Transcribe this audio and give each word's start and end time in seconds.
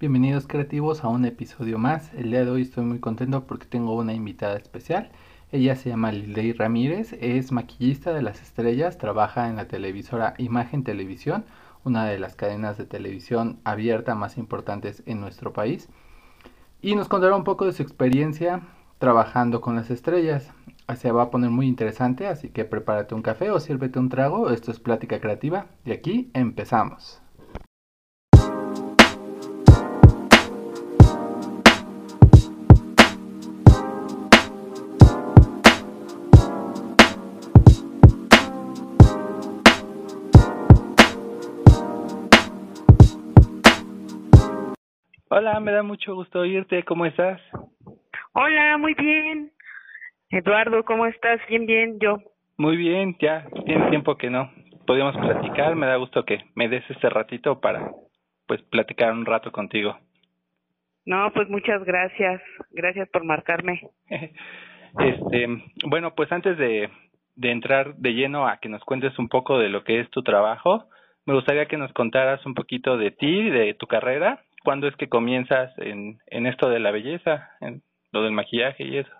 Bienvenidos 0.00 0.46
creativos 0.46 1.04
a 1.04 1.08
un 1.08 1.26
episodio 1.26 1.76
más. 1.76 2.14
El 2.14 2.30
día 2.30 2.42
de 2.42 2.50
hoy 2.50 2.62
estoy 2.62 2.86
muy 2.86 3.00
contento 3.00 3.44
porque 3.46 3.66
tengo 3.66 3.94
una 3.94 4.14
invitada 4.14 4.56
especial. 4.56 5.10
Ella 5.52 5.76
se 5.76 5.90
llama 5.90 6.10
Liley 6.10 6.54
Ramírez, 6.54 7.12
es 7.20 7.52
maquillista 7.52 8.14
de 8.14 8.22
las 8.22 8.40
estrellas, 8.40 8.96
trabaja 8.96 9.50
en 9.50 9.56
la 9.56 9.68
televisora 9.68 10.32
Imagen 10.38 10.84
Televisión, 10.84 11.44
una 11.84 12.06
de 12.06 12.18
las 12.18 12.34
cadenas 12.34 12.78
de 12.78 12.86
televisión 12.86 13.60
abierta 13.62 14.14
más 14.14 14.38
importantes 14.38 15.02
en 15.04 15.20
nuestro 15.20 15.52
país. 15.52 15.90
Y 16.80 16.94
nos 16.94 17.08
contará 17.08 17.36
un 17.36 17.44
poco 17.44 17.66
de 17.66 17.74
su 17.74 17.82
experiencia 17.82 18.62
trabajando 18.98 19.60
con 19.60 19.76
las 19.76 19.90
estrellas. 19.90 20.50
Se 20.96 21.12
va 21.12 21.24
a 21.24 21.30
poner 21.30 21.50
muy 21.50 21.66
interesante, 21.66 22.26
así 22.26 22.48
que 22.48 22.64
prepárate 22.64 23.14
un 23.14 23.20
café 23.20 23.50
o 23.50 23.60
sírvete 23.60 23.98
un 23.98 24.08
trago. 24.08 24.48
Esto 24.48 24.70
es 24.70 24.80
Plática 24.80 25.20
Creativa 25.20 25.66
y 25.84 25.92
aquí 25.92 26.30
empezamos. 26.32 27.20
Hola, 45.50 45.58
me 45.58 45.72
da 45.72 45.82
mucho 45.82 46.14
gusto 46.14 46.38
oírte. 46.38 46.84
¿Cómo 46.84 47.06
estás? 47.06 47.40
Hola, 48.34 48.78
muy 48.78 48.94
bien. 48.94 49.50
Eduardo, 50.30 50.84
¿cómo 50.84 51.06
estás? 51.06 51.40
Bien, 51.48 51.66
bien, 51.66 51.98
yo. 51.98 52.18
Muy 52.56 52.76
bien, 52.76 53.16
ya 53.20 53.48
tiene 53.66 53.90
tiempo 53.90 54.16
que 54.16 54.30
no 54.30 54.48
podíamos 54.86 55.16
platicar. 55.16 55.74
Me 55.74 55.88
da 55.88 55.96
gusto 55.96 56.24
que 56.24 56.38
me 56.54 56.68
des 56.68 56.88
este 56.88 57.10
ratito 57.10 57.60
para 57.60 57.90
pues 58.46 58.62
platicar 58.70 59.12
un 59.12 59.26
rato 59.26 59.50
contigo. 59.50 59.98
No, 61.04 61.32
pues 61.34 61.48
muchas 61.48 61.82
gracias. 61.82 62.40
Gracias 62.70 63.08
por 63.08 63.24
marcarme. 63.24 63.80
este, 64.08 65.48
bueno, 65.84 66.14
pues 66.14 66.30
antes 66.30 66.58
de, 66.58 66.90
de 67.34 67.50
entrar 67.50 67.96
de 67.96 68.14
lleno 68.14 68.46
a 68.46 68.58
que 68.58 68.68
nos 68.68 68.84
cuentes 68.84 69.18
un 69.18 69.28
poco 69.28 69.58
de 69.58 69.68
lo 69.68 69.82
que 69.82 69.98
es 69.98 70.08
tu 70.10 70.22
trabajo, 70.22 70.84
me 71.26 71.34
gustaría 71.34 71.66
que 71.66 71.76
nos 71.76 71.92
contaras 71.92 72.46
un 72.46 72.54
poquito 72.54 72.96
de 72.96 73.10
ti, 73.10 73.50
de 73.50 73.74
tu 73.74 73.88
carrera 73.88 74.44
¿Cuándo 74.62 74.88
es 74.88 74.96
que 74.96 75.08
comienzas 75.08 75.72
en, 75.78 76.18
en 76.26 76.46
esto 76.46 76.68
de 76.68 76.80
la 76.80 76.90
belleza, 76.90 77.50
en 77.60 77.82
lo 78.12 78.22
del 78.22 78.32
maquillaje 78.32 78.84
y 78.84 78.98
eso? 78.98 79.12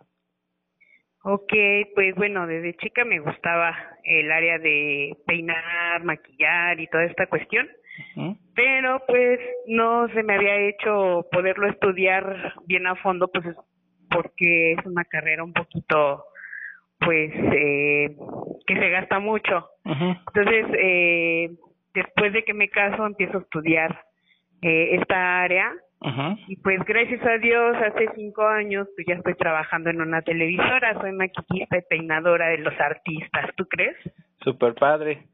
Ok, 1.23 1.53
pues 1.95 2.15
bueno, 2.15 2.47
desde 2.47 2.77
chica 2.77 3.05
me 3.05 3.21
gustaba 3.21 3.77
el 4.05 4.33
área 4.33 4.59
de 4.59 5.17
peinar, 5.27 6.03
maquillar 6.03 6.81
y 6.81 6.87
toda 6.87 7.05
esta 7.05 7.27
cuestión, 7.27 7.69
pero 8.55 9.03
pues 9.07 9.39
no 9.67 10.09
se 10.15 10.23
me 10.23 10.35
había 10.35 10.57
hecho 10.57 11.27
poderlo 11.31 11.69
estudiar 11.69 12.55
bien 12.67 12.87
a 12.87 12.97
fondo, 12.97 13.29
pues 13.29 13.45
porque 14.11 14.73
es 14.73 14.87
una 14.87 15.05
carrera 15.05 15.45
un 15.45 15.53
poquito, 15.53 16.25
pues, 16.99 17.33
eh, 17.35 18.17
que 18.67 18.75
se 18.75 18.91
gasta 18.91 19.19
mucho. 19.19 19.69
Entonces, 19.85 20.67
eh, 20.79 21.51
después 21.95 22.33
de 22.33 22.45
que 22.45 22.55
me 22.55 22.69
caso, 22.69 23.07
empiezo 23.07 23.39
a 23.39 23.43
estudiar 23.43 24.05
eh, 24.63 24.97
esta 25.01 25.43
área. 25.43 25.73
Y 26.49 26.57
pues 26.57 26.79
gracias 26.87 27.23
a 27.27 27.37
Dios, 27.37 27.77
hace 27.77 28.09
cinco 28.15 28.47
años, 28.47 28.89
pues 28.97 29.07
ya 29.07 29.17
estoy 29.17 29.35
trabajando 29.35 29.91
en 29.91 30.01
una 30.01 30.23
televisora, 30.23 30.99
soy 30.99 31.13
maquillista 31.13 31.77
y 31.77 31.83
peinadora 31.83 32.49
de 32.49 32.59
los 32.59 32.73
artistas, 32.81 33.51
¿tú 33.57 33.67
crees? 33.67 33.97
Super 34.43 34.75
padre. 34.75 35.27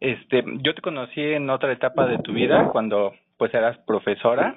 Este, 0.00 0.42
yo 0.62 0.74
te 0.74 0.82
conocí 0.82 1.20
en 1.20 1.48
otra 1.50 1.72
etapa 1.72 2.06
de 2.06 2.18
tu 2.18 2.32
vida, 2.32 2.68
cuando 2.72 3.14
pues 3.36 3.54
eras 3.54 3.78
profesora. 3.86 4.56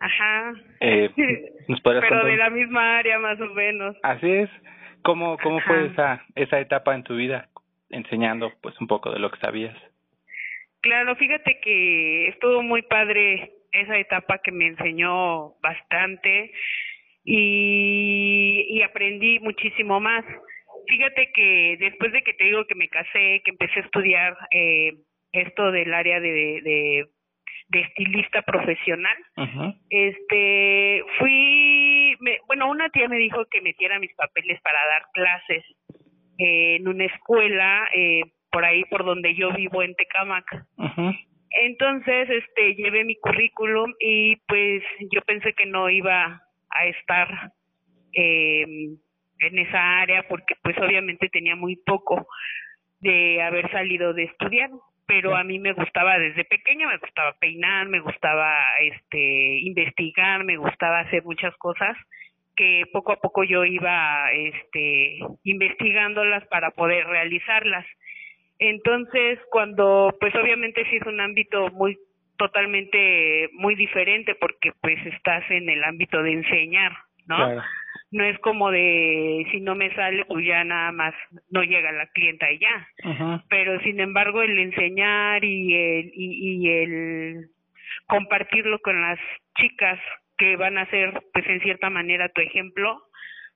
Ajá. 0.00 0.54
Eh, 0.80 1.10
Pero 1.84 2.24
de 2.24 2.36
la 2.36 2.50
misma 2.50 2.98
área 2.98 3.18
más 3.18 3.40
o 3.40 3.46
menos. 3.54 3.96
Así 4.02 4.30
es. 4.30 4.50
¿Cómo, 5.02 5.36
cómo 5.38 5.60
fue 5.60 5.86
esa, 5.86 6.24
esa 6.34 6.58
etapa 6.58 6.94
en 6.94 7.04
tu 7.04 7.14
vida? 7.14 7.48
Enseñando 7.90 8.52
pues 8.60 8.78
un 8.80 8.88
poco 8.88 9.12
de 9.12 9.20
lo 9.20 9.30
que 9.30 9.38
sabías. 9.38 9.76
Claro, 10.86 11.16
fíjate 11.16 11.58
que 11.58 12.28
estuvo 12.28 12.62
muy 12.62 12.82
padre 12.82 13.50
esa 13.72 13.98
etapa 13.98 14.38
que 14.38 14.52
me 14.52 14.68
enseñó 14.68 15.54
bastante 15.60 16.52
y, 17.24 18.66
y 18.70 18.82
aprendí 18.82 19.40
muchísimo 19.40 19.98
más. 19.98 20.24
Fíjate 20.86 21.32
que 21.34 21.76
después 21.80 22.12
de 22.12 22.22
que 22.22 22.34
te 22.34 22.44
digo 22.44 22.64
que 22.66 22.76
me 22.76 22.88
casé, 22.88 23.42
que 23.44 23.50
empecé 23.50 23.80
a 23.80 23.82
estudiar 23.82 24.36
eh, 24.52 24.92
esto 25.32 25.72
del 25.72 25.92
área 25.92 26.20
de, 26.20 26.60
de, 26.62 27.06
de 27.66 27.80
estilista 27.80 28.42
profesional, 28.42 29.16
este, 29.90 31.02
fui, 31.18 32.14
me, 32.20 32.38
bueno, 32.46 32.70
una 32.70 32.90
tía 32.90 33.08
me 33.08 33.18
dijo 33.18 33.44
que 33.46 33.60
metiera 33.60 33.98
mis 33.98 34.14
papeles 34.14 34.60
para 34.62 34.78
dar 34.86 35.02
clases 35.12 35.64
eh, 36.38 36.76
en 36.76 36.86
una 36.86 37.06
escuela 37.06 37.88
eh, 37.92 38.20
por 38.56 38.64
ahí 38.64 38.86
por 38.86 39.04
donde 39.04 39.34
yo 39.34 39.52
vivo 39.52 39.82
en 39.82 39.94
Tecamac. 39.96 40.46
Entonces, 41.60 42.30
este, 42.30 42.74
llevé 42.74 43.04
mi 43.04 43.16
currículum 43.16 43.92
y 44.00 44.36
pues 44.48 44.82
yo 45.12 45.20
pensé 45.26 45.52
que 45.52 45.66
no 45.66 45.90
iba 45.90 46.42
a 46.70 46.86
estar 46.86 47.52
eh, 48.14 48.62
en 48.62 49.58
esa 49.58 49.98
área 50.00 50.26
porque 50.26 50.54
pues 50.62 50.74
obviamente 50.78 51.28
tenía 51.28 51.54
muy 51.54 51.76
poco 51.76 52.26
de 53.00 53.42
haber 53.42 53.70
salido 53.70 54.14
de 54.14 54.24
estudiar 54.24 54.70
pero 55.06 55.36
a 55.36 55.44
mí 55.44 55.58
me 55.58 55.74
gustaba 55.74 56.18
desde 56.18 56.46
pequeña 56.46 56.88
me 56.88 56.96
gustaba 56.96 57.36
peinar 57.38 57.88
me 57.88 58.00
gustaba 58.00 58.64
este 58.80 59.58
investigar 59.60 60.44
me 60.44 60.56
gustaba 60.56 61.00
hacer 61.00 61.22
muchas 61.24 61.54
cosas 61.58 61.94
que 62.56 62.84
poco 62.90 63.12
a 63.12 63.20
poco 63.20 63.44
yo 63.44 63.66
iba 63.66 64.32
este 64.32 65.18
investigándolas 65.44 66.46
para 66.46 66.70
poder 66.70 67.06
realizarlas 67.06 67.84
entonces, 68.58 69.38
cuando, 69.50 70.14
pues 70.20 70.34
obviamente 70.34 70.84
sí 70.90 70.96
es 70.96 71.06
un 71.06 71.20
ámbito 71.20 71.68
muy 71.72 71.98
totalmente 72.36 73.48
muy 73.54 73.74
diferente 73.74 74.34
porque 74.34 74.72
pues 74.80 74.98
estás 75.06 75.42
en 75.50 75.68
el 75.68 75.82
ámbito 75.84 76.22
de 76.22 76.32
enseñar, 76.32 76.92
¿no? 77.26 77.62
No 78.10 78.24
es 78.24 78.38
como 78.40 78.70
de 78.70 79.46
si 79.50 79.60
no 79.60 79.74
me 79.74 79.94
sale 79.94 80.24
pues 80.26 80.46
ya 80.46 80.62
nada 80.64 80.92
más 80.92 81.14
no 81.50 81.62
llega 81.62 81.90
la 81.92 82.06
clienta 82.08 82.50
y 82.50 82.58
ya. 82.58 82.88
Pero 83.48 83.80
sin 83.80 84.00
embargo 84.00 84.42
el 84.42 84.58
enseñar 84.58 85.44
y 85.44 85.74
el 85.74 86.12
y, 86.14 86.64
y 86.64 86.68
el 86.68 87.46
compartirlo 88.06 88.78
con 88.80 89.00
las 89.00 89.18
chicas 89.58 89.98
que 90.38 90.56
van 90.56 90.78
a 90.78 90.88
ser 90.90 91.22
pues 91.32 91.46
en 91.46 91.60
cierta 91.60 91.90
manera 91.90 92.28
tu 92.28 92.42
ejemplo, 92.42 93.02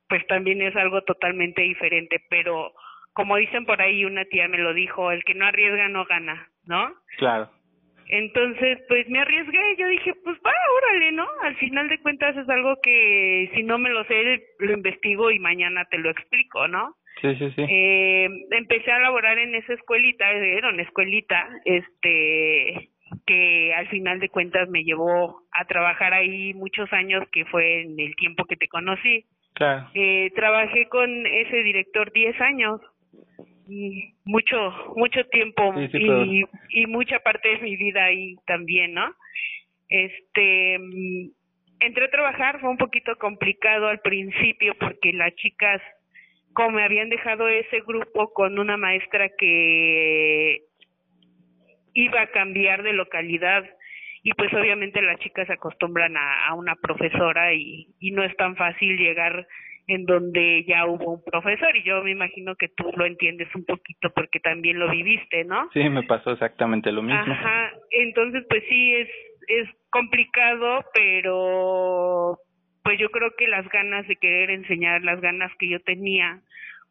pues 0.09 0.27
también 0.27 0.63
es 0.63 0.75
algo 0.75 1.03
totalmente 1.03 1.63
diferente, 1.63 2.21
pero 2.29 2.73
como 3.13 3.37
dicen 3.37 3.67
por 3.67 3.81
ahí, 3.81 4.05
una 4.05 4.25
tía 4.25 4.49
me 4.49 4.59
lo 4.59 4.75
dijo, 4.75 5.11
el 5.11 5.25
que 5.25 5.35
no 5.35 5.47
arriesga 5.47 5.89
no 5.89 6.05
gana, 6.05 6.49
¿no? 6.67 6.93
Claro. 7.19 7.51
Entonces, 8.09 8.79
pues 8.89 9.09
me 9.09 9.21
arriesgué, 9.21 9.77
yo 9.79 9.87
dije, 9.87 10.15
pues 10.25 10.37
va, 10.45 10.53
órale, 10.79 11.13
¿no? 11.13 11.27
Al 11.43 11.55
final 11.57 11.89
de 11.89 12.01
cuentas 12.01 12.37
es 12.37 12.49
algo 12.49 12.77
que 12.83 13.51
si 13.55 13.63
no 13.63 13.79
me 13.79 13.91
lo 13.91 14.05
sé, 14.05 14.43
lo 14.59 14.73
investigo 14.73 15.31
y 15.31 15.39
mañana 15.39 15.85
te 15.85 15.99
lo 15.99 16.11
explico, 16.11 16.67
¿no? 16.67 16.97
Sí, 17.21 17.37
sí, 17.37 17.51
sí. 17.55 17.63
Eh, 17.69 18.29
empecé 18.51 18.91
a 18.91 18.99
laborar 18.99 19.39
en 19.39 19.55
esa 19.55 19.75
escuelita, 19.75 20.29
era 20.31 20.71
una 20.71 20.83
escuelita, 20.83 21.49
este, 21.65 22.91
que 23.27 23.75
al 23.75 23.87
final 23.89 24.19
de 24.19 24.29
cuentas 24.29 24.69
me 24.69 24.83
llevó 24.83 25.43
a 25.53 25.65
trabajar 25.67 26.13
ahí 26.13 26.53
muchos 26.55 26.93
años, 26.93 27.29
que 27.31 27.45
fue 27.45 27.83
en 27.83 28.01
el 28.01 28.17
tiempo 28.17 28.45
que 28.45 28.57
te 28.57 28.69
conocí. 28.69 29.25
Claro. 29.55 29.89
Eh, 29.95 30.33
trabajé 30.35 30.89
con 30.89 31.27
ese 31.27 31.63
director 31.63 32.11
10 32.13 32.41
años 32.41 32.81
mucho 34.25 34.57
mucho 34.97 35.25
tiempo 35.27 35.73
y, 35.93 36.45
y 36.71 36.87
mucha 36.87 37.21
parte 37.21 37.49
de 37.49 37.59
mi 37.59 37.77
vida 37.77 38.05
ahí 38.05 38.37
también, 38.47 38.95
¿no? 38.95 39.15
Este 39.89 40.75
entré 41.81 42.05
a 42.05 42.11
trabajar, 42.11 42.61
fue 42.61 42.71
un 42.71 42.77
poquito 42.77 43.17
complicado 43.17 43.89
al 43.89 44.01
principio 44.01 44.75
porque 44.79 45.13
las 45.13 45.35
chicas 45.37 45.81
como 46.53 46.71
me 46.73 46.85
habían 46.85 47.09
dejado 47.09 47.49
ese 47.49 47.81
grupo 47.87 48.33
con 48.33 48.59
una 48.59 48.77
maestra 48.77 49.29
que 49.39 50.63
iba 51.95 52.21
a 52.21 52.31
cambiar 52.31 52.83
de 52.83 52.93
localidad 52.93 53.65
y 54.23 54.33
pues 54.35 54.53
obviamente 54.53 55.01
las 55.01 55.19
chicas 55.21 55.47
se 55.47 55.55
acostumbran 55.55 56.17
a, 56.17 56.49
a 56.49 56.55
una 56.55 56.75
profesora 56.75 57.55
y, 57.55 57.89
y 58.01 58.11
no 58.11 58.23
es 58.25 58.37
tan 58.37 58.57
fácil 58.57 58.99
llegar 58.99 59.47
en 59.91 60.05
donde 60.05 60.65
ya 60.69 60.87
hubo 60.87 61.15
un 61.15 61.25
profesor 61.25 61.77
y 61.77 61.83
yo 61.83 62.03
me 62.05 62.13
imagino 62.13 62.55
que 62.55 62.69
tú 62.69 62.93
lo 62.97 63.05
entiendes 63.05 63.49
un 63.57 63.65
poquito 63.65 64.11
porque 64.15 64.39
también 64.39 64.79
lo 64.79 64.89
viviste, 64.89 65.45
¿no? 65.45 65.69
Sí, 65.73 65.89
me 65.89 66.05
pasó 66.05 66.31
exactamente 66.31 66.93
lo 66.93 67.03
mismo. 67.03 67.21
Ajá, 67.21 67.73
entonces 67.91 68.45
pues 68.49 68.63
sí 68.69 68.95
es 68.95 69.09
es 69.49 69.69
complicado, 69.91 70.85
pero 70.95 72.39
pues 72.85 73.01
yo 73.01 73.11
creo 73.11 73.35
que 73.37 73.49
las 73.49 73.69
ganas 73.71 74.07
de 74.07 74.15
querer 74.15 74.51
enseñar, 74.51 75.03
las 75.03 75.21
ganas 75.21 75.51
que 75.59 75.69
yo 75.69 75.81
tenía, 75.81 76.41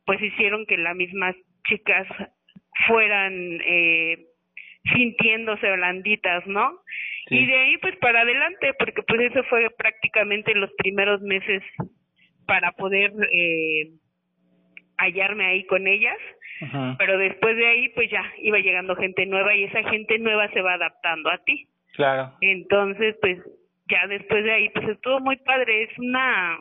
pues 0.05 0.21
hicieron 0.21 0.65
que 0.65 0.77
las 0.77 0.93
mismas 0.93 1.37
chicas 1.69 2.05
fueran 2.85 3.61
eh, 3.65 4.25
sintiéndose 4.93 5.71
blanditas, 5.71 6.45
¿no? 6.47 6.81
Y 7.29 7.45
de 7.45 7.55
ahí 7.55 7.77
pues 7.77 7.95
para 7.97 8.21
adelante, 8.21 8.73
porque 8.77 9.03
pues 9.03 9.21
eso 9.31 9.41
fue 9.45 9.69
prácticamente 9.77 10.53
los 10.53 10.71
primeros 10.73 11.21
meses 11.21 11.63
para 12.49 12.71
poder 12.71 13.13
eh, 13.31 13.91
hallarme 14.97 15.45
ahí 15.45 15.63
con 15.65 15.87
ellas. 15.87 16.17
Pero 16.97 17.17
después 17.17 17.55
de 17.55 17.67
ahí 17.67 17.89
pues 17.89 18.09
ya 18.11 18.21
iba 18.39 18.57
llegando 18.57 18.93
gente 18.97 19.25
nueva 19.25 19.55
y 19.55 19.63
esa 19.63 19.81
gente 19.89 20.19
nueva 20.19 20.49
se 20.49 20.61
va 20.61 20.73
adaptando 20.73 21.29
a 21.29 21.37
ti. 21.37 21.69
Claro. 21.93 22.33
Entonces 22.41 23.15
pues 23.21 23.37
ya 23.87 24.07
después 24.07 24.43
de 24.43 24.51
ahí 24.51 24.69
pues 24.69 24.89
estuvo 24.89 25.21
muy 25.21 25.37
padre, 25.37 25.83
es 25.83 25.97
una 25.99 26.57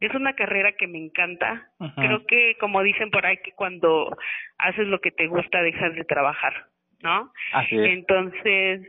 es 0.00 0.12
una 0.14 0.34
carrera 0.34 0.72
que 0.72 0.86
me 0.86 0.98
encanta. 0.98 1.70
Creo 1.96 2.26
que 2.26 2.56
como 2.60 2.82
dicen 2.82 3.10
por 3.10 3.24
ahí 3.24 3.38
que 3.38 3.52
cuando 3.52 4.14
haces 4.58 4.86
lo 4.88 5.00
que 5.00 5.12
te 5.12 5.28
gusta 5.28 5.62
dejas 5.62 5.94
de 5.94 6.04
trabajar, 6.04 6.66
¿no? 7.00 7.32
Así 7.52 7.78
es. 7.78 7.86
Entonces 7.86 8.82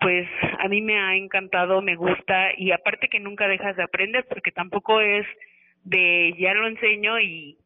pues 0.00 0.26
a 0.58 0.68
mí 0.68 0.80
me 0.80 0.98
ha 0.98 1.16
encantado, 1.16 1.82
me 1.82 1.96
gusta 1.96 2.52
y 2.56 2.70
aparte 2.70 3.08
que 3.08 3.20
nunca 3.20 3.46
dejas 3.48 3.76
de 3.76 3.82
aprender 3.82 4.24
porque 4.26 4.52
tampoco 4.52 5.02
es 5.02 5.26
de 5.84 6.34
ya 6.38 6.54
lo 6.54 6.66
enseño 6.66 7.18
y 7.20 7.58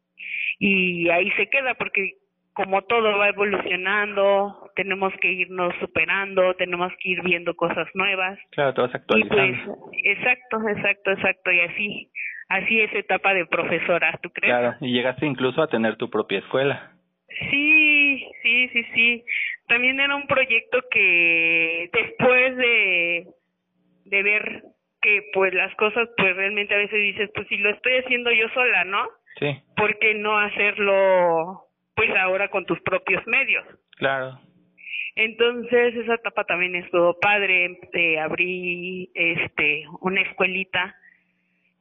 y 0.59 1.09
ahí 1.09 1.29
se 1.31 1.49
queda 1.49 1.75
porque 1.75 2.13
como 2.53 2.81
todo 2.81 3.19
va 3.19 3.29
evolucionando, 3.29 4.71
tenemos 4.75 5.13
que 5.21 5.31
irnos 5.31 5.75
superando, 5.79 6.55
tenemos 6.55 6.91
que 6.99 7.09
ir 7.09 7.21
viendo 7.21 7.55
cosas 7.55 7.87
nuevas. 7.93 8.39
Claro, 8.49 8.73
te 8.73 8.81
vas 8.81 8.95
actualizando. 8.95 9.75
Pues, 9.75 10.01
exacto, 10.03 10.67
exacto, 10.67 11.11
exacto, 11.11 11.51
y 11.51 11.59
así, 11.59 12.11
así 12.49 12.81
es 12.81 12.91
etapa 12.95 13.35
de 13.35 13.45
profesora, 13.45 14.19
¿tú 14.23 14.31
crees? 14.31 14.51
Claro, 14.51 14.75
y 14.81 14.91
llegaste 14.91 15.27
incluso 15.27 15.61
a 15.61 15.67
tener 15.67 15.97
tu 15.97 16.09
propia 16.09 16.39
escuela. 16.39 16.93
Sí, 17.51 18.25
sí, 18.41 18.69
sí, 18.69 18.83
sí 18.95 19.23
también 19.67 19.99
era 19.99 20.15
un 20.15 20.27
proyecto 20.27 20.79
que 20.89 21.89
después 21.93 22.57
de, 22.57 23.27
de 24.05 24.23
ver 24.23 24.63
que 25.01 25.29
pues 25.33 25.53
las 25.53 25.73
cosas 25.75 26.09
pues 26.17 26.35
realmente 26.35 26.73
a 26.73 26.77
veces 26.77 26.99
dices 26.99 27.29
pues 27.33 27.47
si 27.47 27.57
lo 27.57 27.69
estoy 27.69 27.97
haciendo 27.97 28.31
yo 28.31 28.49
sola, 28.49 28.83
¿no? 28.85 29.07
Sí. 29.39 29.55
¿Por 29.75 29.97
qué 29.99 30.13
no 30.15 30.37
hacerlo 30.37 31.65
pues 31.95 32.09
ahora 32.15 32.49
con 32.49 32.65
tus 32.65 32.79
propios 32.81 33.25
medios? 33.27 33.65
Claro. 33.97 34.39
Entonces 35.15 35.95
esa 35.95 36.15
etapa 36.15 36.43
también 36.43 36.75
estuvo 36.75 37.19
padre, 37.19 37.79
eh, 37.93 38.19
abrí 38.19 39.09
este 39.15 39.85
una 40.01 40.21
escuelita 40.21 40.95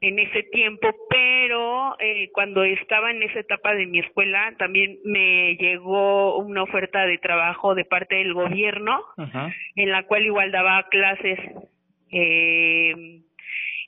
en 0.00 0.18
ese 0.18 0.42
tiempo, 0.44 0.88
pero 1.08 1.98
eh, 2.00 2.30
cuando 2.32 2.64
estaba 2.64 3.10
en 3.10 3.22
esa 3.22 3.40
etapa 3.40 3.74
de 3.74 3.86
mi 3.86 3.98
escuela 3.98 4.54
también 4.58 4.98
me 5.04 5.56
llegó 5.56 6.38
una 6.38 6.62
oferta 6.62 7.06
de 7.06 7.18
trabajo 7.18 7.74
de 7.74 7.84
parte 7.84 8.16
del 8.16 8.34
gobierno, 8.34 9.02
en 9.74 9.90
la 9.90 10.04
cual 10.04 10.24
igual 10.24 10.50
daba 10.50 10.86
clases 10.88 11.38
eh, 12.10 13.22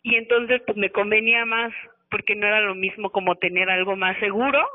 y 0.03 0.15
entonces 0.15 0.63
pues 0.67 0.77
me 0.77 0.91
convenía 0.91 1.45
más 1.45 1.73
porque 2.11 2.35
no 2.35 2.47
era 2.47 2.61
lo 2.61 2.75
mismo 2.75 3.11
como 3.11 3.37
tener 3.37 3.69
algo 3.71 3.97
más 3.97 4.19
seguro 4.19 4.67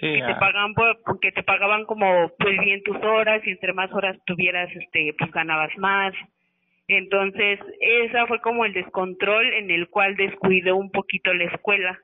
que 0.00 0.22
te 0.26 0.34
pagaban 0.34 0.74
porque 0.74 1.32
te 1.32 1.42
pagaban 1.42 1.84
como 1.84 2.30
pues 2.38 2.58
bien 2.60 2.82
tus 2.82 2.96
horas 2.98 3.42
y 3.46 3.50
entre 3.50 3.72
más 3.72 3.92
horas 3.92 4.16
tuvieras 4.26 4.70
este 4.74 5.14
pues 5.18 5.30
ganabas 5.32 5.76
más. 5.78 6.14
Entonces, 6.88 7.58
esa 7.80 8.26
fue 8.26 8.40
como 8.40 8.64
el 8.64 8.72
descontrol 8.72 9.52
en 9.54 9.70
el 9.70 9.88
cual 9.88 10.14
descuidé 10.14 10.72
un 10.72 10.90
poquito 10.90 11.34
la 11.34 11.44
escuela, 11.44 11.98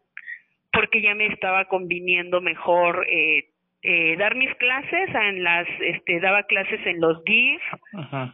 porque 0.72 1.00
ya 1.00 1.14
me 1.14 1.26
estaba 1.26 1.66
conviniendo 1.66 2.40
mejor 2.40 3.06
eh, 3.08 3.44
eh, 3.82 4.16
dar 4.16 4.34
mis 4.34 4.52
clases 4.56 5.08
en 5.14 5.44
las, 5.44 5.68
este, 5.80 6.18
daba 6.18 6.42
clases 6.44 6.84
en 6.84 7.00
los 7.00 7.22
DIF, 7.24 7.62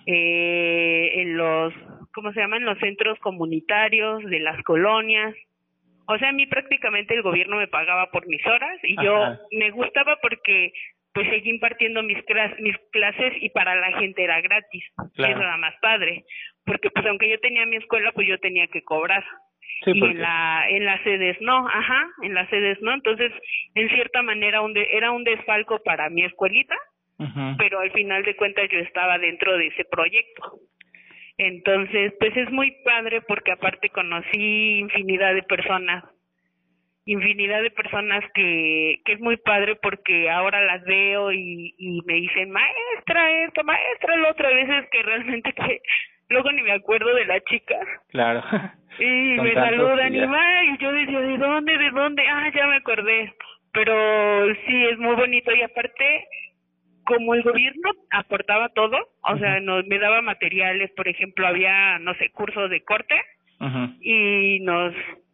eh, 0.07 1.11
en 1.17 1.37
los, 1.37 1.75
¿cómo 2.19 2.33
se 2.33 2.41
llaman? 2.41 2.65
Los 2.65 2.79
centros 2.81 3.17
comunitarios 3.21 4.25
de 4.25 4.41
las 4.41 4.61
colonias. 4.65 5.37
O 6.09 6.19
sea, 6.19 6.31
a 6.31 6.33
mí 6.33 6.47
prácticamente 6.47 7.15
el 7.15 7.23
gobierno 7.23 7.59
me 7.59 7.69
pagaba 7.69 8.11
por 8.11 8.27
mis 8.27 8.45
horas 8.45 8.77
y 8.83 8.97
yo 9.01 9.37
me 9.53 9.71
gustaba 9.71 10.19
porque 10.21 10.73
pues 11.15 11.29
seguí 11.31 11.51
impartiendo 11.51 12.03
mis, 12.03 12.19
mis 12.59 12.77
clases 12.91 13.35
y 13.41 13.51
para 13.51 13.77
la 13.77 13.97
gente 14.01 14.25
era 14.25 14.41
gratis. 14.41 14.85
Eso 15.15 15.41
era 15.41 15.57
más 15.59 15.75
padre, 15.81 16.25
porque 16.65 16.91
pues 16.91 17.07
aunque 17.07 17.29
yo 17.29 17.39
tenía 17.39 17.67
mi 17.67 17.77
escuela, 17.77 18.11
pues 18.11 18.27
yo 18.27 18.39
tenía 18.41 18.67
que 18.67 18.83
cobrar. 18.83 19.25
y 19.87 20.05
en 20.05 20.21
la 20.21 20.65
en 20.69 20.85
las 20.85 21.01
sedes 21.05 21.41
no, 21.41 21.69
ajá, 21.69 22.05
en 22.23 22.35
las 22.35 22.49
sedes 22.51 22.83
no, 22.83 22.93
entonces 22.95 23.31
en 23.77 23.89
cierta 23.91 24.23
manera 24.23 24.61
un 24.61 24.77
era 24.77 25.13
un 25.13 25.23
desfalco 25.23 25.81
para 25.85 26.11
mi 26.11 26.25
escuelita, 26.25 26.75
pero 27.59 27.79
al 27.79 27.93
final 27.93 28.25
de 28.25 28.35
cuentas 28.35 28.69
yo 28.73 28.81
estaba 28.81 29.19
dentro 29.19 29.57
de 29.57 29.69
ese 29.69 29.85
proyecto. 29.85 30.59
Entonces, 31.39 32.13
pues 32.19 32.37
es 32.37 32.51
muy 32.51 32.73
padre 32.85 33.23
porque 33.23 33.53
aparte 33.53 33.91
conocí 33.91 34.79
infinidad 34.79 35.35
de 35.35 35.43
personas 35.43 36.05
infinidad 37.09 37.63
de 37.63 37.71
personas 37.71 38.23
que, 38.35 39.01
que 39.05 39.15
es 39.15 39.21
muy 39.21 39.39
padre 39.39 39.77
porque 39.77 40.29
ahora 40.29 40.63
las 40.63 40.85
veo 40.85 41.33
y, 41.33 41.75
y 41.79 42.03
me 42.05 42.15
dicen, 42.15 42.51
maestra 42.51 43.45
esto, 43.45 43.65
maestra 43.65 44.17
lo 44.17 44.31
otro, 44.31 44.47
a 44.47 44.51
veces 44.51 44.85
que 44.91 45.03
realmente 45.03 45.53
que 45.55 45.81
luego 46.29 46.53
ni 46.53 46.63
me 46.63 46.73
acuerdo 46.73 47.15
de 47.15 47.25
la 47.25 47.41
chica. 47.41 47.77
Claro. 48.11 48.45
Y 48.99 49.05
me 49.41 49.55
saludan 49.55 50.15
y, 50.15 50.19
y 50.19 50.79
yo 50.79 50.93
decía, 50.93 51.21
¿de 51.21 51.39
dónde, 51.39 51.79
de 51.79 51.91
dónde? 51.91 52.23
Ah, 52.29 52.51
ya 52.55 52.67
me 52.67 52.77
acordé. 52.77 53.33
Pero 53.73 54.55
sí, 54.67 54.85
es 54.87 54.99
muy 54.99 55.15
bonito 55.15 55.51
y 55.55 55.63
aparte, 55.63 56.27
como 57.09 57.35
el 57.35 57.43
gobierno 57.43 57.91
aportaba 58.11 58.69
todo, 58.69 58.99
o 59.23 59.39
sea, 59.39 59.61
nos, 59.61 59.87
me 59.87 59.99
daba 59.99 60.21
materiales, 60.21 60.91
por 60.91 61.09
ejemplo, 61.09 61.47
había, 61.47 61.99
no 62.01 62.13
sé, 62.17 62.29
cursos 62.33 62.69
de 62.69 62.83
corte 62.83 63.15
y 64.01 64.61
nos 64.61 64.93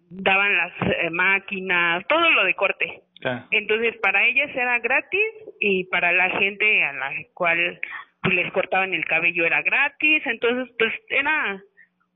daban 0.08 0.56
las 0.56 0.72
eh, 0.82 1.10
máquinas, 1.10 2.06
todo 2.06 2.30
lo 2.30 2.44
de 2.44 2.54
corte. 2.54 3.02
Entonces, 3.50 3.96
para 4.00 4.24
ellas 4.24 4.50
era 4.54 4.78
gratis 4.78 5.32
y 5.58 5.84
para 5.84 6.12
la 6.12 6.30
gente 6.38 6.84
a 6.84 6.92
la 6.92 7.10
cual 7.34 7.80
pues, 8.22 8.34
les 8.34 8.52
cortaban 8.52 8.94
el 8.94 9.04
cabello 9.06 9.44
era 9.44 9.60
gratis. 9.62 10.22
Entonces, 10.26 10.72
pues 10.78 10.92
era 11.08 11.60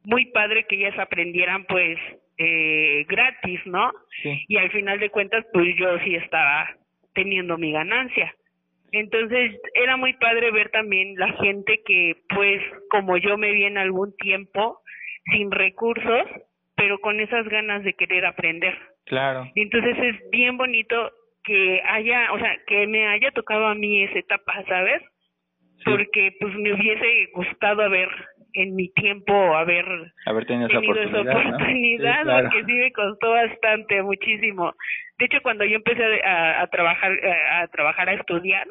muy 0.05 0.27
padre 0.27 0.67
que 0.69 0.77
ellas 0.77 0.97
aprendieran 1.01 1.65
pues 1.65 1.99
eh, 2.37 3.05
gratis, 3.09 3.61
¿no? 3.67 3.91
Y 4.23 4.57
al 4.57 4.71
final 4.71 5.01
de 5.01 5.11
cuentas, 5.11 5.45
pues 5.53 5.75
yo 5.77 5.99
sí 6.05 6.15
estaba 6.15 6.71
teniendo 7.13 7.59
mi 7.59 7.73
ganancia. 7.73 8.33
Entonces 8.93 9.61
era 9.75 9.97
muy 9.97 10.15
padre 10.15 10.51
ver 10.51 10.71
también 10.71 11.15
la 11.17 11.33
gente 11.35 11.83
que 11.85 12.17
pues 12.35 12.63
como 12.91 13.17
yo 13.19 13.37
me 13.37 13.53
vi 13.53 13.65
en 13.65 13.79
algún 13.79 14.15
tiempo 14.17 14.81
sin 15.33 15.51
recursos, 15.51 16.27
pero 16.75 16.99
con 17.01 17.21
esas 17.21 17.47
ganas 17.49 17.85
de 17.85 17.95
querer 17.95 18.25
aprender. 18.27 18.77
Claro. 19.05 19.51
entonces 19.55 19.97
es 19.99 20.31
bien 20.31 20.59
bonito 20.59 21.11
que 21.43 21.81
haya, 21.83 22.31
o 22.31 22.39
sea, 22.39 22.59
que 22.67 22.87
me 22.87 23.09
haya 23.09 23.31
tocado 23.31 23.67
a 23.67 23.75
mí 23.75 24.03
esa 24.03 24.19
etapa, 24.19 24.63
¿sabes? 24.69 25.03
Porque 25.83 26.33
pues 26.39 26.55
me 26.57 26.75
hubiese 26.75 27.31
gustado 27.33 27.83
haber 27.83 28.11
en 28.53 28.75
mi 28.75 28.91
tiempo 28.93 29.33
haber, 29.57 29.87
haber 30.27 30.47
tenido, 30.47 30.69
esa 30.69 31.21
oportunidad, 31.21 32.43
porque 32.43 32.65
sí 32.67 32.73
me 32.73 32.93
costó 32.93 33.31
bastante, 33.31 34.03
muchísimo. 34.03 34.75
De 35.19 35.27
hecho, 35.27 35.39
cuando 35.43 35.65
yo 35.65 35.77
empecé 35.77 36.23
a, 36.25 36.63
a 36.63 36.67
trabajar, 36.69 37.13
a, 37.53 37.67
trabajar 37.69 38.09
a 38.09 38.15
estudiar, 38.15 38.67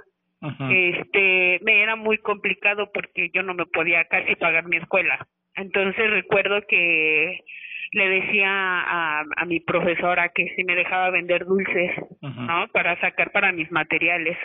este, 0.69 1.59
me 1.63 1.81
era 1.81 1.95
muy 1.95 2.19
complicado 2.19 2.91
porque 2.93 3.29
yo 3.33 3.41
no 3.43 3.53
me 3.53 3.65
podía 3.65 4.05
casi 4.05 4.35
pagar 4.35 4.65
mi 4.67 4.77
escuela. 4.77 5.27
Entonces 5.55 6.11
recuerdo 6.11 6.61
que 6.67 7.43
le 7.91 8.09
decía 8.09 8.49
a, 8.49 9.23
a 9.35 9.45
mi 9.45 9.59
profesora 9.59 10.29
que 10.29 10.53
si 10.55 10.63
me 10.63 10.75
dejaba 10.75 11.09
vender 11.09 11.45
dulces, 11.45 11.91
¿no? 12.21 12.67
Para 12.71 12.99
sacar 13.01 13.31
para 13.31 13.51
mis 13.51 13.71
materiales. 13.71 14.37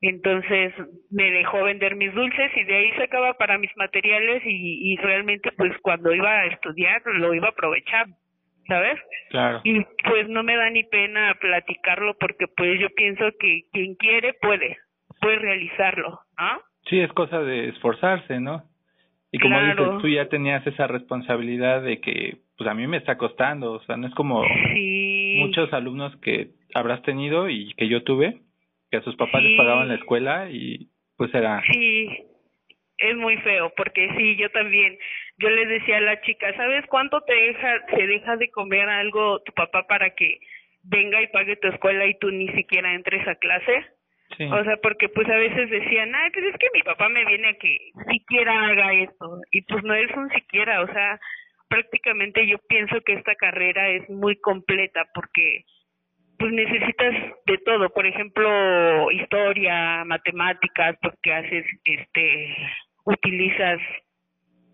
Entonces 0.00 0.72
me 1.10 1.30
dejó 1.30 1.64
vender 1.64 1.96
mis 1.96 2.12
dulces 2.14 2.50
y 2.54 2.64
de 2.64 2.76
ahí 2.76 2.92
sacaba 2.92 3.34
para 3.34 3.58
mis 3.58 3.74
materiales 3.76 4.42
y, 4.44 4.92
y 4.92 4.96
realmente 4.98 5.50
pues 5.52 5.72
cuando 5.82 6.14
iba 6.14 6.30
a 6.30 6.46
estudiar 6.46 7.02
lo 7.06 7.34
iba 7.34 7.48
a 7.48 7.50
aprovechar, 7.50 8.06
¿sabes? 8.68 8.98
Claro. 9.30 9.60
Y 9.64 9.84
pues 10.08 10.28
no 10.28 10.42
me 10.42 10.56
da 10.56 10.70
ni 10.70 10.84
pena 10.84 11.36
platicarlo 11.40 12.16
porque 12.18 12.46
pues 12.48 12.78
yo 12.80 12.88
pienso 12.90 13.24
que 13.38 13.62
quien 13.72 13.94
quiere 13.96 14.34
puede, 14.34 14.78
puede 15.20 15.36
realizarlo, 15.36 16.20
¿no? 16.38 16.60
Sí, 16.88 17.00
es 17.00 17.12
cosa 17.12 17.40
de 17.40 17.68
esforzarse, 17.68 18.40
¿no? 18.40 18.62
Y 19.32 19.38
como 19.38 19.60
dices, 19.60 19.86
tú 20.00 20.08
ya 20.08 20.28
tenías 20.28 20.66
esa 20.66 20.86
responsabilidad 20.86 21.82
de 21.82 22.00
que, 22.00 22.38
pues 22.56 22.70
a 22.70 22.74
mí 22.74 22.86
me 22.86 22.96
está 22.96 23.18
costando, 23.18 23.72
o 23.72 23.82
sea, 23.82 23.96
no 23.96 24.06
es 24.06 24.14
como 24.14 24.42
muchos 25.36 25.72
alumnos 25.72 26.16
que 26.22 26.50
habrás 26.74 27.02
tenido 27.02 27.50
y 27.50 27.74
que 27.74 27.88
yo 27.88 28.02
tuve, 28.02 28.40
que 28.90 28.98
a 28.98 29.02
sus 29.02 29.16
papás 29.16 29.42
les 29.42 29.58
pagaban 29.58 29.88
la 29.88 29.96
escuela 29.96 30.48
y 30.50 30.88
pues 31.16 31.34
era... 31.34 31.60
Sí, 31.70 32.08
es 32.98 33.16
muy 33.16 33.36
feo, 33.38 33.72
porque 33.76 34.08
sí, 34.16 34.36
yo 34.36 34.48
también, 34.50 34.96
yo 35.38 35.50
les 35.50 35.68
decía 35.68 35.98
a 35.98 36.00
la 36.00 36.20
chica, 36.22 36.54
¿sabes 36.56 36.84
cuánto 36.86 37.20
te 37.22 37.34
deja, 37.34 37.86
se 37.94 38.06
deja 38.06 38.36
de 38.36 38.50
comer 38.50 38.88
algo 38.88 39.40
tu 39.40 39.52
papá 39.52 39.86
para 39.86 40.10
que 40.10 40.38
venga 40.82 41.20
y 41.20 41.26
pague 41.28 41.56
tu 41.56 41.68
escuela 41.68 42.06
y 42.06 42.18
tú 42.18 42.30
ni 42.30 42.48
siquiera 42.48 42.94
entres 42.94 43.26
a 43.28 43.34
clase? 43.34 43.84
O 44.38 44.64
sea, 44.64 44.76
porque 44.82 45.08
pues 45.08 45.28
a 45.28 45.36
veces 45.36 45.70
decían, 45.70 46.14
ah, 46.14 46.28
pues 46.32 46.46
es 46.46 46.58
que 46.58 46.66
mi 46.74 46.82
papá 46.82 47.08
me 47.08 47.24
viene 47.24 47.48
a 47.48 47.54
que 47.54 47.78
siquiera 48.10 48.66
haga 48.66 48.92
esto. 48.92 49.40
Y 49.52 49.62
pues 49.62 49.84
no 49.84 49.94
es 49.94 50.10
un 50.16 50.30
siquiera, 50.30 50.82
o 50.82 50.86
sea, 50.92 51.20
prácticamente 51.68 52.46
yo 52.46 52.58
pienso 52.68 53.00
que 53.02 53.14
esta 53.14 53.34
carrera 53.36 53.88
es 53.88 54.08
muy 54.10 54.36
completa 54.40 55.06
porque 55.14 55.64
pues 56.38 56.52
necesitas 56.52 57.14
de 57.46 57.58
todo, 57.58 57.88
por 57.90 58.06
ejemplo, 58.06 59.10
historia, 59.10 60.04
matemáticas, 60.04 60.96
porque 61.00 61.32
haces, 61.32 61.64
este, 61.84 62.56
utilizas 63.04 63.80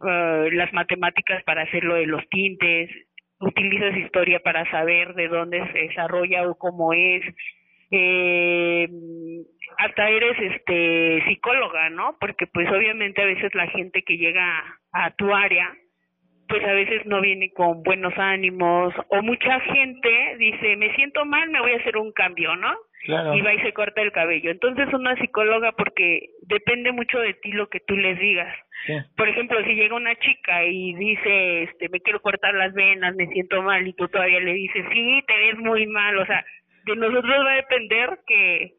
uh, 0.03 0.51
las 0.51 0.73
matemáticas 0.73 1.43
para 1.45 1.63
hacer 1.63 1.85
lo 1.85 1.95
de 1.95 2.07
los 2.07 2.29
tintes, 2.29 2.91
utilizas 3.41 3.97
historia 3.97 4.41
para 4.41 4.71
saber 4.71 5.15
de 5.15 5.29
dónde 5.29 5.67
se 5.73 5.79
desarrolla 5.79 6.49
o 6.49 6.57
cómo 6.57 6.93
es, 6.93 7.23
eh, 7.91 8.89
hasta 9.79 10.09
eres 10.09 10.39
este 10.39 11.23
psicóloga, 11.27 11.91
¿no? 11.91 12.17
Porque 12.21 12.47
pues 12.47 12.69
obviamente 12.71 13.21
a 13.21 13.27
veces 13.27 13.55
la 13.55 13.67
gente 13.69 14.03
que 14.03 14.17
llega 14.17 14.63
a 14.93 15.11
tu 15.15 15.35
área 15.35 15.73
pues 16.53 16.65
a 16.65 16.73
veces 16.75 17.07
no 17.07 17.23
viene 17.23 17.51
con 17.53 17.83
buenos 17.83 18.13
ánimos 18.19 18.93
o 19.09 19.23
mucha 19.23 19.59
gente 19.61 20.37
dice, 20.39 20.77
me 20.77 20.95
siento 20.95 21.25
mal, 21.25 21.49
me 21.49 21.61
voy 21.61 21.73
a 21.73 21.79
hacer 21.79 21.97
un 21.97 22.13
cambio, 22.13 22.55
¿no? 22.57 22.77
Y 23.05 23.41
va 23.41 23.55
y 23.55 23.61
se 23.61 23.73
corta 23.73 24.01
el 24.01 24.13
cabello. 24.13 24.51
Entonces 24.51 24.93
una 24.93 25.17
psicóloga 25.17 25.73
porque 25.73 26.31
depende 26.43 26.93
mucho 26.93 27.19
de 27.19 27.35
ti 27.35 27.53
lo 27.53 27.69
que 27.69 27.81
tú 27.81 27.97
les 27.97 28.19
digas. 28.19 28.55
Por 29.17 29.29
ejemplo, 29.29 29.63
si 29.65 29.75
llega 29.75 29.95
una 29.95 30.15
chica 30.17 30.65
y 30.65 30.95
dice, 30.95 31.63
este, 31.65 31.89
me 31.89 32.01
quiero 32.01 32.21
cortar 32.21 32.55
las 32.55 32.73
venas, 32.75 33.15
me 33.15 33.29
siento 33.29 33.63
mal 33.63 33.87
y 33.87 33.93
tú 33.93 34.09
todavía 34.09 34.41
le 34.41 34.55
dices, 34.55 34.85
sí, 34.93 35.23
te 35.27 35.37
ves 35.37 35.59
muy 35.59 35.87
mal, 35.87 36.19
o 36.19 36.27
sea, 36.27 36.45
de 36.85 36.97
nosotros 36.97 37.47
va 37.47 37.53
a 37.53 37.57
depender 37.57 38.19
que 38.27 38.75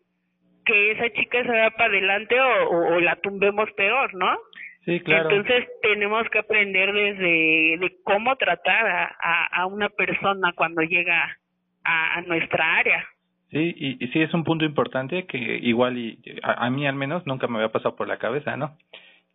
que 0.65 0.92
esa 0.92 1.10
chica 1.12 1.42
se 1.44 1.50
vaya 1.50 1.72
para 1.72 1.89
adelante 1.89 2.39
o, 2.39 2.96
o 2.96 3.00
la 3.00 3.15
tumbemos 3.18 3.70
peor, 3.74 4.13
¿no? 4.13 4.38
Sí, 4.86 5.00
claro. 5.01 5.30
Entonces 5.30 5.68
tenemos 5.82 6.27
que 6.30 6.39
aprender 6.39 6.92
desde 6.92 7.77
de 7.77 7.98
cómo 8.03 8.36
tratar 8.36 8.86
a, 8.86 9.46
a, 9.46 9.65
una 9.65 9.89
persona 9.89 10.51
cuando 10.56 10.82
llega 10.82 11.38
a, 11.84 12.18
a 12.18 12.22
nuestra 12.22 12.77
área. 12.77 13.06
Sí, 13.53 13.75
y, 13.77 14.03
y, 14.03 14.07
sí 14.07 14.19
es 14.19 14.33
un 14.33 14.43
punto 14.43 14.65
importante 14.65 15.27
que 15.27 15.38
igual 15.38 15.95
y 16.00 16.19
a, 16.41 16.65
a, 16.65 16.69
mí 16.72 16.88
al 16.88 16.95
menos 16.95 17.27
nunca 17.27 17.48
me 17.48 17.57
había 17.57 17.72
pasado 17.72 17.95
por 17.95 18.07
la 18.07 18.17
cabeza, 18.17 18.57
¿no? 18.57 18.77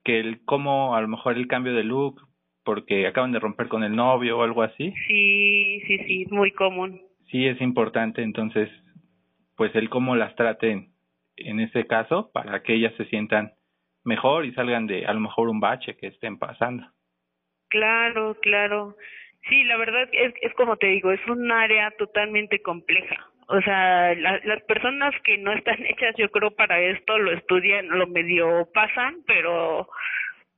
Que 0.02 0.18
el 0.18 0.44
cómo 0.44 0.96
a 0.96 1.00
lo 1.00 1.06
mejor 1.06 1.36
el 1.36 1.46
cambio 1.46 1.72
de 1.72 1.84
look 1.84 2.26
porque 2.64 3.06
acaban 3.06 3.30
de 3.30 3.38
romper 3.38 3.68
con 3.68 3.84
el 3.84 3.94
novio 3.94 4.38
o 4.38 4.42
algo 4.42 4.62
así. 4.62 4.92
Sí, 5.06 5.80
sí, 5.86 5.98
sí, 5.98 6.26
muy 6.30 6.50
común. 6.50 7.00
Sí 7.30 7.46
es 7.46 7.60
importante, 7.60 8.22
entonces, 8.22 8.68
pues 9.56 9.72
el 9.76 9.88
cómo 9.88 10.16
las 10.16 10.34
traten 10.34 10.92
en 11.36 11.60
ese 11.60 11.86
caso 11.86 12.32
para 12.32 12.62
que 12.64 12.74
ellas 12.74 12.94
se 12.96 13.04
sientan 13.04 13.52
mejor 14.02 14.46
y 14.46 14.52
salgan 14.52 14.88
de 14.88 15.06
a 15.06 15.12
lo 15.12 15.20
mejor 15.20 15.48
un 15.48 15.60
bache 15.60 15.96
que 15.96 16.08
estén 16.08 16.38
pasando. 16.38 16.84
Claro, 17.68 18.36
claro. 18.42 18.96
Sí, 19.48 19.62
la 19.62 19.76
verdad 19.76 20.08
es, 20.10 20.34
es 20.42 20.52
como 20.54 20.76
te 20.76 20.88
digo, 20.88 21.12
es 21.12 21.24
un 21.28 21.52
área 21.52 21.92
totalmente 21.92 22.60
compleja. 22.60 23.30
O 23.50 23.60
sea, 23.62 24.14
las 24.14 24.62
personas 24.64 25.14
que 25.24 25.38
no 25.38 25.52
están 25.52 25.78
hechas, 25.86 26.14
yo 26.16 26.30
creo, 26.30 26.50
para 26.50 26.80
esto 26.80 27.18
lo 27.18 27.32
estudian, 27.32 27.88
lo 27.88 28.06
medio 28.06 28.68
pasan, 28.72 29.16
pero 29.26 29.88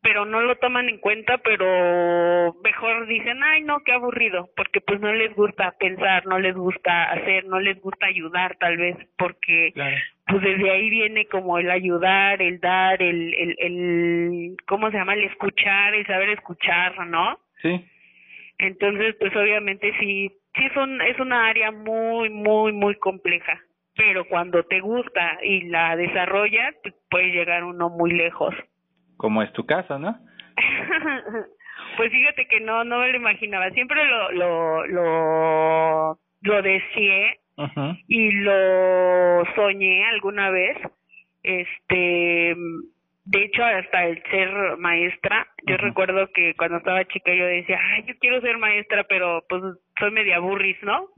pero 0.03 0.25
no 0.25 0.41
lo 0.41 0.57
toman 0.57 0.89
en 0.89 0.97
cuenta, 0.99 1.39
pero 1.39 2.57
mejor 2.65 3.07
dicen, 3.07 3.43
ay, 3.43 3.63
no, 3.63 3.81
qué 3.81 3.93
aburrido, 3.93 4.49
porque 4.57 4.81
pues 4.81 4.99
no 4.99 5.13
les 5.13 5.35
gusta 5.35 5.73
pensar, 5.79 6.27
no 6.27 6.39
les 6.39 6.55
gusta 6.55 7.11
hacer, 7.11 7.45
no 7.45 7.61
les 7.61 7.79
gusta 7.83 8.07
ayudar 8.07 8.57
tal 8.57 8.79
vez, 8.79 8.97
porque 9.19 9.75
pues 10.27 10.43
desde 10.43 10.71
ahí 10.71 10.89
viene 10.89 11.27
como 11.27 11.59
el 11.59 11.71
ayudar, 11.71 12.41
el 12.41 12.61
dar, 12.61 13.03
el, 13.03 13.35
el, 13.35 13.57
el, 13.59 14.57
¿cómo 14.67 14.91
se 14.91 14.97
llama? 14.97 15.13
El 15.13 15.25
escuchar, 15.25 15.95
el 15.95 16.07
saber 16.07 16.31
escuchar, 16.31 17.07
¿no? 17.07 17.39
Sí. 17.61 17.85
Entonces, 18.57 19.17
pues 19.21 19.37
obviamente 19.37 19.93
sí 20.01 20.33
es, 20.55 20.77
un, 20.77 21.01
es 21.03 21.19
una 21.21 21.49
área 21.49 21.71
muy, 21.71 22.31
muy, 22.31 22.73
muy 22.73 22.95
compleja, 22.97 23.61
pero 23.95 24.25
cuando 24.27 24.63
te 24.65 24.81
gusta 24.81 25.39
y 25.43 25.63
la 25.69 25.97
desarrollas, 25.97 26.75
pues 26.83 26.95
puede 27.11 27.31
llegar 27.31 27.65
uno 27.65 27.89
muy 27.89 28.13
lejos 28.13 28.55
como 29.21 29.43
es 29.43 29.53
tu 29.53 29.67
caso, 29.67 29.99
¿no? 29.99 30.19
pues 31.99 32.11
fíjate 32.11 32.47
que 32.47 32.61
no, 32.61 32.85
no 32.85 33.01
me 33.01 33.11
lo 33.11 33.17
imaginaba. 33.19 33.71
Siempre 33.71 34.03
lo, 34.07 34.33
lo, 34.33 34.87
lo, 34.87 36.19
lo 36.41 36.63
deseé 36.63 37.39
y 38.09 38.33
lo 38.33 39.45
soñé 39.55 40.07
alguna 40.07 40.49
vez. 40.49 40.79
Este, 41.43 42.57
de 43.25 43.45
hecho, 43.45 43.63
hasta 43.63 44.07
el 44.07 44.23
ser 44.31 44.79
maestra, 44.79 45.47
yo 45.67 45.77
recuerdo 45.77 46.31
que 46.33 46.55
cuando 46.55 46.79
estaba 46.79 47.05
chica 47.05 47.35
yo 47.35 47.45
decía, 47.45 47.79
ay, 47.79 48.05
yo 48.07 48.15
quiero 48.21 48.41
ser 48.41 48.57
maestra, 48.57 49.05
pero 49.05 49.45
pues 49.51 49.63
soy 50.01 50.11
media 50.11 50.41
burris, 50.41 50.77
¿no? 50.83 51.09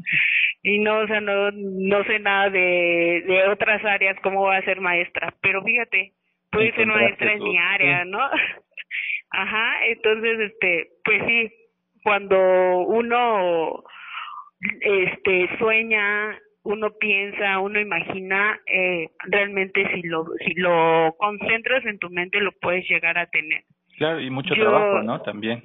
Y 0.62 0.78
no, 0.78 0.98
o 0.98 1.06
sea, 1.06 1.20
no, 1.20 1.50
no 1.52 2.04
sé 2.04 2.18
nada 2.18 2.50
de, 2.50 3.24
de 3.26 3.48
otras 3.48 3.84
áreas, 3.84 4.16
cómo 4.22 4.40
voy 4.40 4.56
a 4.56 4.64
ser 4.64 4.80
maestra. 4.80 5.34
Pero 5.40 5.62
fíjate, 5.62 6.12
puede 6.50 6.72
ser 6.74 6.86
maestra 6.86 7.32
en 7.32 7.42
mi 7.42 7.58
área, 7.58 8.04
¿no? 8.04 8.18
Ajá, 9.30 9.86
entonces, 9.86 10.38
este, 10.52 10.88
pues 11.04 11.22
sí, 11.26 11.52
cuando 12.04 12.36
uno, 12.80 13.82
este, 14.80 15.48
sueña, 15.58 16.38
uno 16.64 16.90
piensa, 17.00 17.58
uno 17.58 17.80
imagina, 17.80 18.60
eh, 18.66 19.08
realmente 19.24 19.88
si 19.94 20.02
lo, 20.02 20.26
si 20.44 20.54
lo 20.54 21.14
concentras 21.18 21.84
en 21.86 21.98
tu 21.98 22.10
mente 22.10 22.40
lo 22.40 22.52
puedes 22.60 22.86
llegar 22.88 23.18
a 23.18 23.26
tener. 23.26 23.62
Claro, 23.96 24.20
y 24.20 24.30
mucho 24.30 24.54
trabajo, 24.54 25.02
¿no? 25.02 25.22
También. 25.22 25.62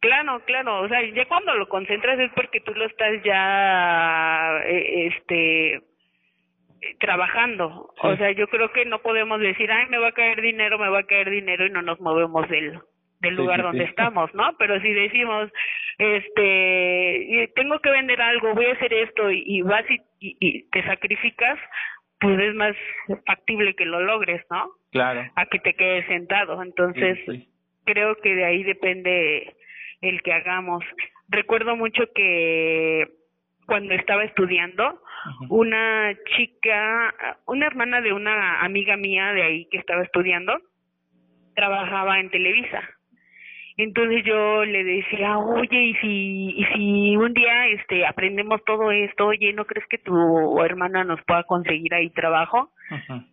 Claro, 0.00 0.40
claro, 0.44 0.82
o 0.82 0.88
sea, 0.88 1.02
ya 1.02 1.26
cuando 1.26 1.54
lo 1.54 1.68
concentras 1.68 2.18
es 2.20 2.30
porque 2.34 2.60
tú 2.60 2.72
lo 2.74 2.86
estás 2.86 3.20
ya, 3.24 4.60
eh, 4.64 5.08
este, 5.08 5.80
trabajando. 7.00 7.92
O 8.02 8.16
sea, 8.16 8.30
yo 8.32 8.48
creo 8.48 8.72
que 8.72 8.84
no 8.84 9.00
podemos 9.00 9.40
decir, 9.40 9.70
ay, 9.70 9.86
me 9.88 9.98
va 9.98 10.08
a 10.08 10.12
caer 10.12 10.40
dinero, 10.40 10.78
me 10.78 10.88
va 10.88 11.00
a 11.00 11.06
caer 11.06 11.30
dinero 11.30 11.66
y 11.66 11.70
no 11.70 11.82
nos 11.82 12.00
movemos 12.00 12.48
del, 12.48 12.78
del 13.20 13.34
lugar 13.34 13.62
donde 13.62 13.84
estamos, 13.84 14.32
¿no? 14.34 14.56
Pero 14.58 14.80
si 14.80 14.92
decimos, 14.92 15.50
este, 15.98 17.52
tengo 17.56 17.78
que 17.80 17.90
vender 17.90 18.20
algo, 18.20 18.54
voy 18.54 18.66
a 18.66 18.74
hacer 18.74 18.92
esto 18.92 19.30
y, 19.30 19.62
vas 19.62 19.84
y, 19.90 20.36
y, 20.40 20.70
te 20.70 20.84
sacrificas, 20.84 21.58
pues 22.20 22.38
es 22.38 22.54
más 22.54 22.76
factible 23.26 23.74
que 23.74 23.84
lo 23.84 24.00
logres, 24.00 24.44
¿no? 24.50 24.70
Claro. 24.92 25.28
A 25.34 25.46
que 25.46 25.58
te 25.58 25.74
quedes 25.74 26.06
sentado. 26.06 26.62
Entonces, 26.62 27.18
creo 27.84 28.16
que 28.16 28.34
de 28.34 28.44
ahí 28.44 28.62
depende 28.62 29.54
el 30.00 30.22
que 30.22 30.32
hagamos. 30.32 30.84
Recuerdo 31.28 31.76
mucho 31.76 32.04
que 32.14 33.06
cuando 33.66 33.94
estaba 33.94 34.24
estudiando, 34.24 35.00
una 35.50 36.14
chica, 36.36 37.14
una 37.46 37.66
hermana 37.66 38.00
de 38.00 38.12
una 38.12 38.60
amiga 38.60 38.96
mía 38.96 39.32
de 39.32 39.42
ahí 39.42 39.68
que 39.70 39.78
estaba 39.78 40.02
estudiando, 40.02 40.58
trabajaba 41.54 42.18
en 42.18 42.30
Televisa. 42.30 42.82
Entonces 43.76 44.24
yo 44.24 44.64
le 44.64 44.82
decía, 44.82 45.38
oye, 45.38 45.80
y 45.80 45.94
si, 45.96 46.50
y 46.56 46.64
si 46.74 47.16
un 47.16 47.32
día 47.32 47.68
este 47.68 48.06
aprendemos 48.06 48.60
todo 48.64 48.90
esto, 48.90 49.26
oye, 49.26 49.52
¿no 49.52 49.66
crees 49.66 49.86
que 49.88 49.98
tu 49.98 50.60
hermana 50.62 51.04
nos 51.04 51.22
pueda 51.24 51.44
conseguir 51.44 51.94
ahí 51.94 52.10
trabajo? 52.10 52.72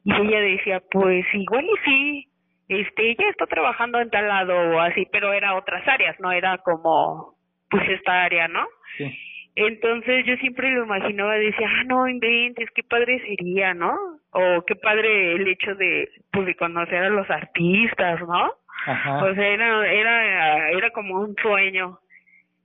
Y 0.03 0.13
ella 0.13 0.39
decía, 0.41 0.83
pues 0.91 1.25
igual 1.33 1.65
y 1.65 1.85
sí, 1.85 2.27
este, 2.67 3.11
ella 3.11 3.29
está 3.29 3.45
trabajando 3.45 3.99
en 3.99 4.09
tal 4.09 4.27
lado 4.27 4.53
o 4.53 4.79
así, 4.79 5.07
pero 5.11 5.33
era 5.33 5.55
otras 5.55 5.87
áreas, 5.87 6.19
no 6.19 6.31
era 6.31 6.57
como, 6.59 7.35
pues 7.69 7.87
esta 7.89 8.23
área, 8.23 8.47
¿no? 8.47 8.65
Sí. 8.97 9.11
Entonces 9.55 10.25
yo 10.25 10.35
siempre 10.37 10.71
lo 10.71 10.83
imaginaba, 10.83 11.35
decía, 11.35 11.69
ah, 11.69 11.83
no 11.85 12.07
inventes, 12.07 12.69
qué 12.75 12.83
padre 12.83 13.19
sería, 13.19 13.73
¿no? 13.73 13.95
O 14.31 14.63
qué 14.65 14.75
padre 14.75 15.33
el 15.33 15.47
hecho 15.47 15.75
de, 15.75 16.09
pues, 16.31 16.45
de 16.45 16.55
conocer 16.55 17.03
a 17.03 17.09
los 17.09 17.29
artistas, 17.29 18.19
¿no? 18.21 18.51
Ajá. 18.85 19.23
O 19.23 19.33
sea, 19.33 19.47
era, 19.47 19.91
era, 19.91 20.69
era 20.71 20.89
como 20.91 21.21
un 21.21 21.35
sueño. 21.41 21.99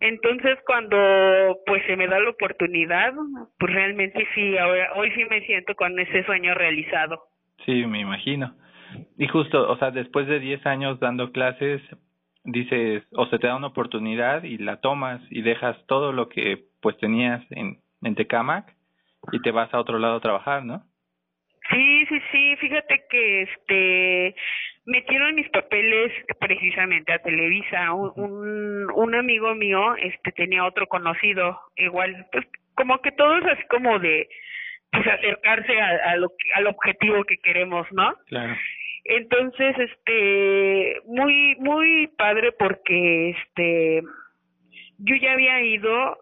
Entonces 0.00 0.59
cuando 0.66 1.59
pues 1.66 1.85
se 1.87 1.95
me 1.95 2.09
da 2.09 2.19
la 2.19 2.30
oportunidad, 2.30 3.12
pues 3.59 3.73
realmente 3.73 4.26
sí, 4.35 4.57
ahora, 4.57 4.92
hoy 4.95 5.11
sí 5.12 5.25
me 5.28 5.42
siento 5.42 5.75
con 5.75 5.99
ese 6.00 6.25
sueño 6.25 6.54
realizado. 6.54 7.23
Sí, 7.66 7.85
me 7.87 8.00
imagino. 8.00 8.54
Y 9.18 9.26
justo, 9.28 9.70
o 9.70 9.76
sea, 9.78 9.90
después 9.90 10.26
de 10.26 10.40
10 10.40 10.66
años 10.66 11.00
dando 11.00 11.32
clases, 11.32 11.82
dices, 12.44 13.04
o 13.12 13.26
se 13.26 13.38
te 13.38 13.47
da 13.47 13.56
una 13.56 13.68
oportunidad 13.68 14.44
y 14.44 14.59
la 14.59 14.80
tomas 14.80 15.20
y 15.30 15.42
dejas 15.42 15.76
todo 15.87 16.12
lo 16.12 16.28
que 16.28 16.64
pues 16.80 16.97
tenías 16.99 17.42
en, 17.50 17.78
en 18.02 18.14
Tecamac 18.14 18.75
y 19.32 19.40
te 19.42 19.50
vas 19.50 19.73
a 19.75 19.80
otro 19.80 19.99
lado 19.99 20.16
a 20.16 20.20
trabajar, 20.20 20.64
¿no? 20.64 20.82
Sí, 21.70 22.06
sí, 22.09 22.20
sí, 22.32 22.56
fíjate 22.56 23.04
que 23.09 23.42
este 23.42 24.35
metieron 24.87 25.35
mis 25.35 25.49
papeles 25.50 26.12
precisamente 26.40 27.12
a 27.12 27.20
Televisa. 27.20 27.92
Un, 27.92 28.90
un, 28.92 29.14
amigo 29.14 29.54
mío 29.54 29.94
este 29.97 30.32
tenía 30.32 30.64
otro 30.64 30.87
conocido, 30.88 31.61
igual, 31.76 32.26
pues 32.32 32.47
como 32.75 33.00
que 33.00 33.12
todos 33.12 33.44
así 33.44 33.62
como 33.68 33.99
de 33.99 34.28
pues 34.90 35.06
acercarse 35.06 35.80
a, 35.80 36.11
a 36.12 36.16
lo 36.16 36.32
al 36.54 36.66
objetivo 36.66 37.23
que 37.25 37.38
queremos, 37.38 37.87
¿no? 37.92 38.14
Claro. 38.26 38.56
Entonces, 39.04 39.76
este, 39.78 40.97
muy, 41.07 41.57
muy 41.57 42.09
padre 42.19 42.52
porque, 42.52 43.30
este, 43.30 44.02
yo 44.99 45.16
ya 45.16 45.33
había 45.33 45.62
ido 45.62 46.19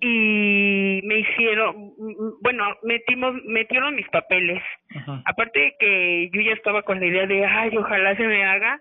y 0.00 1.00
me 1.04 1.20
hicieron, 1.20 1.92
bueno, 2.42 2.64
metimos, 2.82 3.34
metieron 3.46 3.94
mis 3.94 4.08
papeles. 4.08 4.62
Aparte 5.24 5.60
de 5.60 5.74
que 5.78 6.30
yo 6.32 6.42
ya 6.42 6.52
estaba 6.52 6.82
con 6.82 7.00
la 7.00 7.06
idea 7.06 7.26
de, 7.26 7.44
ay, 7.44 7.74
ojalá 7.76 8.14
se 8.16 8.26
me 8.26 8.44
haga, 8.44 8.80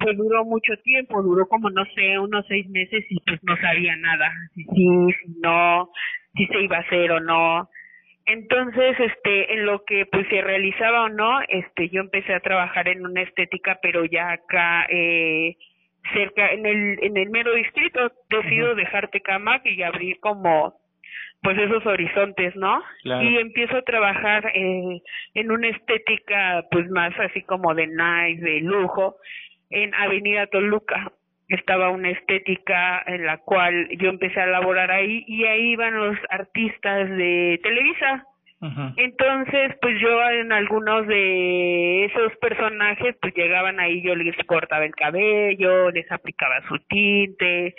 pues 0.00 0.16
duró 0.16 0.44
mucho 0.44 0.76
tiempo, 0.84 1.22
duró 1.22 1.46
como, 1.46 1.70
no 1.70 1.84
sé, 1.94 2.18
unos 2.18 2.44
seis 2.48 2.68
meses 2.68 3.04
y 3.08 3.18
pues 3.20 3.40
no 3.44 3.56
sabía 3.56 3.96
nada, 3.96 4.30
si 4.54 4.64
sí, 4.64 4.88
si 5.22 5.40
no, 5.40 5.90
si 6.34 6.46
se 6.46 6.60
iba 6.60 6.76
a 6.76 6.80
hacer 6.80 7.12
o 7.12 7.20
no. 7.20 7.68
Entonces, 8.28 8.94
este, 9.00 9.54
en 9.54 9.64
lo 9.64 9.84
que 9.86 10.04
pues 10.04 10.28
se 10.28 10.42
realizaba 10.42 11.04
o 11.04 11.08
no, 11.08 11.40
este, 11.48 11.88
yo 11.88 12.02
empecé 12.02 12.34
a 12.34 12.40
trabajar 12.40 12.86
en 12.86 13.06
una 13.06 13.22
estética, 13.22 13.78
pero 13.80 14.04
ya 14.04 14.32
acá, 14.32 14.86
eh, 14.90 15.56
cerca, 16.12 16.52
en 16.52 16.66
el, 16.66 17.02
en 17.02 17.16
el 17.16 17.30
mero 17.30 17.54
distrito, 17.54 18.12
decido 18.28 18.74
dejarte 18.74 19.22
cama 19.22 19.62
y 19.64 19.82
abrir 19.82 20.20
como, 20.20 20.74
pues 21.42 21.56
esos 21.56 21.86
horizontes, 21.86 22.54
¿no? 22.54 22.82
Y 23.02 23.38
empiezo 23.38 23.78
a 23.78 23.82
trabajar 23.82 24.52
eh, 24.54 25.00
en 25.32 25.50
una 25.50 25.68
estética, 25.68 26.66
pues 26.70 26.86
más 26.90 27.18
así 27.20 27.40
como 27.44 27.74
de 27.74 27.86
nice, 27.86 28.44
de 28.44 28.60
lujo, 28.60 29.16
en 29.70 29.94
Avenida 29.94 30.46
Toluca 30.48 31.12
estaba 31.48 31.90
una 31.90 32.10
estética 32.10 33.02
en 33.06 33.24
la 33.24 33.38
cual 33.38 33.88
yo 33.98 34.10
empecé 34.10 34.40
a 34.40 34.44
elaborar 34.44 34.90
ahí 34.90 35.24
y 35.26 35.44
ahí 35.44 35.72
iban 35.72 35.96
los 35.96 36.16
artistas 36.30 37.08
de 37.10 37.60
Televisa. 37.62 38.24
Entonces, 38.96 39.76
pues 39.80 40.00
yo 40.00 40.30
en 40.30 40.50
algunos 40.50 41.06
de 41.06 42.06
esos 42.06 42.36
personajes, 42.38 43.16
pues 43.20 43.32
llegaban 43.34 43.78
ahí, 43.78 44.02
yo 44.02 44.16
les 44.16 44.36
cortaba 44.46 44.84
el 44.84 44.96
cabello, 44.96 45.92
les 45.92 46.10
aplicaba 46.10 46.60
su 46.66 46.76
tinte, 46.88 47.76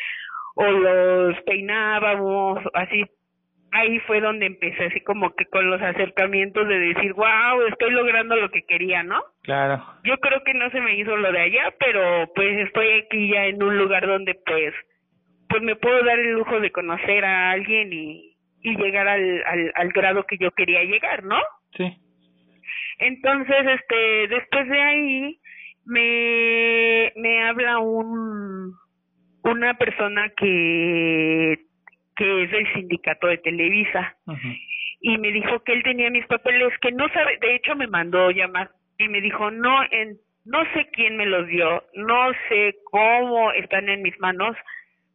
o 0.56 0.64
los 0.64 1.42
peinábamos, 1.42 2.60
así 2.74 3.04
ahí 3.72 4.00
fue 4.00 4.22
donde 4.22 4.46
empecé 4.46 4.86
así 4.86 5.02
como 5.02 5.34
que 5.36 5.46
con 5.46 5.70
los 5.70 5.82
acercamientos 5.82 6.68
de 6.68 6.80
decir, 6.80 7.14
wow, 7.14 7.62
estoy 7.70 7.92
logrando 7.92 8.36
lo 8.36 8.50
que 8.50 8.64
quería, 8.64 9.04
¿no? 9.04 9.22
Claro. 9.44 9.84
Yo 10.04 10.18
creo 10.18 10.44
que 10.44 10.54
no 10.54 10.70
se 10.72 10.82
me 10.82 10.98
hizo 10.98 11.16
lo 11.16 11.32
de 11.32 11.40
allá, 11.40 11.74
pero 11.80 12.32
pues 12.34 12.68
estoy 12.68 12.88
aquí 13.02 13.30
ya 13.30 13.46
en 13.46 13.62
un 13.62 13.78
lugar 13.78 14.08
donde 14.08 14.36
pues 14.46 14.74
pues 15.50 15.64
me 15.64 15.76
puedo 15.76 16.04
dar 16.04 16.20
el 16.20 16.34
lujo 16.34 16.60
de 16.60 16.72
conocer 16.72 17.26
a 17.26 17.52
alguien 17.52 17.92
y, 17.92 18.38
y 18.62 18.76
llegar 18.78 19.08
al, 19.08 19.44
al, 19.48 19.72
al 19.76 19.90
grado 19.90 20.24
que 20.26 20.38
yo 20.38 20.52
quería 20.52 20.84
llegar, 20.84 21.24
¿no? 21.24 21.40
Sí. 21.76 21.98
Entonces, 23.00 23.66
este, 23.66 24.28
después 24.28 24.70
de 24.70 24.82
ahí 24.82 25.40
me, 25.86 27.12
me 27.16 27.44
habla 27.46 27.80
un, 27.80 28.76
una 29.44 29.74
persona 29.76 30.30
que 30.38 31.66
que 32.20 32.44
es 32.44 32.52
el 32.52 32.74
sindicato 32.74 33.28
de 33.28 33.38
Televisa. 33.38 34.18
Y 35.00 35.18
me 35.18 35.32
dijo 35.32 35.64
que 35.64 35.72
él 35.72 35.84
tenía 35.84 36.10
mis 36.10 36.28
papeles, 36.28 36.78
que 36.82 36.92
no 36.92 37.08
sabe, 37.14 37.38
de 37.40 37.56
hecho 37.56 37.76
me 37.78 37.88
mandó 37.88 38.30
llamar 38.32 38.70
y 38.98 39.08
me 39.08 39.22
dijo, 39.22 39.50
no, 39.50 39.82
en, 39.90 40.18
no 40.44 40.62
sé 40.74 40.90
quién 40.92 41.16
me 41.16 41.26
los 41.26 41.48
dio, 41.48 41.82
no 41.94 42.32
sé 42.50 42.76
cómo 42.92 43.54
están 43.54 43.88
en 43.88 44.02
mis 44.02 44.20
manos, 44.20 44.58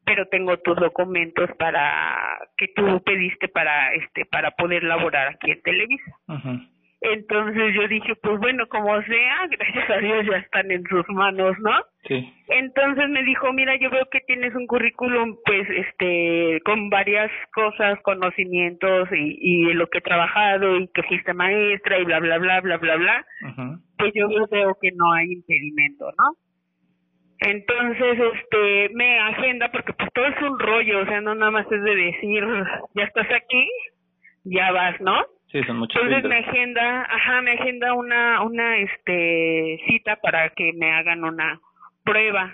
pero 0.07 0.27
tengo 0.29 0.57
tus 0.59 0.77
documentos 0.77 1.51
para 1.59 2.39
que 2.57 2.69
tú 2.69 3.03
pediste 3.05 3.49
para 3.49 3.93
este 3.93 4.25
para 4.25 4.53
poder 4.53 4.83
laborar 4.85 5.29
aquí 5.29 5.51
en 5.51 5.61
Televisa. 5.61 6.13
Entonces 7.13 7.75
yo 7.75 7.87
dije, 7.87 8.15
pues 8.23 8.39
bueno, 8.41 8.67
como 8.69 9.01
sea, 9.03 9.47
gracias 9.51 9.91
a 9.91 9.99
Dios 9.99 10.27
ya 10.27 10.39
están 10.39 10.71
en 10.71 10.83
sus 10.85 11.07
manos, 11.11 11.55
¿no? 11.61 11.73
Sí. 12.09 12.33
Entonces 12.49 13.11
me 13.11 13.23
dijo, 13.25 13.53
mira, 13.53 13.77
yo 13.77 13.91
veo 13.91 14.07
que 14.11 14.21
tienes 14.21 14.55
un 14.55 14.67
currículum, 14.67 15.37
pues, 15.45 15.69
este, 15.69 16.61
con 16.65 16.89
varias 16.89 17.31
cosas, 17.53 18.01
conocimientos 18.03 19.09
y, 19.13 19.39
y 19.39 19.73
lo 19.75 19.87
que 19.89 19.99
he 19.99 20.03
trabajado 20.03 20.77
y 20.77 20.89
que 20.89 21.03
fuiste 21.03 21.35
maestra 21.35 21.99
y 21.99 22.05
bla, 22.05 22.21
bla, 22.21 22.39
bla, 22.39 22.61
bla, 22.61 22.77
bla, 22.79 22.97
bla. 22.97 23.27
Pues 23.99 24.13
yo 24.15 24.29
veo 24.51 24.77
que 24.81 24.91
no 24.93 25.13
hay 25.13 25.31
impedimento, 25.31 26.07
¿no? 26.07 26.37
Entonces, 27.41 28.19
este, 28.35 28.95
me 28.95 29.19
agenda 29.19 29.71
porque 29.71 29.93
pues 29.93 30.09
todo 30.15 30.27
es 30.27 30.41
un 30.41 30.59
rollo, 30.59 31.01
o 31.01 31.07
sea, 31.07 31.21
no 31.21 31.35
nada 31.35 31.51
más 31.51 31.71
es 31.71 31.83
de 31.83 31.95
decir, 31.95 32.45
ya 32.95 33.05
estás 33.05 33.27
aquí, 33.31 33.69
ya 34.45 34.73
vas, 34.73 34.99
¿no? 35.01 35.27
Entonces 36.01 36.29
me 36.29 36.39
agenda, 36.39 37.03
ajá, 37.03 37.41
me 37.43 37.53
agenda 37.53 37.95
una, 37.95 38.43
una, 38.43 38.79
este, 38.79 39.81
cita 39.87 40.17
para 40.17 40.51
que 40.51 40.73
me 40.73 40.93
hagan 40.93 41.25
una 41.25 41.61
prueba 42.05 42.53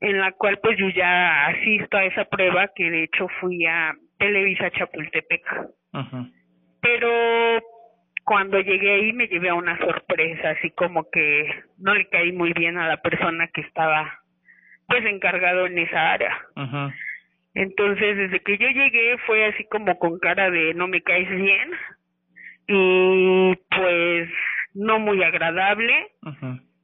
en 0.00 0.18
la 0.18 0.32
cual 0.32 0.58
pues 0.58 0.76
yo 0.78 0.88
ya 0.90 1.46
asisto 1.46 1.96
a 1.96 2.04
esa 2.04 2.24
prueba 2.24 2.68
que 2.74 2.90
de 2.90 3.04
hecho 3.04 3.28
fui 3.40 3.64
a 3.66 3.94
Televisa 4.18 4.70
Chapultepec. 4.72 5.42
Pero 6.80 7.62
cuando 8.24 8.60
llegué 8.60 8.94
ahí 8.94 9.12
me 9.12 9.28
llevé 9.28 9.50
a 9.50 9.54
una 9.54 9.78
sorpresa, 9.78 10.50
así 10.50 10.70
como 10.72 11.08
que 11.10 11.48
no 11.78 11.94
le 11.94 12.08
caí 12.08 12.32
muy 12.32 12.52
bien 12.52 12.78
a 12.78 12.88
la 12.88 12.96
persona 12.98 13.48
que 13.48 13.60
estaba 13.62 14.20
pues 14.86 15.04
encargado 15.06 15.66
en 15.66 15.78
esa 15.78 16.12
área. 16.12 16.36
Entonces, 17.54 18.16
desde 18.16 18.40
que 18.40 18.58
yo 18.58 18.68
llegué 18.68 19.18
fue 19.26 19.44
así 19.46 19.64
como 19.64 19.98
con 19.98 20.18
cara 20.18 20.50
de 20.50 20.74
no 20.74 20.88
me 20.88 21.02
caes 21.02 21.28
bien, 21.30 21.70
y 22.66 23.54
pues 23.70 24.28
no 24.74 24.98
muy 24.98 25.22
agradable. 25.22 26.12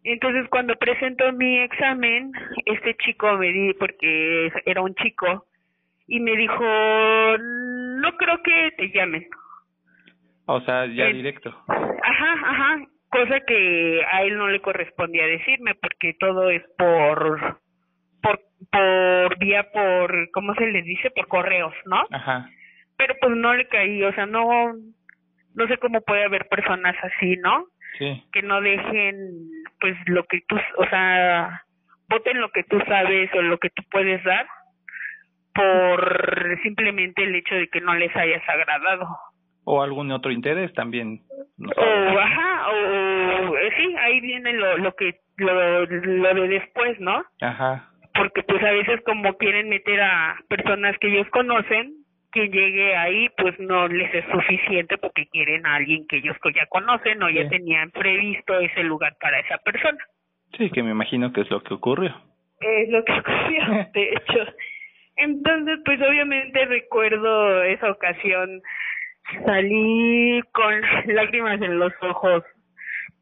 Entonces 0.04 0.48
cuando 0.50 0.74
presento 0.76 1.32
mi 1.32 1.58
examen, 1.60 2.32
este 2.64 2.96
chico 2.96 3.36
me 3.36 3.52
di, 3.52 3.74
porque 3.74 4.52
era 4.64 4.80
un 4.80 4.94
chico, 4.94 5.46
y 6.06 6.20
me 6.20 6.36
dijo, 6.36 6.64
no 7.38 8.16
creo 8.16 8.42
que 8.42 8.72
te 8.78 8.90
llamen. 8.90 9.26
O 10.46 10.60
sea, 10.62 10.86
ya 10.86 11.06
directo. 11.06 11.54
Ajá, 11.68 12.32
ajá, 12.42 12.86
cosa 13.10 13.40
que 13.40 14.02
a 14.10 14.22
él 14.22 14.36
no 14.36 14.48
le 14.48 14.60
correspondía 14.60 15.26
decirme 15.26 15.74
porque 15.74 16.14
todo 16.18 16.50
es 16.50 16.62
por 16.76 17.60
por 18.22 18.40
por 18.70 19.38
vía 19.38 19.70
por 19.72 20.30
cómo 20.32 20.54
se 20.54 20.66
les 20.66 20.84
dice 20.84 21.10
por 21.10 21.28
correos 21.28 21.72
no 21.86 22.04
ajá 22.10 22.50
pero 22.96 23.14
pues 23.20 23.36
no 23.36 23.54
le 23.54 23.66
caí 23.68 24.02
o 24.02 24.12
sea 24.12 24.26
no 24.26 24.74
no 25.54 25.66
sé 25.66 25.78
cómo 25.78 26.00
puede 26.02 26.24
haber 26.24 26.48
personas 26.48 26.96
así, 27.02 27.36
¿no? 27.36 27.66
Sí. 27.98 28.22
Que 28.32 28.42
no 28.42 28.60
dejen, 28.60 29.50
pues, 29.80 29.96
lo 30.06 30.24
que 30.24 30.40
tú, 30.46 30.56
o 30.76 30.84
sea, 30.88 31.62
voten 32.08 32.40
lo 32.40 32.50
que 32.50 32.64
tú 32.64 32.78
sabes 32.86 33.30
o 33.34 33.42
lo 33.42 33.58
que 33.58 33.70
tú 33.70 33.82
puedes 33.90 34.22
dar 34.24 34.46
por 35.58 36.58
simplemente 36.62 37.24
el 37.24 37.34
hecho 37.34 37.54
de 37.56 37.68
que 37.68 37.80
no 37.80 37.94
les 37.94 38.14
hayas 38.14 38.42
agradado. 38.48 39.08
O 39.64 39.82
algún 39.82 40.10
otro 40.12 40.30
interés 40.30 40.72
también. 40.74 41.20
o, 41.76 42.18
ajá, 42.18 42.68
o, 42.70 43.56
eh, 43.56 43.70
sí, 43.76 43.96
ahí 43.98 44.20
viene 44.20 44.52
lo, 44.52 44.78
lo 44.78 44.94
que, 44.94 45.16
lo, 45.36 45.84
lo 45.84 46.34
de 46.34 46.48
después, 46.48 46.98
¿no? 47.00 47.24
Ajá. 47.40 47.90
Porque 48.14 48.42
pues 48.44 48.62
a 48.62 48.70
veces 48.70 49.00
como 49.04 49.36
quieren 49.36 49.68
meter 49.68 50.00
a 50.00 50.36
personas 50.48 50.96
que 50.98 51.08
ellos 51.08 51.28
conocen, 51.30 51.97
que 52.32 52.48
llegue 52.48 52.94
ahí 52.96 53.28
pues 53.36 53.58
no 53.58 53.88
les 53.88 54.14
es 54.14 54.24
suficiente 54.30 54.98
porque 54.98 55.26
quieren 55.28 55.66
a 55.66 55.76
alguien 55.76 56.06
que 56.06 56.18
ellos 56.18 56.36
ya 56.54 56.66
conocen 56.66 57.22
o 57.22 57.30
ya 57.30 57.48
tenían 57.48 57.90
previsto 57.90 58.58
ese 58.58 58.82
lugar 58.82 59.16
para 59.20 59.40
esa 59.40 59.58
persona. 59.58 59.98
Sí, 60.56 60.70
que 60.70 60.82
me 60.82 60.90
imagino 60.90 61.32
que 61.32 61.42
es 61.42 61.50
lo 61.50 61.62
que 61.62 61.74
ocurrió. 61.74 62.14
Es 62.60 62.88
lo 62.90 63.04
que 63.04 63.12
ocurrió, 63.12 63.88
de 63.94 64.02
hecho. 64.12 64.52
Entonces, 65.16 65.80
pues 65.84 66.00
obviamente 66.00 66.64
recuerdo 66.66 67.62
esa 67.64 67.90
ocasión, 67.90 68.62
salí 69.44 70.40
con 70.52 70.80
lágrimas 71.06 71.60
en 71.60 71.78
los 71.78 71.92
ojos, 72.02 72.44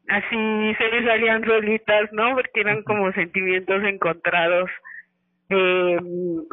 así 0.09 0.75
se 0.75 0.89
me 0.91 1.05
salían 1.05 1.43
rolitas, 1.43 2.11
¿no? 2.13 2.35
Porque 2.35 2.61
eran 2.61 2.83
como 2.83 3.11
sentimientos 3.13 3.83
encontrados 3.83 4.69
eh, 5.49 5.97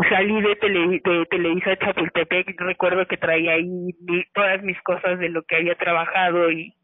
salí 0.09 0.41
de, 0.41 0.57
tele, 0.57 1.01
de 1.05 1.27
Televisa 1.27 1.77
Chapultepec, 1.77 2.61
recuerdo 2.61 3.07
que 3.07 3.17
traía 3.17 3.53
ahí 3.53 3.91
todas 4.33 4.63
mis 4.63 4.81
cosas 4.83 5.19
de 5.19 5.29
lo 5.29 5.43
que 5.43 5.57
había 5.57 5.75
trabajado 5.75 6.51
y 6.51 6.75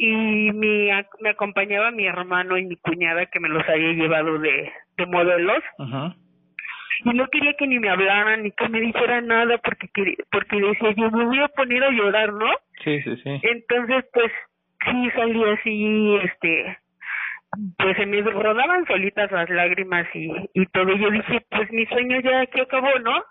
y 0.00 0.52
mi, 0.52 0.88
me 1.20 1.30
acompañaba 1.30 1.90
mi 1.90 2.06
hermano 2.06 2.56
y 2.56 2.64
mi 2.64 2.76
cuñada 2.76 3.26
que 3.26 3.40
me 3.40 3.48
los 3.48 3.68
había 3.68 3.92
llevado 3.94 4.38
de, 4.38 4.72
de 4.96 5.06
modelos. 5.06 5.58
Y 7.04 7.10
no 7.10 7.26
quería 7.28 7.54
que 7.54 7.66
ni 7.66 7.80
me 7.80 7.90
hablaran 7.90 8.44
ni 8.44 8.52
que 8.52 8.68
me 8.68 8.80
dijeran 8.80 9.26
nada 9.26 9.58
porque 9.58 9.88
porque 10.30 10.60
decía 10.60 10.92
yo 10.92 11.10
me 11.10 11.24
voy 11.24 11.40
a 11.40 11.48
poner 11.48 11.82
a 11.82 11.90
llorar, 11.90 12.32
¿no? 12.32 12.46
Sí, 12.84 13.02
sí, 13.02 13.16
sí. 13.16 13.40
Entonces 13.42 14.04
pues 14.12 14.32
sí 14.84 15.10
salí 15.16 15.44
así 15.44 16.18
este 16.22 16.78
pues 17.78 17.96
se 17.96 18.06
me 18.06 18.20
rodaban 18.22 18.86
solitas 18.86 19.30
las 19.32 19.48
lágrimas 19.50 20.06
y, 20.14 20.30
y 20.54 20.66
todo. 20.66 20.94
Yo 20.96 21.10
dije, 21.10 21.44
pues 21.50 21.70
mi 21.72 21.86
sueño 21.86 22.20
ya 22.20 22.40
aquí 22.42 22.60
acabó, 22.60 22.98
¿no? 23.00 23.22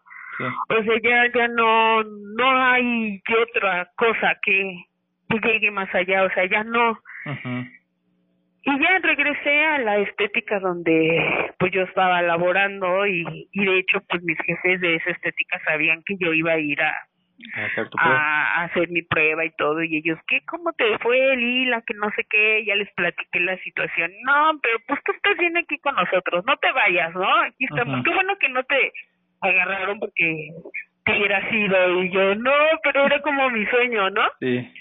O 0.69 0.83
sea, 0.83 0.99
ya, 1.01 1.31
ya 1.33 1.47
no, 1.47 2.03
no 2.03 2.65
hay 2.71 3.21
otra 3.49 3.89
cosa 3.95 4.37
que, 4.43 4.85
llegue 5.29 5.71
más 5.71 5.93
allá, 5.93 6.23
o 6.23 6.29
sea, 6.29 6.45
ya 6.45 6.63
no. 6.63 6.99
Y 8.63 8.79
ya 8.79 8.99
regresé 9.01 9.65
a 9.65 9.79
la 9.79 9.97
estética 9.99 10.59
donde 10.59 11.53
pues 11.57 11.71
yo 11.71 11.83
estaba 11.83 12.21
laborando 12.21 13.07
y, 13.07 13.49
y 13.51 13.65
de 13.65 13.79
hecho 13.79 14.01
pues 14.09 14.21
mis 14.23 14.37
jefes 14.39 14.81
de 14.81 14.95
esa 14.95 15.11
estética 15.11 15.59
sabían 15.65 16.03
que 16.05 16.17
yo 16.19 16.33
iba 16.33 16.51
a 16.51 16.59
ir 16.59 16.81
a, 16.81 16.93
a, 17.97 18.63
hacer 18.63 18.89
mi 18.89 19.01
prueba 19.03 19.45
y 19.45 19.51
todo 19.51 19.83
y 19.83 19.97
ellos 19.97 20.19
qué 20.27 20.41
cómo 20.45 20.73
te 20.73 20.97
fue 20.99 21.35
Lila 21.37 21.81
que 21.85 21.93
no 21.93 22.09
sé 22.15 22.25
qué 22.29 22.65
ya 22.65 22.75
les 22.75 22.91
platiqué 22.93 23.39
la 23.39 23.57
situación. 23.59 24.11
No 24.23 24.59
pero 24.61 24.77
pues 24.87 24.99
tú 25.03 25.11
estás 25.11 25.37
bien 25.37 25.57
aquí 25.57 25.77
con 25.79 25.95
nosotros 25.95 26.43
no 26.45 26.57
te 26.57 26.71
vayas 26.71 27.13
no 27.13 27.41
aquí 27.41 27.65
estamos. 27.65 28.03
Qué 28.03 28.13
bueno 28.13 28.37
que 28.39 28.49
no 28.49 28.63
te 28.63 28.93
agarraron 29.41 29.99
porque 29.99 30.49
te 31.05 31.11
hubiera 31.11 31.49
sido 31.49 32.03
y 32.03 32.11
yo 32.11 32.35
no 32.35 32.53
pero 32.83 33.05
era 33.05 33.21
como 33.21 33.49
mi 33.49 33.65
sueño 33.67 34.09
no 34.09 34.23
sí. 34.39 34.71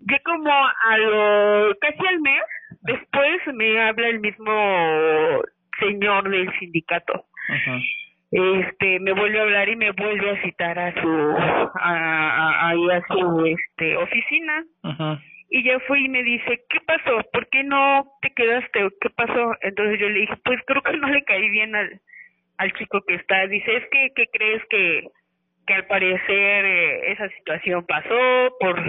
Ya 0.00 0.18
como 0.24 0.50
a 0.50 0.98
lo 0.98 1.74
casi 1.80 2.06
al 2.06 2.20
mes 2.20 2.42
después 2.82 3.40
me 3.54 3.80
habla 3.80 4.08
el 4.08 4.20
mismo 4.20 5.42
señor 5.80 6.28
del 6.30 6.50
sindicato. 6.58 7.24
Ajá 7.48 7.78
este 8.30 9.00
me 9.00 9.12
vuelve 9.12 9.38
a 9.38 9.42
hablar 9.42 9.68
y 9.68 9.76
me 9.76 9.90
vuelve 9.92 10.30
a 10.30 10.42
citar 10.42 10.78
a 10.78 10.92
su 11.00 11.08
a, 11.08 12.70
a, 12.70 12.70
a 12.70 13.02
su 13.08 13.46
este 13.46 13.96
oficina. 13.96 14.64
Y 15.50 15.64
ya 15.64 15.80
fui 15.80 16.04
y 16.04 16.08
me 16.10 16.22
dice 16.22 16.60
qué 16.68 16.78
pasó 16.86 17.22
por 17.32 17.48
qué 17.48 17.64
no 17.64 18.04
te 18.20 18.30
quedaste 18.34 18.86
qué 19.00 19.10
pasó 19.10 19.54
entonces 19.62 19.98
yo 19.98 20.08
le 20.10 20.20
dije 20.20 20.34
pues 20.44 20.60
creo 20.66 20.82
que 20.82 20.96
no 20.98 21.08
le 21.08 21.24
caí 21.24 21.48
bien 21.48 21.74
al 21.74 22.00
al 22.58 22.72
chico 22.74 23.00
que 23.06 23.14
está 23.14 23.46
dice 23.46 23.76
es 23.76 23.84
que 23.90 24.10
qué 24.14 24.26
crees 24.30 24.62
que 24.68 25.08
que 25.66 25.74
al 25.74 25.86
parecer 25.86 26.64
eh, 26.66 27.12
esa 27.12 27.28
situación 27.30 27.86
pasó 27.86 28.56
por 28.60 28.82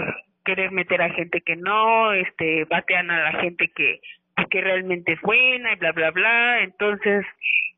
querer 0.43 0.71
meter 0.71 1.01
a 1.01 1.11
gente 1.11 1.39
que 1.41 1.55
no 1.55 2.11
este 2.11 2.65
batean 2.65 3.09
a 3.09 3.31
la 3.31 3.39
gente 3.39 3.69
que 3.73 4.01
que 4.47 4.61
realmente 4.61 5.13
es 5.13 5.21
buena 5.21 5.73
y 5.73 5.75
bla 5.75 5.91
bla 5.91 6.11
bla 6.11 6.61
entonces 6.61 7.25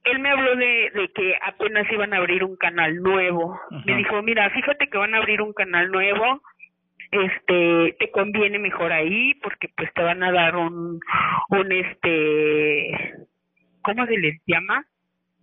él 0.03 0.19
me 0.19 0.29
habló 0.29 0.55
de, 0.55 0.91
de 0.95 1.09
que 1.13 1.35
apenas 1.43 1.91
iban 1.91 2.13
a 2.13 2.17
abrir 2.17 2.43
un 2.43 2.55
canal 2.55 2.95
nuevo. 2.95 3.59
Me 3.85 3.97
dijo, 3.97 4.19
mira, 4.23 4.49
fíjate 4.49 4.87
que 4.87 4.97
van 4.97 5.13
a 5.13 5.19
abrir 5.19 5.43
un 5.43 5.53
canal 5.53 5.91
nuevo, 5.91 6.41
este, 7.11 7.95
te 7.99 8.11
conviene 8.11 8.57
mejor 8.57 8.91
ahí 8.91 9.33
porque 9.35 9.67
pues 9.75 9.93
te 9.93 10.01
van 10.01 10.23
a 10.23 10.31
dar 10.31 10.55
un, 10.55 10.99
un 11.49 11.71
este, 11.71 13.13
¿cómo 13.81 14.05
se 14.05 14.17
les 14.17 14.41
llama? 14.47 14.85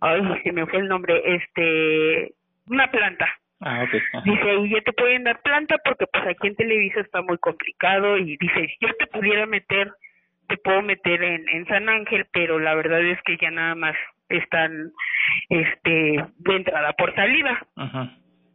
Ay, 0.01 0.21
se 0.43 0.51
me 0.51 0.65
fue 0.65 0.79
el 0.79 0.87
nombre, 0.87 1.21
este, 1.25 2.33
una 2.67 2.89
planta. 2.89 3.27
Ah, 3.61 3.83
okay. 3.83 3.99
Dice, 4.23 4.55
y 4.55 4.69
ya 4.69 4.81
te 4.81 4.93
pueden 4.93 5.25
dar 5.25 5.41
planta 5.41 5.77
porque 5.83 6.05
pues 6.11 6.25
aquí 6.25 6.47
en 6.47 6.55
Televisa 6.55 7.01
está 7.01 7.21
muy 7.21 7.37
complicado 7.37 8.17
y 8.17 8.37
dice, 8.37 8.73
yo 8.79 8.87
te 8.97 9.07
pudiera 9.07 9.45
meter, 9.45 9.91
te 10.49 10.57
puedo 10.57 10.81
meter 10.81 11.23
en, 11.23 11.47
en 11.47 11.65
San 11.67 11.87
Ángel, 11.87 12.25
pero 12.33 12.59
la 12.59 12.75
verdad 12.75 13.01
es 13.01 13.21
que 13.21 13.37
ya 13.37 13.51
nada 13.51 13.75
más 13.75 13.95
están 14.27 14.91
este 15.49 16.25
de 16.37 16.55
entrada 16.55 16.93
por 16.93 17.13
salida. 17.15 17.65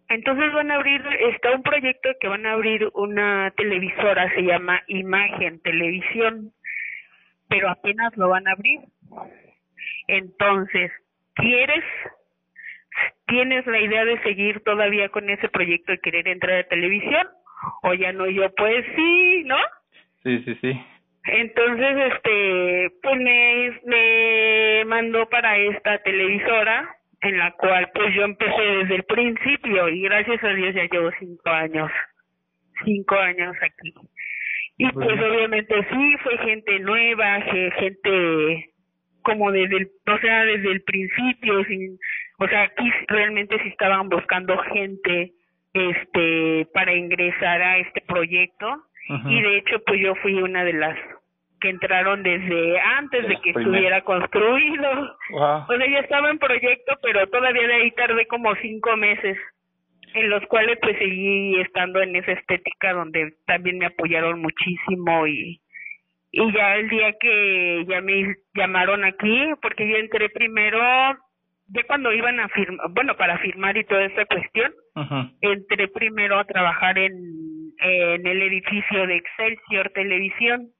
Entonces 0.09 0.52
van 0.52 0.70
a 0.70 0.74
abrir, 0.76 1.02
está 1.33 1.52
un 1.52 1.62
proyecto 1.62 2.11
que 2.20 2.28
van 2.28 2.44
a 2.46 2.52
abrir 2.52 2.88
una 2.94 3.52
televisora, 3.57 4.33
se 4.35 4.42
llama 4.42 4.83
Imagen 4.88 5.61
Televisión, 5.62 6.52
pero 7.48 7.70
apenas 7.70 8.16
lo 8.16 8.28
van 8.28 8.46
a 8.46 8.52
abrir. 8.52 8.80
Entonces, 10.09 10.92
¿quieres, 11.35 11.85
tienes 13.26 13.66
la 13.66 13.80
idea 13.80 14.04
de 14.04 14.22
seguir 14.22 14.62
todavía 14.62 15.09
con 15.09 15.30
ese 15.30 15.48
proyecto 15.48 15.92
de 15.92 16.00
querer 16.00 16.28
entrar 16.28 16.61
a 16.61 16.68
televisión? 16.68 17.26
¿O 17.83 17.94
ya 17.94 18.12
no? 18.12 18.28
Yo, 18.28 18.54
pues 18.54 18.85
sí, 18.94 19.42
¿no? 19.46 19.57
Sí, 20.22 20.42
sí, 20.44 20.54
sí. 20.61 20.80
Entonces, 21.27 22.13
este, 22.13 22.91
pues 23.03 23.17
me, 23.17 23.81
me 23.85 24.85
mandó 24.85 25.29
para 25.31 25.57
esta 25.57 25.99
televisora, 26.03 26.97
en 27.23 27.39
la 27.39 27.53
cual 27.53 27.91
pues 27.95 28.15
yo 28.15 28.25
empecé 28.25 28.61
desde 28.61 28.97
el 28.97 29.05
principio 29.05 29.89
y 29.89 30.03
gracias 30.03 30.45
a 30.45 30.49
Dios 30.49 30.75
ya 30.75 30.85
llevo 30.85 31.11
cinco 31.19 31.49
años, 31.49 31.91
cinco 32.85 33.17
años 33.17 33.57
aquí. 33.63 33.95
Y 34.77 34.91
pues 34.91 35.21
obviamente 35.21 35.75
sí, 35.91 36.17
fue 36.23 36.37
gente 36.39 36.79
nueva, 36.81 37.41
gente 37.79 38.71
como 39.23 39.51
desde 39.51 39.77
el, 39.77 39.91
o 40.07 40.19
sea, 40.19 40.45
desde 40.45 40.73
el 40.73 40.83
principio, 40.83 41.65
sin, 41.65 41.99
o 42.39 42.47
sea, 42.47 42.65
aquí 42.65 42.91
realmente 43.09 43.59
sí 43.63 43.69
estaban 43.69 44.11
buscando 44.11 44.59
gente, 44.65 45.33
este, 45.73 46.67
para 46.75 46.93
ingresar 46.93 47.63
a 47.63 47.79
este 47.79 48.03
proyecto. 48.03 48.85
Y 49.29 49.43
de 49.43 49.59
hecho 49.59 49.83
pues 49.87 50.01
yo 50.01 50.15
fui 50.17 50.35
una 50.35 50.65
de 50.65 50.73
las 50.73 50.99
que 51.64 51.70
entraron 51.70 52.22
desde 52.22 52.79
antes 52.79 53.27
de, 53.27 53.40
que 53.40 53.50
estuviera 53.50 54.03
construido. 54.03 55.16
O 55.33 55.66
sea, 55.66 55.90
ya 55.90 56.00
estaba 56.00 56.29
en 56.29 56.38
proyecto, 56.38 56.92
pero 57.03 57.27
todavía 57.29 57.66
de 57.66 57.74
ahí 57.74 57.90
tardé 57.92 58.27
como 58.27 58.55
cinco 58.57 58.94
meses, 58.98 59.38
en 60.12 60.29
los 60.29 60.44
cuales 60.48 60.79
pues 60.83 60.98
seguí 60.98 61.59
estando 61.62 62.03
en 62.03 62.16
esa 62.16 62.33
estética 62.33 62.92
donde 62.92 63.33
también 63.46 63.79
me 63.79 63.87
apoyaron 63.87 64.42
muchísimo 64.42 65.27
y 65.27 65.59
y 66.37 66.53
ya 66.53 66.74
el 66.74 66.88
día 66.90 67.14
que 67.18 67.87
ya 67.88 68.03
me 68.03 68.35
llamaron 68.55 69.05
aquí, 69.05 69.40
porque 69.62 69.88
yo 69.88 69.96
entré 69.96 70.29
primero, 70.29 70.79
ya 71.68 71.83
cuando 71.87 72.12
iban 72.12 72.40
a 72.40 72.48
firmar, 72.48 72.88
bueno, 72.90 73.16
para 73.16 73.38
firmar 73.38 73.77
y 73.79 73.85
toda 73.85 74.05
esa 74.05 74.27
cuestión, 74.27 74.74
entré 75.40 75.88
primero 75.88 76.38
a 76.38 76.44
trabajar 76.44 76.98
en, 76.98 77.12
en 77.79 78.27
el 78.27 78.42
edificio 78.42 79.07
de 79.07 79.16
Excelsior 79.16 79.90
Televisión. 79.94 80.74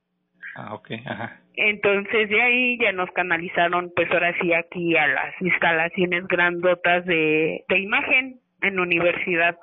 Ah, 0.57 0.75
ok, 0.75 0.90
ajá. 1.05 1.40
Entonces 1.57 2.29
de 2.29 2.43
ahí 2.43 2.79
ya 2.79 2.93
nos 2.93 3.11
canalizaron, 3.12 3.93
pues 3.95 4.11
ahora 4.11 4.35
sí, 4.40 4.53
aquí 4.53 4.97
a 4.97 5.07
las 5.07 5.40
instalaciones 5.40 6.27
grandotas 6.27 7.05
de, 7.07 7.64
de 7.69 7.79
imagen 7.79 8.40
en 8.62 8.81
universidad. 8.81 9.57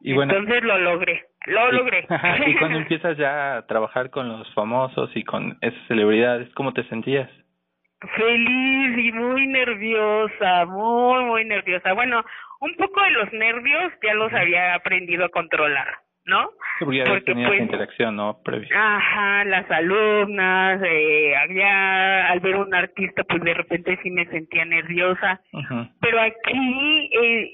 Y 0.00 0.14
bueno, 0.14 0.34
Entonces 0.34 0.64
lo 0.64 0.78
logré, 0.78 1.26
lo 1.46 1.72
logré. 1.72 2.06
y 2.46 2.56
cuando 2.56 2.78
empiezas 2.78 3.16
ya 3.16 3.56
a 3.58 3.66
trabajar 3.66 4.10
con 4.10 4.28
los 4.28 4.52
famosos 4.54 5.10
y 5.14 5.22
con 5.22 5.58
esas 5.60 5.86
celebridades, 5.86 6.52
¿cómo 6.54 6.72
te 6.72 6.82
sentías? 6.84 7.30
Feliz 8.16 8.98
y 8.98 9.12
muy 9.12 9.46
nerviosa, 9.46 10.66
muy, 10.66 11.24
muy 11.24 11.44
nerviosa. 11.44 11.92
Bueno, 11.92 12.24
un 12.60 12.74
poco 12.74 13.00
de 13.00 13.10
los 13.10 13.32
nervios 13.32 13.92
ya 14.02 14.14
los 14.14 14.32
había 14.32 14.74
aprendido 14.74 15.24
a 15.24 15.28
controlar 15.28 16.01
¿no? 16.26 16.50
porque 16.78 16.98
ya 16.98 17.04
pues, 17.04 17.60
interacción, 17.60 18.16
¿no? 18.16 18.40
Previa. 18.44 18.68
Ajá, 18.74 19.44
las 19.44 19.70
alumnas, 19.70 20.80
eh, 20.84 21.34
allá 21.36 22.28
al 22.28 22.40
ver 22.40 22.56
un 22.56 22.74
artista, 22.74 23.24
pues 23.24 23.42
de 23.42 23.54
repente 23.54 23.98
sí 24.02 24.10
me 24.10 24.26
sentía 24.26 24.64
nerviosa. 24.64 25.40
Pero 26.00 26.20
aquí 26.20 27.10
eh, 27.12 27.50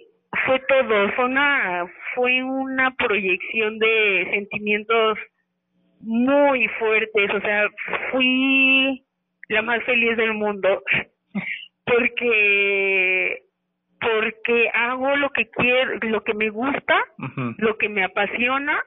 fue 0.47 0.61
todo, 0.61 1.13
fue 1.13 1.25
una, 1.25 1.87
fue 2.15 2.43
una 2.43 2.95
proyección 2.95 3.79
de 3.79 4.29
sentimientos 4.33 5.19
muy 6.01 6.69
fuertes, 6.79 7.31
o 7.35 7.41
sea, 7.41 7.69
fui 8.13 9.05
la 9.49 9.63
más 9.63 9.83
feliz 9.85 10.17
del 10.17 10.35
mundo 10.35 10.83
porque 11.85 13.43
porque 14.01 14.71
hago 14.73 15.17
lo 15.17 15.31
que 15.31 15.51
quiero, 15.51 15.99
lo 16.03 16.23
que 16.23 16.35
me 16.35 16.51
gusta, 16.51 17.05
lo 17.59 17.77
que 17.77 17.89
me 17.89 18.05
apasiona 18.05 18.83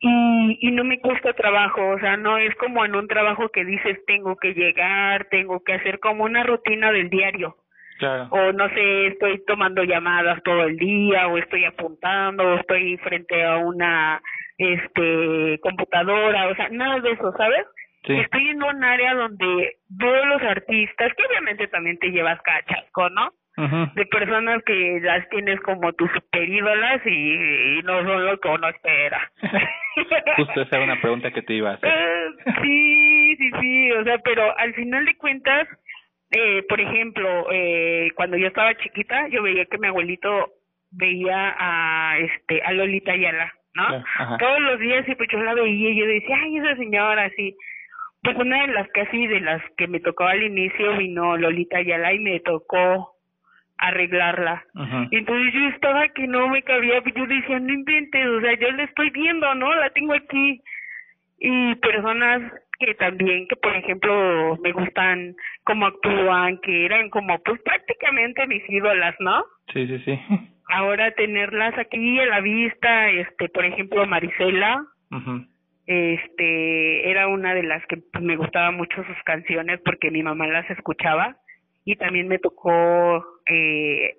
y, 0.00 0.58
y 0.60 0.70
no 0.72 0.84
me 0.84 1.00
cuesta 1.00 1.32
trabajo, 1.32 1.90
o 1.90 1.98
sea, 2.00 2.16
no 2.16 2.38
es 2.38 2.54
como 2.56 2.84
en 2.84 2.94
un 2.94 3.06
trabajo 3.06 3.48
que 3.50 3.64
dices 3.64 3.98
tengo 4.06 4.36
que 4.36 4.52
llegar, 4.52 5.26
tengo 5.30 5.62
que 5.62 5.74
hacer 5.74 6.00
como 6.00 6.24
una 6.24 6.42
rutina 6.42 6.90
del 6.90 7.08
diario. 7.08 7.56
Claro. 7.98 8.28
O 8.30 8.52
no 8.52 8.68
sé, 8.70 9.06
estoy 9.08 9.44
tomando 9.44 9.84
llamadas 9.84 10.42
todo 10.42 10.64
el 10.64 10.76
día, 10.76 11.28
o 11.28 11.38
estoy 11.38 11.64
apuntando, 11.64 12.42
o 12.42 12.54
estoy 12.56 12.96
frente 12.98 13.44
a 13.44 13.58
una 13.58 14.20
este 14.58 15.60
computadora, 15.60 16.48
o 16.48 16.54
sea, 16.56 16.68
nada 16.70 17.00
de 17.00 17.12
eso, 17.12 17.32
¿sabes? 17.36 17.64
Estoy 18.04 18.48
en 18.48 18.62
un 18.62 18.82
área 18.82 19.14
donde 19.14 19.76
veo 19.88 20.26
los 20.26 20.42
artistas, 20.42 21.12
que 21.16 21.24
obviamente 21.24 21.68
también 21.68 21.98
te 21.98 22.10
llevas 22.10 22.40
cachasco, 22.42 23.08
¿no? 23.10 23.30
De 23.56 24.06
personas 24.06 24.62
que 24.64 25.00
las 25.02 25.28
tienes 25.28 25.60
como 25.60 25.92
tus 25.92 26.10
super 26.12 26.48
ídolas 26.48 27.02
y, 27.04 27.80
no 27.84 28.02
son 28.02 28.26
lo 28.26 28.40
que 28.40 28.48
uno 28.48 28.68
espera. 28.68 29.30
Justo 30.36 30.62
esa 30.62 30.76
era 30.76 30.84
una 30.84 31.00
pregunta 31.00 31.30
que 31.32 31.42
te 31.42 31.54
iba 31.54 31.70
a 31.70 31.74
hacer. 31.74 31.90
Eh, 31.92 32.52
sí, 32.62 33.36
sí, 33.36 33.50
sí, 33.60 33.92
o 33.92 34.04
sea, 34.04 34.18
pero 34.18 34.56
al 34.58 34.72
final 34.74 35.04
de 35.04 35.16
cuentas, 35.16 35.68
eh, 36.30 36.64
por 36.68 36.80
ejemplo, 36.80 37.46
eh, 37.52 38.10
cuando 38.14 38.38
yo 38.38 38.46
estaba 38.46 38.74
chiquita, 38.76 39.28
yo 39.28 39.42
veía 39.42 39.66
que 39.66 39.78
mi 39.78 39.88
abuelito 39.88 40.52
veía 40.90 41.54
a 41.58 42.18
este 42.18 42.62
a 42.62 42.72
Lolita 42.72 43.12
Ayala, 43.12 43.52
¿no? 43.74 44.02
Todos 44.38 44.60
los 44.60 44.78
días 44.80 45.06
y 45.08 45.14
pues 45.14 45.28
yo 45.30 45.42
la 45.42 45.54
veía 45.54 45.90
y 45.90 45.98
yo 45.98 46.06
decía, 46.06 46.38
ay, 46.42 46.56
esa 46.56 46.76
señora, 46.76 47.24
así. 47.24 47.54
Pues 48.22 48.36
una 48.36 48.62
de 48.62 48.72
las 48.72 48.88
casi 48.88 49.26
de 49.26 49.40
las 49.40 49.60
que 49.76 49.88
me 49.88 50.00
tocó 50.00 50.24
al 50.24 50.42
inicio 50.42 50.96
vino 50.96 51.36
Lolita 51.36 51.78
Ayala 51.78 52.12
y 52.12 52.20
me 52.20 52.40
tocó 52.40 53.11
arreglarla. 53.82 54.64
Entonces 55.10 55.52
yo 55.52 55.68
estaba 55.68 56.08
que 56.10 56.28
no 56.28 56.48
me 56.48 56.62
cabía, 56.62 57.02
yo 57.14 57.26
decía, 57.26 57.58
no 57.58 57.72
inventes, 57.72 58.26
o 58.26 58.40
sea, 58.40 58.54
yo 58.54 58.70
la 58.70 58.84
estoy 58.84 59.10
viendo, 59.10 59.52
¿no? 59.56 59.74
La 59.74 59.90
tengo 59.90 60.14
aquí. 60.14 60.62
Y 61.40 61.74
personas 61.76 62.40
que 62.78 62.94
también, 62.94 63.48
que 63.48 63.56
por 63.56 63.74
ejemplo 63.74 64.56
me 64.62 64.70
gustan 64.70 65.34
cómo 65.64 65.86
actúan, 65.86 66.58
que 66.58 66.84
eran 66.84 67.10
como 67.10 67.36
pues 67.40 67.60
prácticamente 67.62 68.46
mis 68.46 68.62
ídolas, 68.70 69.16
¿no? 69.18 69.44
Sí, 69.72 69.86
sí, 69.88 69.98
sí. 70.04 70.20
Ahora 70.68 71.10
tenerlas 71.12 71.76
aquí 71.76 72.20
a 72.20 72.26
la 72.26 72.40
vista, 72.40 73.10
este, 73.10 73.48
por 73.48 73.64
ejemplo, 73.64 74.06
Marisela, 74.06 74.84
este, 75.86 77.10
era 77.10 77.26
una 77.26 77.52
de 77.52 77.64
las 77.64 77.84
que 77.86 77.96
pues, 77.96 78.22
me 78.22 78.36
gustaba 78.36 78.70
mucho 78.70 79.02
sus 79.04 79.22
canciones 79.24 79.80
porque 79.84 80.12
mi 80.12 80.22
mamá 80.22 80.46
las 80.46 80.70
escuchaba 80.70 81.36
y 81.84 81.96
también 81.96 82.28
me 82.28 82.38
tocó 82.38 83.31
eh, 83.48 84.16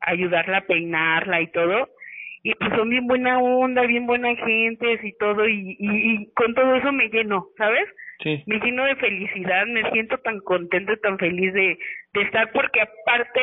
ayudarla 0.00 0.58
a 0.58 0.66
peinarla 0.66 1.40
y 1.40 1.46
todo 1.48 1.88
y 2.42 2.54
pues 2.56 2.70
son 2.76 2.90
bien 2.90 3.06
buena 3.06 3.38
onda, 3.38 3.82
bien 3.86 4.06
buena 4.06 4.36
gente 4.36 5.00
y 5.02 5.12
todo 5.18 5.48
y, 5.48 5.76
y, 5.78 6.30
con 6.34 6.54
todo 6.54 6.74
eso 6.74 6.92
me 6.92 7.08
lleno, 7.08 7.46
¿sabes? 7.56 7.88
Sí. 8.22 8.42
Me 8.46 8.58
lleno 8.60 8.84
de 8.84 8.96
felicidad, 8.96 9.66
me 9.66 9.90
siento 9.92 10.18
tan 10.18 10.40
contento 10.40 10.92
y 10.92 11.00
tan 11.00 11.18
feliz 11.18 11.54
de, 11.54 11.78
de 12.12 12.22
estar 12.22 12.52
porque 12.52 12.82
aparte 12.82 13.40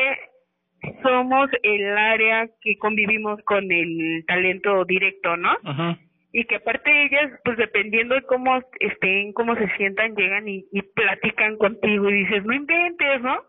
somos 1.02 1.50
el 1.64 1.98
área 1.98 2.48
que 2.60 2.76
convivimos 2.78 3.42
con 3.42 3.70
el 3.72 4.24
talento 4.26 4.84
directo, 4.84 5.36
¿no? 5.36 5.50
Ajá 5.64 5.98
y 6.32 6.44
que 6.44 6.56
aparte 6.56 6.90
ellas, 7.04 7.30
pues 7.44 7.58
dependiendo 7.58 8.14
de 8.14 8.22
cómo 8.22 8.58
estén, 8.80 9.32
cómo 9.34 9.54
se 9.54 9.68
sientan, 9.76 10.16
llegan 10.16 10.48
y, 10.48 10.64
y 10.72 10.82
platican 10.82 11.58
contigo 11.58 12.08
y 12.08 12.24
dices, 12.24 12.44
no 12.44 12.54
inventes, 12.54 13.20
¿no? 13.20 13.42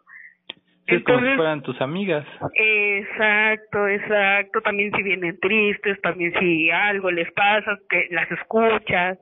Sí, 0.88 1.02
como 1.04 1.20
si 1.20 1.36
fueran 1.36 1.62
tus 1.62 1.80
amigas. 1.80 2.26
Exacto, 2.54 3.88
exacto. 3.88 4.62
También 4.62 4.92
si 4.96 5.02
vienen 5.02 5.40
tristes, 5.40 6.00
también 6.02 6.34
si 6.40 6.70
algo 6.72 7.10
les 7.10 7.32
pasa, 7.32 7.78
que 7.90 8.08
las 8.12 8.30
escuchas. 8.32 9.18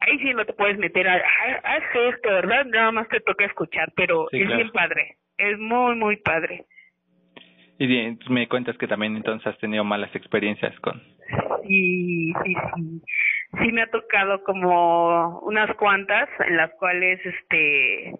Ahí 0.00 0.18
sí 0.18 0.34
no 0.34 0.44
te 0.44 0.52
puedes 0.52 0.78
meter 0.78 1.08
a, 1.08 1.14
haz 1.14 1.82
esto, 1.94 2.28
¿verdad? 2.28 2.66
Nada 2.66 2.92
más 2.92 3.08
te 3.08 3.20
toca 3.20 3.44
escuchar, 3.44 3.92
pero 3.96 4.26
es 4.32 4.46
bien 4.46 4.70
padre. 4.70 5.16
Es 5.38 5.58
muy, 5.58 5.94
muy 5.94 6.16
padre. 6.16 6.66
Y 7.78 7.86
bien, 7.86 8.18
me 8.28 8.48
cuentas 8.48 8.76
que 8.78 8.86
también 8.86 9.16
entonces 9.16 9.46
has 9.46 9.58
tenido 9.58 9.84
malas 9.84 10.14
experiencias 10.14 10.78
con... 10.80 11.00
Sí, 11.66 12.32
sí, 12.44 12.54
sí. 12.76 13.02
Sí 13.60 13.72
me 13.72 13.82
ha 13.82 13.90
tocado 13.90 14.42
como 14.44 15.40
unas 15.40 15.74
cuantas 15.76 16.28
en 16.46 16.56
las 16.56 16.70
cuales, 16.78 17.20
este, 17.24 18.14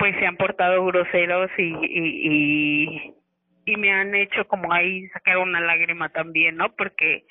pues 0.00 0.16
se 0.18 0.26
han 0.26 0.38
portado 0.38 0.82
groseros 0.86 1.50
y, 1.58 1.74
y, 1.82 3.14
y, 3.66 3.76
me 3.76 3.92
han 3.92 4.14
hecho 4.14 4.48
como 4.48 4.72
ahí 4.72 5.06
sacar 5.08 5.36
una 5.36 5.60
lágrima 5.60 6.08
también, 6.08 6.56
¿no? 6.56 6.74
Porque 6.74 7.24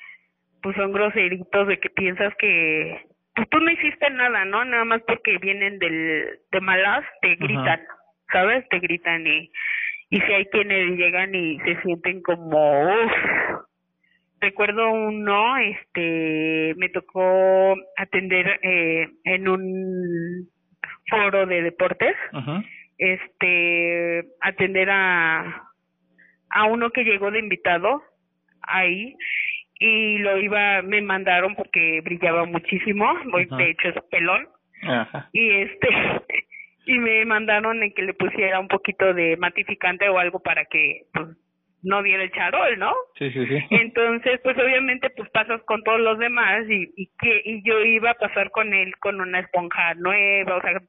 pues 0.62 0.76
son 0.76 0.92
groseritos 0.92 1.66
de 1.66 1.80
que 1.80 1.90
piensas 1.90 2.32
que 2.38 3.06
pues 3.34 3.48
tú 3.48 3.58
no 3.58 3.72
hiciste 3.72 4.08
nada, 4.10 4.44
¿no? 4.44 4.64
Nada 4.64 4.84
más 4.84 5.02
porque 5.02 5.38
vienen 5.38 5.80
del 5.80 6.38
de 6.52 6.60
malas 6.60 7.04
te 7.22 7.34
gritan, 7.34 7.80
¿sabes? 8.32 8.68
Te 8.68 8.78
gritan 8.78 9.26
y 9.26 9.50
y 10.10 10.20
si 10.20 10.32
hay 10.32 10.46
quienes 10.46 10.96
llegan 10.96 11.34
y 11.34 11.58
se 11.60 11.82
sienten 11.82 12.22
como 12.22 12.84
uff 12.84 13.12
recuerdo 14.40 14.92
uno 14.92 15.58
este 15.58 16.74
me 16.76 16.88
tocó 16.90 17.74
atender 17.96 18.60
eh, 18.62 19.08
en 19.24 19.48
un 19.48 20.48
foro 21.10 21.46
de 21.46 21.62
deportes 21.62 22.16
este 22.98 24.24
atender 24.40 24.88
a 24.90 25.64
a 26.50 26.64
uno 26.64 26.90
que 26.90 27.04
llegó 27.04 27.30
de 27.30 27.38
invitado 27.38 28.02
ahí 28.62 29.16
y 29.78 30.18
lo 30.18 30.38
iba 30.38 30.82
me 30.82 31.00
mandaron 31.02 31.54
porque 31.54 32.00
brillaba 32.02 32.44
muchísimo 32.44 33.06
de 33.58 33.70
hecho 33.70 33.88
es 33.88 33.96
pelón 34.10 34.48
y 35.32 35.50
este 35.50 35.88
y 36.86 36.98
me 36.98 37.24
mandaron 37.24 37.82
en 37.82 37.92
que 37.92 38.02
le 38.02 38.14
pusiera 38.14 38.58
un 38.58 38.68
poquito 38.68 39.12
de 39.14 39.36
matificante 39.36 40.08
o 40.08 40.18
algo 40.18 40.40
para 40.40 40.64
que 40.64 41.02
pues 41.12 41.28
no 41.82 42.02
diera 42.02 42.22
el 42.22 42.32
charol, 42.32 42.78
¿no? 42.78 42.92
Sí, 43.18 43.30
sí, 43.30 43.46
sí. 43.46 43.58
Entonces, 43.70 44.40
pues 44.42 44.56
obviamente 44.58 45.10
pues 45.10 45.30
pasas 45.30 45.62
con 45.62 45.82
todos 45.82 46.00
los 46.00 46.18
demás 46.18 46.68
y, 46.68 46.92
y 46.96 47.06
que 47.18 47.42
y 47.44 47.62
yo 47.62 47.80
iba 47.80 48.10
a 48.10 48.18
pasar 48.18 48.50
con 48.50 48.72
él 48.72 48.92
con 48.98 49.20
una 49.20 49.40
esponja 49.40 49.94
nueva, 49.94 50.56
o 50.56 50.60
sea, 50.60 50.80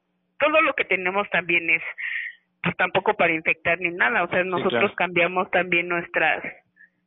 todo 0.42 0.60
lo 0.62 0.74
que 0.74 0.84
tenemos 0.86 1.30
también 1.30 1.70
es 1.70 1.84
pues 2.64 2.76
tampoco 2.78 3.16
para 3.16 3.34
infectar 3.34 3.80
ni 3.80 3.90
nada, 3.90 4.24
o 4.24 4.30
sea, 4.30 4.44
nosotros 4.44 4.94
cambiamos 4.96 5.50
también 5.52 5.88
nuestras 5.88 6.44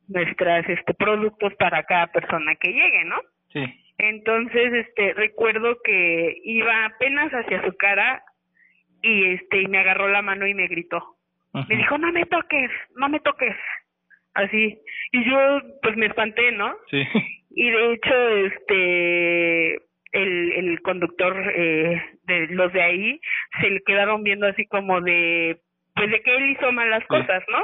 nuestras 0.07 0.67
este 0.69 0.93
productos 0.93 1.53
para 1.55 1.83
cada 1.83 2.07
persona 2.07 2.55
que 2.55 2.71
llegue, 2.71 3.05
¿no? 3.05 3.17
Sí. 3.53 3.63
Entonces, 3.97 4.73
este 4.73 5.13
recuerdo 5.13 5.77
que 5.83 6.37
iba 6.43 6.85
apenas 6.85 7.31
hacia 7.31 7.63
su 7.63 7.75
cara 7.77 8.23
y 9.01 9.33
este 9.33 9.61
y 9.61 9.67
me 9.67 9.79
agarró 9.79 10.09
la 10.09 10.21
mano 10.21 10.45
y 10.45 10.53
me 10.53 10.67
gritó. 10.67 11.15
Me 11.69 11.77
dijo, 11.77 11.97
"No 11.97 12.11
me 12.11 12.25
toques, 12.25 12.69
no 12.95 13.07
me 13.07 13.21
toques." 13.21 13.55
Así. 14.33 14.77
Y 15.13 15.29
yo 15.29 15.61
pues 15.81 15.95
me 15.95 16.07
espanté, 16.07 16.51
¿no? 16.51 16.75
Sí. 16.91 17.01
Y 17.51 17.69
de 17.69 17.93
hecho 17.93 18.29
este 18.29 19.75
el 20.11 20.51
el 20.51 20.81
conductor 20.81 21.53
eh, 21.55 22.01
de 22.25 22.47
los 22.47 22.71
de 22.73 22.81
ahí 22.81 23.21
se 23.61 23.69
le 23.69 23.81
quedaron 23.81 24.23
viendo 24.23 24.47
así 24.47 24.65
como 24.67 25.01
de 25.01 25.59
pues 25.95 26.11
de 26.11 26.21
que 26.21 26.35
él 26.35 26.49
hizo 26.51 26.71
malas 26.71 27.05
cosas, 27.07 27.43
¿no? 27.49 27.63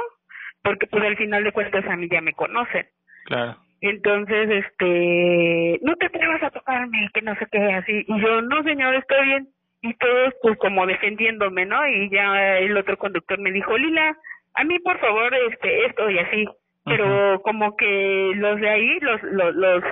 Porque 0.62 0.86
pues 0.86 1.04
al 1.04 1.16
final 1.16 1.44
de 1.44 1.52
cuentas 1.52 1.84
a 1.86 1.96
mí 1.96 2.08
ya 2.10 2.20
me 2.20 2.32
conocen. 2.32 2.86
Claro. 3.26 3.56
Entonces, 3.82 4.48
este, 4.48 5.80
no 5.82 5.96
te 5.96 6.06
atrevas 6.06 6.42
a 6.42 6.50
tocarme, 6.50 7.10
que 7.12 7.20
no 7.20 7.34
sé 7.34 7.46
qué, 7.50 7.58
así. 7.58 8.04
Y 8.06 8.20
yo, 8.20 8.40
no 8.42 8.62
señor, 8.62 8.94
estoy 8.94 9.26
bien 9.26 9.48
y 9.82 9.94
todos 9.94 10.32
pues 10.40 10.56
como 10.58 10.86
defendiéndome, 10.86 11.66
¿no? 11.66 11.86
Y 11.88 12.08
ya 12.10 12.58
el 12.58 12.76
otro 12.76 12.96
conductor 12.96 13.38
me 13.40 13.50
dijo, 13.50 13.76
Lila, 13.76 14.16
a 14.54 14.64
mí 14.64 14.78
por 14.78 14.98
favor, 15.00 15.34
este, 15.34 15.86
esto 15.86 16.08
y 16.08 16.18
así. 16.18 16.46
Pero 16.84 17.40
como 17.42 17.76
que 17.76 18.32
los 18.36 18.60
de 18.60 18.68
ahí, 18.68 19.00
los, 19.00 19.22
los, 19.24 19.54
los, 19.54 19.84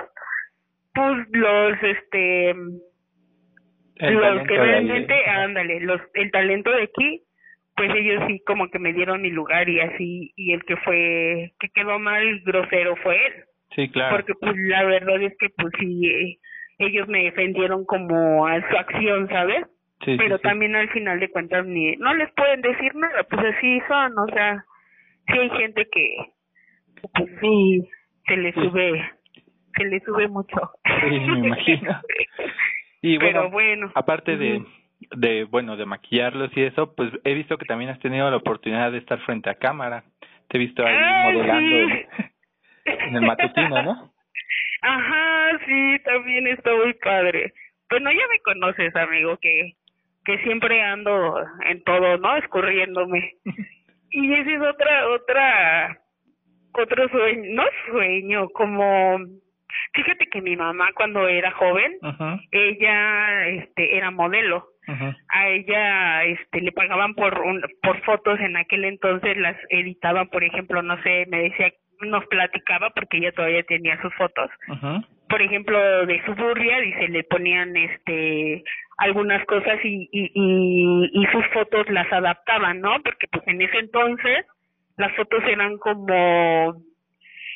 pues 0.93 1.27
los, 1.31 1.83
este, 1.83 2.55
los 4.01 4.47
que 4.47 4.57
realmente, 4.57 5.13
ándale, 5.25 5.79
los, 5.81 6.01
el 6.13 6.31
talento 6.31 6.71
de 6.71 6.83
aquí, 6.83 7.23
pues 7.75 7.91
ellos 7.95 8.23
sí 8.27 8.41
como 8.45 8.69
que 8.69 8.79
me 8.79 8.93
dieron 8.93 9.21
mi 9.21 9.29
lugar 9.29 9.69
y 9.69 9.79
así, 9.79 10.33
y 10.35 10.53
el 10.53 10.63
que 10.63 10.75
fue, 10.77 11.53
que 11.59 11.69
quedó 11.69 11.99
mal 11.99 12.41
grosero 12.41 12.95
fue 12.97 13.15
él. 13.27 13.33
Sí, 13.75 13.89
claro. 13.89 14.17
Porque 14.17 14.33
pues 14.39 14.53
la 14.57 14.83
verdad 14.83 15.21
es 15.21 15.33
que 15.39 15.49
pues 15.49 15.73
sí, 15.79 16.07
eh, 16.07 16.37
ellos 16.79 17.07
me 17.07 17.23
defendieron 17.23 17.85
como 17.85 18.47
a 18.47 18.59
su 18.69 18.77
acción, 18.77 19.29
¿sabes? 19.29 19.65
pero 20.05 20.39
también 20.39 20.75
al 20.75 20.89
final 20.89 21.19
de 21.19 21.29
cuentas 21.29 21.65
ni 21.65 21.95
no 21.97 22.13
les 22.13 22.31
pueden 22.33 22.61
decir 22.61 22.93
nada 22.95 23.23
pues 23.29 23.55
así 23.55 23.81
son 23.87 24.17
o 24.17 24.25
sea 24.27 24.63
sí 25.27 25.37
hay 25.37 25.49
gente 25.51 25.87
que 25.91 26.15
pues 27.13 27.29
sí 27.39 27.89
se 28.27 28.37
le 28.37 28.53
sube 28.53 29.11
se 29.77 29.85
le 29.85 29.99
sube 30.01 30.27
mucho 30.27 30.59
sí 30.85 31.19
me 31.19 31.47
imagino 31.47 31.91
y 33.01 33.17
bueno, 33.17 33.49
bueno. 33.49 33.91
aparte 33.95 34.37
de 34.37 34.63
de 35.11 35.45
bueno 35.45 35.77
de 35.77 35.85
maquillarlos 35.85 36.55
y 36.55 36.63
eso 36.63 36.93
pues 36.95 37.11
he 37.23 37.33
visto 37.33 37.57
que 37.57 37.65
también 37.65 37.89
has 37.89 37.99
tenido 37.99 38.29
la 38.29 38.37
oportunidad 38.37 38.91
de 38.91 38.99
estar 38.99 39.19
frente 39.21 39.49
a 39.49 39.55
cámara. 39.55 40.03
Te 40.47 40.57
he 40.57 40.59
visto 40.59 40.85
ahí 40.85 41.33
modelando 41.33 41.95
en 42.85 43.15
el 43.15 43.21
matutino 43.21 43.83
no 43.83 44.13
ajá 44.81 45.59
sí 45.65 45.97
también 46.03 46.47
está 46.47 46.73
muy 46.75 46.93
padre. 46.95 47.53
Bueno 47.89 48.11
ya 48.11 48.27
me 48.29 48.39
conoces 48.41 48.95
amigo 48.95 49.37
que 49.37 49.75
que 50.25 50.37
siempre 50.39 50.81
ando 50.81 51.35
en 51.65 51.83
todo, 51.83 52.17
¿no? 52.17 52.37
Escurriéndome. 52.37 53.35
y 54.11 54.33
ese 54.33 54.55
es 54.55 54.61
otra, 54.61 55.07
otra, 55.09 56.01
otro 56.73 57.09
sueño, 57.09 57.43
no 57.53 57.63
sueño, 57.91 58.49
como, 58.49 59.19
fíjate 59.93 60.27
que 60.27 60.41
mi 60.41 60.55
mamá 60.55 60.89
cuando 60.95 61.27
era 61.27 61.51
joven, 61.51 61.97
ella, 62.51 63.47
este, 63.47 63.97
era 63.97 64.11
modelo. 64.11 64.67
A 65.29 65.47
ella, 65.47 66.25
este, 66.25 66.59
le 66.59 66.71
pagaban 66.73 67.13
por 67.13 67.39
un, 67.39 67.61
por 67.81 68.01
fotos 68.01 68.39
en 68.41 68.57
aquel 68.57 68.83
entonces 68.83 69.37
las 69.37 69.55
editaban, 69.69 70.27
por 70.27 70.43
ejemplo, 70.43 70.81
no 70.81 71.01
sé, 71.01 71.25
me 71.29 71.43
decía, 71.43 71.71
nos 72.01 72.25
platicaba 72.25 72.89
porque 72.89 73.17
ella 73.17 73.31
todavía 73.31 73.63
tenía 73.63 74.01
sus 74.01 74.13
fotos. 74.15 74.49
Por 75.29 75.41
ejemplo, 75.41 76.05
de 76.05 76.21
su 76.25 76.35
burria, 76.35 76.79
dice, 76.81 77.07
le 77.07 77.23
ponían, 77.23 77.77
este, 77.77 78.63
algunas 79.01 79.43
cosas 79.45 79.79
y, 79.83 80.07
y, 80.11 80.29
y, 81.11 81.25
sus 81.31 81.45
fotos 81.53 81.89
las 81.89 82.11
adaptaban, 82.13 82.81
¿no? 82.81 83.01
Porque 83.01 83.27
pues 83.31 83.43
en 83.47 83.61
ese 83.61 83.79
entonces 83.79 84.45
las 84.97 85.11
fotos 85.15 85.43
eran 85.47 85.77
como 85.79 86.75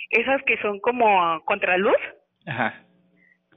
esas 0.09 0.41
que 0.43 0.57
son 0.57 0.79
como 0.79 1.39
contraluz. 1.45 1.97
Ajá. 2.45 2.81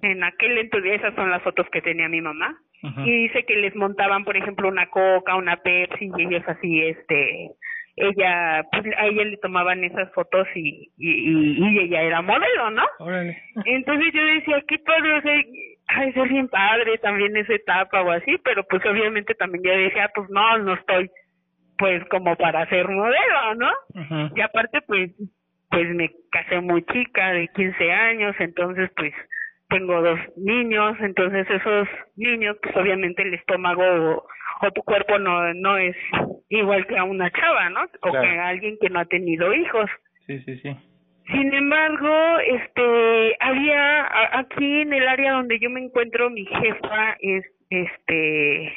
En 0.02 0.22
aquel 0.22 0.58
entonces 0.58 1.00
esas 1.00 1.14
son 1.14 1.30
las 1.30 1.42
fotos 1.42 1.66
que 1.70 1.82
tenía 1.82 2.08
mi 2.08 2.20
mamá. 2.20 2.56
Y 3.04 3.10
dice 3.22 3.44
que 3.44 3.56
les 3.56 3.74
montaban, 3.74 4.24
por 4.24 4.36
ejemplo, 4.36 4.68
una 4.68 4.88
coca, 4.88 5.34
una 5.34 5.56
Pepsi 5.56 6.12
y 6.16 6.22
ellos 6.22 6.44
así, 6.46 6.80
este, 6.80 7.50
ella, 7.96 8.64
pues 8.70 8.84
a 8.96 9.06
ella 9.06 9.24
le 9.24 9.36
tomaban 9.38 9.82
esas 9.82 10.12
fotos 10.12 10.46
y, 10.54 10.88
y, 10.96 11.58
y, 11.58 11.78
ella 11.80 12.02
era 12.02 12.22
modelo, 12.22 12.70
¿no? 12.70 12.84
Entonces 13.64 14.12
yo 14.14 14.24
decía, 14.24 14.62
qué 14.68 14.78
padre, 14.78 15.12
o 15.12 15.22
sea, 15.22 15.42
ay, 15.88 16.12
ser 16.12 16.28
bien 16.28 16.48
padre 16.48 16.98
también 16.98 17.36
esa 17.36 17.54
etapa 17.54 18.02
o 18.02 18.12
así, 18.12 18.38
pero 18.44 18.62
pues 18.64 18.84
obviamente 18.86 19.34
también 19.34 19.64
yo 19.64 19.72
decía, 19.72 20.10
pues 20.14 20.28
no, 20.30 20.58
no 20.58 20.74
estoy 20.74 21.10
pues 21.78 22.04
como 22.08 22.34
para 22.36 22.68
ser 22.68 22.88
modelo, 22.88 23.54
¿no? 23.56 23.70
Y 24.34 24.40
aparte 24.40 24.80
pues 24.82 25.10
pues 25.70 25.88
me 25.94 26.10
casé 26.30 26.60
muy 26.60 26.84
chica, 26.84 27.32
de 27.32 27.48
15 27.48 27.92
años, 27.92 28.34
entonces 28.38 28.90
pues 28.96 29.12
tengo 29.68 30.00
dos 30.00 30.18
niños, 30.36 30.96
entonces 31.00 31.46
esos 31.50 31.88
niños 32.16 32.56
pues 32.62 32.74
obviamente 32.76 33.22
el 33.22 33.34
estómago 33.34 34.24
o 34.60 34.70
tu 34.72 34.82
cuerpo 34.82 35.18
no 35.18 35.52
no 35.54 35.76
es 35.76 35.96
igual 36.48 36.86
que 36.86 36.96
a 36.96 37.04
una 37.04 37.30
chava, 37.30 37.68
¿no? 37.70 37.82
O 38.02 38.12
que 38.12 38.26
a 38.26 38.48
alguien 38.48 38.78
que 38.80 38.90
no 38.90 39.00
ha 39.00 39.04
tenido 39.04 39.52
hijos. 39.52 39.90
Sí, 40.26 40.38
sí, 40.40 40.58
sí. 40.58 40.76
Sin 41.30 41.52
embargo, 41.52 42.38
este 42.38 43.36
había 43.40 44.38
aquí 44.38 44.80
en 44.80 44.94
el 44.94 45.06
área 45.06 45.32
donde 45.32 45.58
yo 45.58 45.68
me 45.68 45.80
encuentro 45.80 46.30
mi 46.30 46.46
jefa 46.46 47.16
es 47.20 47.44
este 47.68 48.72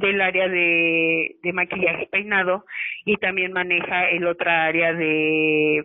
del 0.00 0.20
área 0.20 0.48
de, 0.48 1.36
de 1.42 1.52
maquillaje 1.52 2.08
peinado 2.10 2.64
y 3.04 3.16
también 3.16 3.52
maneja 3.52 4.08
el 4.10 4.26
otra 4.26 4.64
área 4.64 4.92
de 4.92 5.84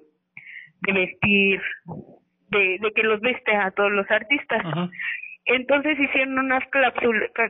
de 0.81 0.93
vestir 0.93 1.61
de, 2.49 2.77
de 2.79 2.91
que 2.93 3.03
los 3.03 3.21
veste 3.21 3.55
a 3.55 3.71
todos 3.71 3.91
los 3.91 4.09
artistas. 4.11 4.63
Entonces 5.45 5.99
hicieron 5.99 6.37
unas 6.37 6.63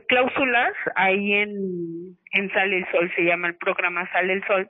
cláusulas 0.08 0.72
ahí 0.96 1.34
en, 1.34 2.16
en 2.32 2.52
Sale 2.52 2.78
el 2.78 2.90
Sol, 2.90 3.12
se 3.14 3.24
llama 3.24 3.48
el 3.48 3.56
programa 3.56 4.10
Sale 4.12 4.32
el 4.34 4.44
Sol. 4.46 4.68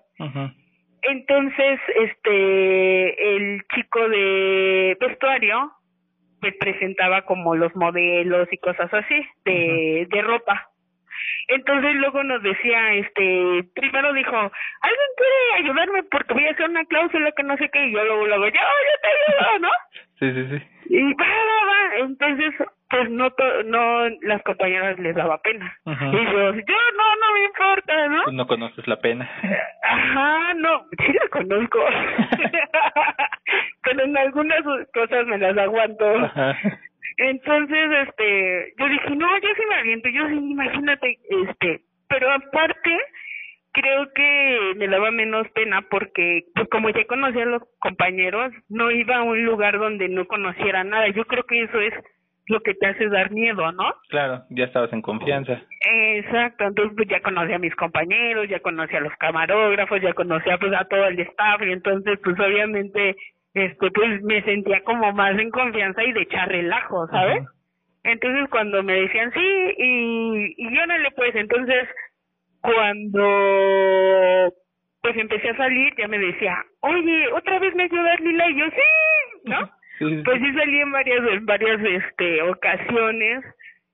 Entonces, 1.03 1.81
este, 1.97 3.37
el 3.37 3.63
chico 3.75 4.09
de 4.09 4.97
vestuario 5.01 5.73
pues 6.41 6.55
presentaba 6.59 7.23
como 7.23 7.55
los 7.55 7.75
modelos 7.77 8.49
y 8.51 8.59
cosas 8.59 8.93
así 8.93 9.25
de, 9.45 10.09
de 10.11 10.23
ropa. 10.23 10.72
Entonces 11.49 11.95
luego 11.97 12.23
nos 12.25 12.43
decía, 12.43 12.95
este, 12.95 13.65
primero 13.75 14.13
dijo, 14.13 14.37
¿alguien 14.37 15.11
quiere 15.17 15.65
ayudarme 15.65 16.03
porque 16.05 16.35
voy 16.35 16.47
a 16.47 16.51
hacer 16.51 16.69
una 16.69 16.85
cláusula 16.85 17.33
que 17.33 17.43
no 17.43 17.57
sé 17.57 17.69
qué? 17.71 17.87
Y 17.87 17.93
yo 17.93 18.05
luego, 18.05 18.27
luego, 18.27 18.45
yo, 18.47 18.53
yo 18.53 18.95
te 19.03 19.09
ayudo, 19.09 19.59
¿no? 19.61 19.69
Sí, 20.19 20.33
sí, 20.33 20.59
sí. 20.59 20.95
Y 20.95 21.15
va, 21.15 21.27
va, 21.27 21.67
va. 21.67 21.97
Entonces 21.99 22.55
pues 22.93 23.11
no 23.11 23.31
to 23.31 23.63
no 23.65 24.09
las 24.21 24.43
compañeras 24.43 24.99
les 24.99 25.17
daba 25.17 25.39
pena 25.39 25.75
y 25.87 25.91
yo 25.91 26.53
yo 26.53 26.77
no 26.99 27.07
no 27.23 27.35
me 27.35 27.45
importa 27.47 28.09
no 28.09 28.33
no 28.33 28.47
conoces 28.47 28.87
la 28.87 28.97
pena 28.97 29.29
ajá 29.83 30.55
no 30.55 30.85
sí 30.99 31.13
la 31.13 31.29
conozco 31.31 31.79
pero 33.83 34.05
en 34.05 34.17
algunas 34.17 34.63
cosas 34.93 35.27
me 35.27 35.39
las 35.39 35.57
aguanto 35.57 36.05
entonces 37.17 38.09
este 38.09 38.75
yo 38.79 38.89
dije 38.89 39.11
no 39.17 39.39
yo 39.39 39.49
sí 39.57 39.63
me 39.69 39.75
aviento 39.77 40.09
yo 40.09 40.29
sí 40.29 40.35
imagínate 40.35 41.19
este 41.49 41.81
pero 42.09 42.31
aparte 42.31 42.99
creo 43.73 44.13
que 44.13 44.75
me 44.77 44.89
daba 44.89 45.11
menos 45.11 45.49
pena 45.55 45.83
porque 45.91 46.45
pues 46.55 46.69
como 46.69 46.91
ya 46.91 47.05
conocía 47.07 47.43
a 47.43 47.47
los 47.47 47.63
compañeros 47.79 48.53
no 48.69 48.91
iba 48.91 49.17
a 49.17 49.23
un 49.23 49.45
lugar 49.45 49.79
donde 49.79 50.09
no 50.09 50.27
conociera 50.27 50.85
nada 50.85 51.09
yo 51.09 51.25
creo 51.25 51.45
que 51.45 51.63
eso 51.63 51.81
es 51.81 51.95
lo 52.47 52.61
que 52.61 52.75
te 52.75 52.87
hace 52.87 53.09
dar 53.09 53.31
miedo, 53.31 53.71
¿no? 53.73 53.95
Claro, 54.09 54.45
ya 54.51 54.65
estabas 54.65 54.93
en 54.93 55.03
confianza. 55.03 55.63
Exacto, 55.81 56.65
entonces 56.65 56.95
pues 56.97 57.09
ya 57.09 57.21
conocí 57.21 57.53
a 57.53 57.59
mis 57.59 57.75
compañeros, 57.77 58.49
ya 58.49 58.61
conocí 58.61 58.97
a 58.97 59.01
los 59.01 59.15
camarógrafos, 59.17 60.01
ya 60.01 60.13
conocía 60.13 60.59
pues 60.59 60.73
a 60.75 60.85
todo 60.85 61.07
el 61.07 61.19
staff 61.21 61.63
y 61.63 61.73
entonces 61.73 62.19
pues 62.23 62.39
obviamente 62.39 63.17
este 63.55 63.91
pues 63.91 64.23
me 64.23 64.43
sentía 64.43 64.83
como 64.85 65.13
más 65.13 65.39
en 65.39 65.51
confianza 65.51 66.03
y 66.05 66.13
de 66.13 66.23
echar 66.23 66.49
relajo, 66.49 67.07
¿sabes? 67.09 67.45
Entonces 68.05 68.49
cuando 68.51 68.83
me 68.83 68.95
decían 68.95 69.33
sí 69.33 69.75
y, 69.79 70.55
y 70.57 70.75
yo 70.75 70.87
no 70.87 70.99
le 70.99 71.11
pues 71.13 71.35
entonces 71.35 71.89
cuando 72.61 74.53
pues 75.03 75.17
empecé 75.17 75.51
a 75.51 75.57
salir 75.57 75.95
ya 75.97 76.09
me 76.09 76.19
decía, 76.19 76.65
oye, 76.81 77.33
otra 77.33 77.59
vez 77.59 77.75
me 77.75 77.85
ayudas 77.85 78.21
Lila 78.21 78.51
y 78.51 78.59
yo 78.59 78.67
sí, 78.67 78.81
¿no? 79.45 79.71
Pues 80.25 80.41
sí 80.41 80.53
salí 80.55 80.81
en 80.81 80.91
varias, 80.91 81.21
en 81.29 81.47
varias 81.47 81.81
este, 81.81 82.43
ocasiones, 82.43 83.45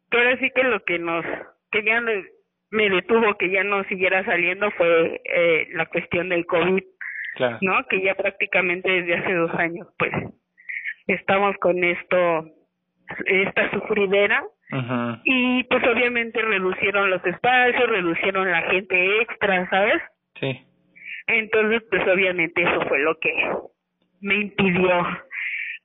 pero 0.08 0.38
sí 0.38 0.50
que 0.54 0.62
lo 0.62 0.82
que 0.84 0.98
nos, 0.98 1.24
que 1.70 1.84
ya 1.84 2.02
me 2.70 2.88
detuvo 2.88 3.36
que 3.36 3.50
ya 3.50 3.62
no 3.64 3.84
siguiera 3.84 4.24
saliendo 4.24 4.70
fue 4.70 5.20
eh, 5.24 5.68
la 5.72 5.84
cuestión 5.86 6.30
del 6.30 6.46
COVID, 6.46 6.82
¿no? 7.60 7.84
Que 7.88 8.02
ya 8.02 8.14
prácticamente 8.14 8.90
desde 8.90 9.16
hace 9.16 9.34
dos 9.34 9.54
años, 9.54 9.88
pues, 9.98 10.12
estamos 11.06 11.56
con 11.58 11.82
esto, 11.82 12.46
esta 13.26 13.70
sufridera, 13.70 14.44
y 15.24 15.64
pues 15.64 15.82
obviamente 15.84 16.42
reducieron 16.42 17.10
los 17.10 17.24
espacios, 17.24 17.88
reducieron 17.88 18.50
la 18.50 18.62
gente 18.62 19.22
extra, 19.22 19.68
¿sabes? 19.70 20.02
Sí. 20.38 20.60
Entonces, 21.26 21.82
pues 21.90 22.06
obviamente 22.06 22.62
eso 22.62 22.80
fue 22.86 22.98
lo 23.00 23.18
que 23.18 23.32
me 24.20 24.34
impidió 24.36 25.06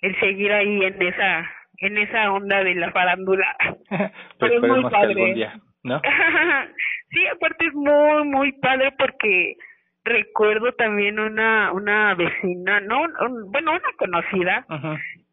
el 0.01 0.19
seguir 0.19 0.51
ahí 0.51 0.84
en 0.84 1.01
esa 1.01 1.49
en 1.77 1.97
esa 1.97 2.32
onda 2.32 2.63
de 2.63 2.75
la 2.75 2.91
farándula. 2.91 3.56
Pero 4.39 4.53
es 4.53 4.62
muy 4.62 4.89
padre. 4.89 5.49
¿no? 5.84 6.01
sí, 7.10 7.27
aparte 7.27 7.67
es 7.67 7.73
muy 7.73 8.25
muy 8.25 8.51
padre 8.53 8.93
porque 8.97 9.56
recuerdo 10.03 10.73
también 10.73 11.19
una 11.19 11.71
una 11.71 12.15
vecina, 12.15 12.79
no, 12.81 13.03
bueno, 13.47 13.71
una 13.71 13.93
conocida 13.97 14.65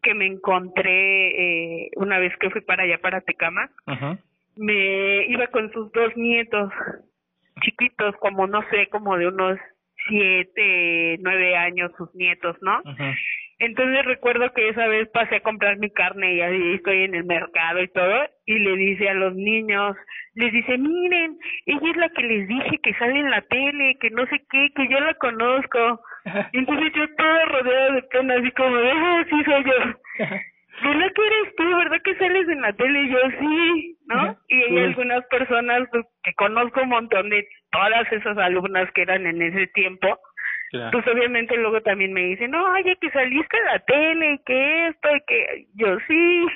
que 0.02 0.14
me 0.14 0.26
encontré 0.26 1.84
eh, 1.84 1.90
una 1.96 2.18
vez 2.18 2.36
que 2.38 2.50
fui 2.50 2.60
para 2.62 2.84
allá 2.84 2.98
para 2.98 3.20
Tecama. 3.20 3.70
Me 4.56 5.26
iba 5.26 5.46
con 5.48 5.72
sus 5.72 5.90
dos 5.92 6.16
nietos 6.16 6.72
chiquitos, 7.62 8.14
como 8.16 8.46
no 8.46 8.62
sé, 8.70 8.88
como 8.88 9.16
de 9.16 9.28
unos 9.28 9.58
siete, 10.08 11.18
nueve 11.20 11.56
años 11.56 11.92
sus 11.96 12.14
nietos, 12.14 12.56
¿no? 12.62 12.82
Entonces 13.60 14.06
recuerdo 14.06 14.50
que 14.54 14.70
esa 14.70 14.86
vez 14.86 15.08
pasé 15.10 15.36
a 15.36 15.42
comprar 15.42 15.76
mi 15.76 15.90
carne 15.90 16.34
y 16.34 16.40
ahí 16.40 16.74
estoy 16.74 17.04
en 17.04 17.14
el 17.14 17.24
mercado 17.24 17.82
y 17.82 17.88
todo, 17.88 18.26
y 18.46 18.58
le 18.58 18.74
dice 18.76 19.08
a 19.10 19.14
los 19.14 19.34
niños, 19.34 19.96
les 20.34 20.50
dice, 20.50 20.78
miren, 20.78 21.38
ella 21.66 21.90
es 21.90 21.96
la 21.96 22.08
que 22.08 22.22
les 22.22 22.48
dije 22.48 22.78
que 22.82 22.94
sale 22.94 23.20
en 23.20 23.30
la 23.30 23.42
tele, 23.42 23.98
que 24.00 24.10
no 24.10 24.24
sé 24.26 24.42
qué, 24.50 24.70
que 24.74 24.88
yo 24.88 24.98
la 25.00 25.12
conozco. 25.14 26.00
Entonces 26.52 26.92
yo 26.94 27.06
toda 27.16 27.44
rodeada 27.44 27.94
de 27.96 28.02
pena, 28.04 28.34
así 28.34 28.50
como, 28.52 28.76
ah, 28.76 29.24
sí 29.28 29.44
soy 29.44 29.64
yo. 29.64 30.26
¿Verdad 30.82 31.12
que 31.14 31.26
eres 31.26 31.54
tú? 31.56 31.76
¿Verdad 31.76 32.00
que 32.02 32.14
sales 32.16 32.48
en 32.48 32.62
la 32.62 32.72
tele? 32.72 33.02
Y 33.02 33.10
yo, 33.10 33.18
sí, 33.38 33.98
¿no? 34.06 34.38
Y 34.48 34.54
hay 34.54 34.78
algunas 34.78 35.26
personas 35.26 35.86
que 36.24 36.32
conozco 36.34 36.80
un 36.80 36.88
montón 36.88 37.28
de 37.28 37.46
todas 37.70 38.10
esas 38.10 38.38
alumnas 38.38 38.90
que 38.92 39.02
eran 39.02 39.26
en 39.26 39.42
ese 39.42 39.66
tiempo, 39.68 40.18
pues 40.70 41.06
obviamente 41.06 41.56
luego 41.56 41.80
también 41.82 42.12
me 42.12 42.22
dicen, 42.22 42.50
no, 42.52 42.72
oye, 42.72 42.96
que 43.00 43.10
saliste 43.10 43.56
en 43.56 43.64
la 43.64 43.78
tele, 43.80 44.32
y 44.34 44.38
que 44.44 44.86
esto, 44.88 45.08
y 45.16 45.20
que 45.26 45.66
yo 45.74 45.98
sí, 46.06 46.46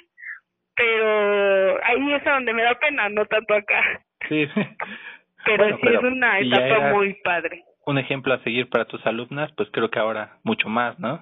pero 0.76 1.84
ahí 1.84 2.12
es 2.12 2.26
a 2.26 2.34
donde 2.34 2.52
me 2.54 2.62
da 2.62 2.74
pena, 2.78 3.08
no 3.08 3.26
tanto 3.26 3.54
acá. 3.54 4.02
Sí. 4.28 4.46
pero 5.44 5.76
sí 5.78 5.88
es 5.88 6.02
una 6.02 6.40
etapa 6.40 6.92
muy 6.92 7.14
padre. 7.22 7.64
Un 7.86 7.98
ejemplo 7.98 8.32
a 8.32 8.42
seguir 8.42 8.68
para 8.70 8.86
tus 8.86 9.04
alumnas, 9.06 9.52
pues 9.56 9.68
creo 9.70 9.90
que 9.90 9.98
ahora 9.98 10.38
mucho 10.42 10.68
más, 10.68 10.98
¿no? 10.98 11.20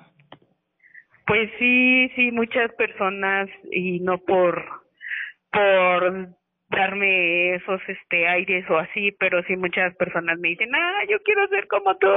Pues 1.26 1.50
sí, 1.59 2.11
sí, 2.14 2.31
muchas 2.31 2.72
personas 2.74 3.48
y 3.70 4.00
no 4.00 4.18
por 4.18 4.64
por 5.52 6.28
darme 6.70 7.55
esos 7.55 7.81
este 7.87 8.26
aires 8.26 8.64
o 8.70 8.78
así, 8.78 9.12
pero 9.12 9.42
sí 9.42 9.57
muchas 9.57 9.94
personas 9.96 10.38
me 10.38 10.48
dicen, 10.48 10.74
"Ah, 10.74 11.02
yo 11.09 11.20
quiero 11.22 11.46
ser 11.48 11.66
como 11.68 11.96
tú." 11.98 12.09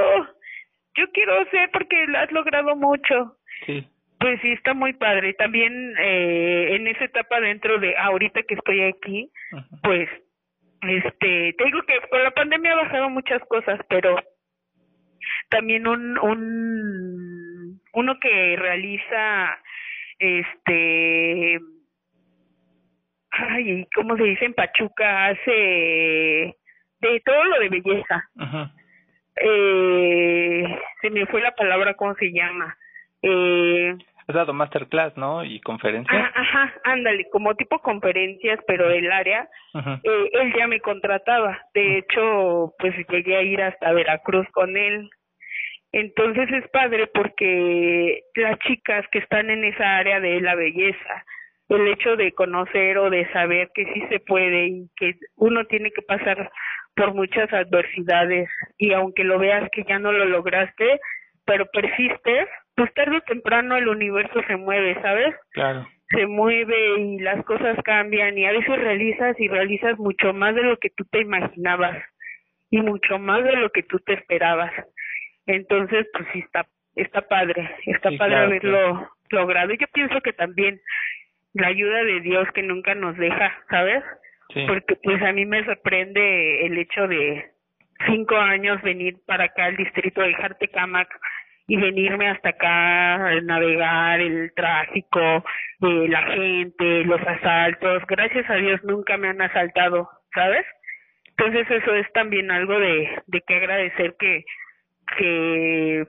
Yo 0.96 1.10
quiero 1.12 1.44
ser 1.50 1.70
porque 1.70 2.06
lo 2.06 2.18
has 2.18 2.32
logrado 2.32 2.74
mucho. 2.76 3.36
Sí. 3.66 3.86
Pues 4.18 4.40
sí, 4.40 4.52
está 4.52 4.74
muy 4.74 4.94
padre. 4.94 5.34
También 5.34 5.94
eh, 5.98 6.74
en 6.74 6.86
esa 6.88 7.04
etapa 7.04 7.40
dentro 7.40 7.78
de 7.78 7.96
ahorita 7.96 8.42
que 8.44 8.54
estoy 8.54 8.82
aquí, 8.82 9.30
pues, 9.82 10.08
este, 10.82 11.52
te 11.52 11.64
digo 11.64 11.82
que 11.82 12.00
con 12.08 12.22
la 12.22 12.30
pandemia 12.30 12.72
ha 12.72 12.82
bajado 12.82 13.10
muchas 13.10 13.42
cosas, 13.48 13.78
pero 13.88 14.16
también 15.50 15.86
un, 15.86 16.18
un, 16.18 17.80
uno 17.92 18.18
que 18.20 18.56
realiza, 18.56 19.58
este, 20.18 21.60
ay, 23.30 23.86
¿cómo 23.94 24.16
se 24.16 24.24
dice? 24.24 24.46
En 24.46 24.54
Pachuca 24.54 25.26
hace 25.26 26.56
de 27.00 27.20
todo 27.22 27.44
lo 27.44 27.60
de 27.60 27.68
belleza. 27.68 28.24
Ajá 28.38 28.72
eh, 29.36 30.78
se 31.00 31.10
me 31.10 31.26
fue 31.26 31.40
la 31.40 31.54
palabra, 31.54 31.94
¿cómo 31.94 32.14
se 32.14 32.32
llama? 32.32 32.76
Eh, 33.22 33.94
Has 34.28 34.34
dado 34.34 34.52
masterclass, 34.52 35.16
¿no? 35.16 35.44
Y 35.44 35.60
conferencias. 35.60 36.16
Ah, 36.16 36.32
ajá, 36.34 36.74
ándale, 36.84 37.28
como 37.30 37.54
tipo 37.54 37.78
conferencias, 37.78 38.58
pero 38.66 38.90
el 38.90 39.10
área, 39.12 39.48
eh, 39.74 40.30
él 40.32 40.52
ya 40.58 40.66
me 40.66 40.80
contrataba. 40.80 41.60
De 41.74 41.98
hecho, 41.98 42.74
pues 42.78 42.94
llegué 43.08 43.36
a 43.36 43.42
ir 43.42 43.62
hasta 43.62 43.92
Veracruz 43.92 44.46
con 44.52 44.76
él. 44.76 45.08
Entonces 45.92 46.50
es 46.52 46.68
padre 46.70 47.06
porque 47.06 48.22
las 48.34 48.58
chicas 48.60 49.06
que 49.12 49.20
están 49.20 49.48
en 49.48 49.64
esa 49.64 49.96
área 49.96 50.18
de 50.18 50.40
la 50.40 50.56
belleza, 50.56 51.24
el 51.68 51.88
hecho 51.88 52.16
de 52.16 52.32
conocer 52.32 52.98
o 52.98 53.10
de 53.10 53.30
saber 53.32 53.70
que 53.74 53.84
sí 53.92 54.02
se 54.08 54.20
puede 54.20 54.66
y 54.66 54.90
que 54.96 55.14
uno 55.36 55.64
tiene 55.66 55.90
que 55.90 56.02
pasar 56.02 56.50
por 56.94 57.14
muchas 57.14 57.52
adversidades 57.52 58.48
y 58.78 58.92
aunque 58.92 59.24
lo 59.24 59.38
veas 59.38 59.68
que 59.72 59.84
ya 59.84 59.98
no 59.98 60.12
lo 60.12 60.24
lograste, 60.24 61.00
pero 61.44 61.66
persistes, 61.66 62.48
pues 62.74 62.92
tarde 62.94 63.16
o 63.16 63.20
temprano 63.22 63.76
el 63.76 63.88
universo 63.88 64.40
se 64.46 64.56
mueve, 64.56 65.00
¿sabes? 65.02 65.34
Claro. 65.52 65.86
Se 66.10 66.26
mueve 66.26 67.00
y 67.00 67.18
las 67.18 67.44
cosas 67.44 67.76
cambian 67.84 68.38
y 68.38 68.46
a 68.46 68.52
veces 68.52 68.78
realizas 68.78 69.38
y 69.40 69.48
realizas 69.48 69.98
mucho 69.98 70.32
más 70.32 70.54
de 70.54 70.62
lo 70.62 70.76
que 70.78 70.90
tú 70.90 71.04
te 71.10 71.20
imaginabas 71.20 72.02
y 72.70 72.80
mucho 72.80 73.18
más 73.18 73.42
de 73.42 73.56
lo 73.56 73.70
que 73.70 73.82
tú 73.82 73.98
te 73.98 74.14
esperabas. 74.14 74.72
Entonces, 75.46 76.06
pues 76.12 76.26
sí 76.32 76.38
está 76.40 76.66
está 76.96 77.20
padre, 77.22 77.70
está 77.86 78.10
padre 78.18 78.36
haberlo 78.36 79.08
logrado. 79.30 79.72
Y 79.72 79.78
yo 79.78 79.86
pienso 79.92 80.20
que 80.22 80.32
también 80.32 80.80
la 81.56 81.68
ayuda 81.68 82.04
de 82.04 82.20
Dios 82.20 82.46
que 82.52 82.62
nunca 82.62 82.94
nos 82.94 83.16
deja, 83.16 83.52
¿sabes? 83.70 84.04
Porque 84.68 84.96
pues 85.02 85.22
a 85.22 85.32
mí 85.32 85.44
me 85.44 85.64
sorprende 85.64 86.66
el 86.66 86.78
hecho 86.78 87.08
de 87.08 87.50
cinco 88.06 88.36
años 88.36 88.80
venir 88.82 89.16
para 89.26 89.44
acá 89.44 89.66
al 89.66 89.76
distrito 89.76 90.20
de 90.20 90.34
Jartecamac 90.34 91.08
y 91.66 91.76
venirme 91.76 92.28
hasta 92.28 92.50
acá, 92.50 93.40
navegar 93.42 94.20
el 94.20 94.52
tráfico, 94.54 95.18
eh, 95.20 96.08
la 96.08 96.22
gente, 96.22 97.04
los 97.04 97.20
asaltos. 97.20 98.02
Gracias 98.06 98.48
a 98.48 98.54
Dios 98.54 98.82
nunca 98.84 99.16
me 99.16 99.28
han 99.28 99.42
asaltado, 99.42 100.08
¿sabes? 100.32 100.64
Entonces 101.30 101.68
eso 101.70 101.94
es 101.94 102.10
también 102.12 102.50
algo 102.50 102.78
de, 102.78 103.10
de 103.26 103.40
que 103.40 103.56
agradecer 103.56 104.14
que, 104.18 104.44
que 105.18 106.06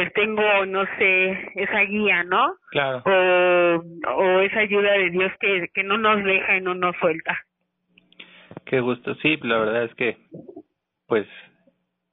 pues 0.00 0.14
tengo, 0.14 0.64
no 0.64 0.84
sé, 0.96 1.52
esa 1.56 1.80
guía, 1.80 2.24
¿no? 2.24 2.54
Claro. 2.70 3.02
O, 3.04 4.12
o 4.14 4.40
esa 4.40 4.60
ayuda 4.60 4.92
de 4.92 5.10
Dios 5.10 5.30
que, 5.38 5.68
que 5.74 5.82
no 5.82 5.98
nos 5.98 6.24
deja 6.24 6.56
y 6.56 6.62
no 6.62 6.74
nos 6.74 6.96
suelta. 6.96 7.38
Qué 8.64 8.80
gusto, 8.80 9.14
sí, 9.16 9.36
la 9.42 9.58
verdad 9.58 9.84
es 9.84 9.94
que, 9.96 10.16
pues, 11.06 11.26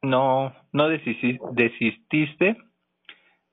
no, 0.01 0.53
no 0.73 0.89
desististe, 0.89 2.57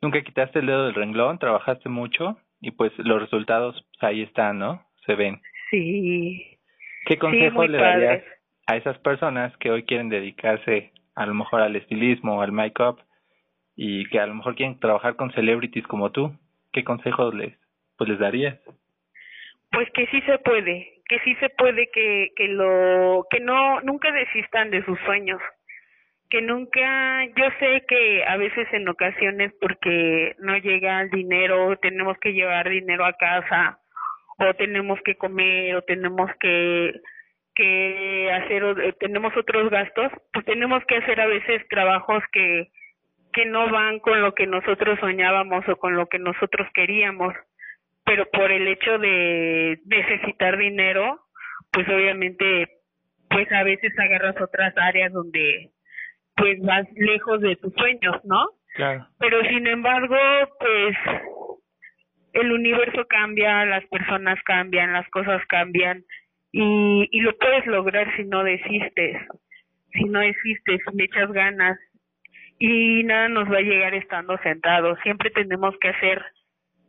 nunca 0.02 0.20
quitaste 0.22 0.58
el 0.58 0.66
dedo 0.66 0.86
del 0.86 0.96
renglón, 0.96 1.38
trabajaste 1.38 1.88
mucho 1.88 2.36
y 2.60 2.72
pues 2.72 2.92
los 2.98 3.20
resultados 3.20 3.86
pues, 3.92 4.02
ahí 4.02 4.22
están, 4.22 4.58
¿no? 4.58 4.82
Se 5.06 5.14
ven. 5.14 5.40
Sí. 5.70 6.58
¿Qué 7.06 7.18
consejo 7.18 7.64
le 7.66 7.78
darías 7.78 8.24
a 8.66 8.76
esas 8.76 8.98
personas 8.98 9.56
que 9.58 9.70
hoy 9.70 9.84
quieren 9.84 10.08
dedicarse 10.08 10.90
a 11.14 11.24
lo 11.24 11.34
mejor 11.34 11.60
al 11.60 11.76
estilismo, 11.76 12.42
al 12.42 12.50
make-up 12.50 12.98
y 13.76 14.06
que 14.08 14.20
a 14.20 14.26
lo 14.26 14.34
mejor 14.34 14.54
quieren 14.54 14.78
trabajar 14.78 15.16
con 15.16 15.32
celebrities 15.32 15.86
como 15.86 16.10
tú? 16.12 16.32
¿Qué 16.72 16.84
consejos 16.84 17.34
les, 17.34 17.54
pues 17.96 18.10
les 18.10 18.18
darías? 18.18 18.58
Pues 19.70 19.90
que 19.92 20.06
sí 20.06 20.20
se 20.22 20.38
puede, 20.38 21.00
que 21.08 21.18
sí 21.20 21.34
se 21.36 21.48
puede 21.50 21.90
que, 21.90 22.32
que 22.36 22.48
lo, 22.48 23.26
que 23.30 23.40
no, 23.40 23.80
nunca 23.80 24.12
desistan 24.12 24.70
de 24.70 24.84
sus 24.84 24.98
sueños, 25.00 25.40
que 26.30 26.40
nunca, 26.42 27.24
yo 27.36 27.44
sé 27.58 27.84
que 27.88 28.24
a 28.24 28.36
veces 28.36 28.68
en 28.72 28.88
ocasiones 28.88 29.52
porque 29.60 30.34
no 30.38 30.56
llega 30.58 31.02
el 31.02 31.10
dinero, 31.10 31.76
tenemos 31.78 32.16
que 32.18 32.32
llevar 32.32 32.68
dinero 32.68 33.04
a 33.04 33.12
casa, 33.14 33.78
o 34.38 34.54
tenemos 34.54 35.00
que 35.04 35.16
comer, 35.16 35.76
o 35.76 35.82
tenemos 35.82 36.30
que, 36.40 36.92
que 37.54 38.30
hacer, 38.32 38.62
eh, 38.80 38.94
tenemos 38.98 39.36
otros 39.36 39.70
gastos, 39.70 40.10
pues 40.32 40.44
tenemos 40.44 40.84
que 40.86 40.96
hacer 40.96 41.20
a 41.20 41.26
veces 41.26 41.66
trabajos 41.68 42.22
que, 42.32 42.68
que 43.34 43.44
no 43.44 43.70
van 43.70 43.98
con 43.98 44.22
lo 44.22 44.32
que 44.34 44.46
nosotros 44.46 44.98
soñábamos 45.00 45.68
o 45.68 45.76
con 45.76 45.96
lo 45.96 46.06
que 46.06 46.18
nosotros 46.18 46.68
queríamos, 46.72 47.34
pero 48.04 48.26
por 48.30 48.50
el 48.50 48.66
hecho 48.68 48.98
de 48.98 49.80
necesitar 49.84 50.56
dinero, 50.56 51.20
pues 51.72 51.88
obviamente, 51.88 52.68
pues 53.28 53.50
a 53.52 53.64
veces 53.64 53.92
agarras 53.98 54.40
otras 54.40 54.72
áreas 54.76 55.12
donde 55.12 55.70
pues 56.36 56.60
vas 56.62 56.86
lejos 56.94 57.40
de 57.40 57.56
tus 57.56 57.72
sueños, 57.74 58.16
¿no? 58.24 58.48
Claro. 58.74 59.06
Pero 59.18 59.42
sin 59.48 59.66
embargo, 59.66 60.16
pues 60.58 60.96
el 62.32 62.52
universo 62.52 63.06
cambia, 63.08 63.64
las 63.64 63.84
personas 63.86 64.40
cambian, 64.44 64.92
las 64.92 65.08
cosas 65.10 65.42
cambian 65.48 66.04
y, 66.52 67.08
y 67.10 67.20
lo 67.20 67.36
puedes 67.36 67.66
lograr 67.66 68.14
si 68.16 68.24
no 68.24 68.44
desistes, 68.44 69.16
si 69.92 70.04
no 70.04 70.20
desistes, 70.20 70.80
si 70.88 70.96
le 70.96 71.04
echas 71.04 71.32
ganas 71.32 71.78
y 72.58 73.02
nada 73.04 73.28
nos 73.28 73.50
va 73.50 73.58
a 73.58 73.62
llegar 73.62 73.94
estando 73.94 74.36
sentados. 74.38 74.98
Siempre 75.02 75.30
tenemos 75.30 75.74
que 75.80 75.88
hacer 75.88 76.22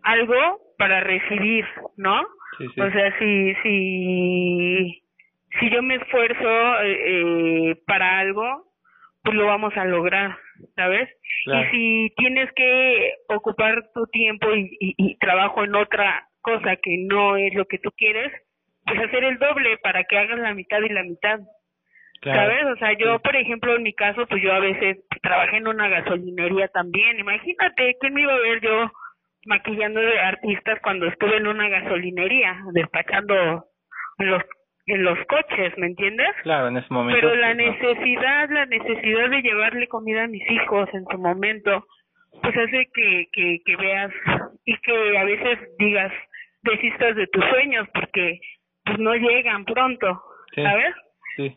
algo 0.04 0.60
para 0.78 1.02
recibir, 1.02 1.66
¿no? 1.98 2.22
O 2.22 2.92
sea, 2.92 3.20
si 3.20 3.56
si 3.64 5.04
si 5.60 5.70
yo 5.70 5.82
me 5.82 5.96
esfuerzo 5.96 6.82
eh, 6.82 7.72
eh, 7.72 7.76
para 7.86 8.20
algo, 8.20 8.66
pues 9.24 9.36
lo 9.36 9.46
vamos 9.46 9.76
a 9.76 9.86
lograr, 9.86 10.38
¿sabes? 10.76 11.10
Y 11.46 11.64
si 11.72 12.14
tienes 12.18 12.52
que 12.54 13.14
ocupar 13.30 13.90
tu 13.94 14.06
tiempo 14.08 14.54
y, 14.54 14.78
y, 14.80 15.18
trabajo 15.18 15.64
en 15.64 15.76
otra 15.76 16.28
cosa 16.42 16.76
que 16.78 16.98
no 17.08 17.38
es 17.38 17.54
lo 17.56 17.66
que 17.66 17.80
tú 17.80 17.92
quieres, 17.98 18.32
pues 18.86 19.00
hacer 19.00 19.24
el 19.24 19.38
doble 19.38 19.78
para 19.80 20.04
que 20.04 20.18
hagas 20.18 20.40
la 20.40 20.54
mitad 20.54 20.80
y 20.82 20.90
la 20.90 21.04
mitad. 21.04 21.40
¿Sabes? 22.24 22.66
O 22.66 22.76
sea, 22.78 22.94
yo, 22.94 23.20
por 23.20 23.36
ejemplo, 23.36 23.76
en 23.76 23.84
mi 23.84 23.94
caso, 23.94 24.26
pues 24.28 24.42
yo 24.42 24.52
a 24.52 24.60
veces 24.60 24.98
trabajé 25.22 25.58
en 25.58 25.68
una 25.68 25.88
gasolinería 25.88 26.68
también. 26.70 27.20
Imagínate, 27.20 27.96
¿quién 28.00 28.14
me 28.14 28.22
iba 28.22 28.34
a 28.34 28.40
ver 28.40 28.62
yo 28.62 28.92
maquillando 29.46 30.00
de 30.00 30.20
artistas 30.20 30.80
cuando 30.82 31.06
estuve 31.08 31.38
en 31.38 31.48
una 31.48 31.70
gasolinería, 31.70 32.58
despachando 32.74 33.66
en 34.18 34.32
los 34.32 34.44
en 34.88 35.04
los 35.04 35.18
coches, 35.26 35.76
¿me 35.78 35.88
entiendes? 35.88 36.30
Claro, 36.44 36.68
en 36.68 36.78
ese 36.78 36.88
momento. 36.92 37.20
Pero 37.20 37.36
la 37.36 37.56
necesidad, 37.56 38.50
la 38.52 38.66
necesidad 38.68 39.30
de 39.32 39.42
llevarle 39.42 39.88
comida 39.88 40.26
a 40.26 40.28
mis 40.28 40.48
hijos 40.52 40.88
en 40.94 41.06
su 41.10 41.18
momento, 41.18 41.86
pues 42.42 42.56
hace 42.56 42.88
que, 42.94 43.26
que, 43.32 43.60
que 43.66 43.76
veas 43.78 44.12
y 44.66 44.78
que 44.82 45.18
a 45.18 45.24
veces 45.24 45.60
digas, 45.80 46.12
desistas 46.62 47.16
de 47.16 47.28
tus 47.28 47.44
sueños 47.46 47.88
porque 47.94 48.40
pues 48.84 49.00
no 49.00 49.16
llegan 49.16 49.66
pronto, 49.66 50.22
¿sabes? 50.56 50.94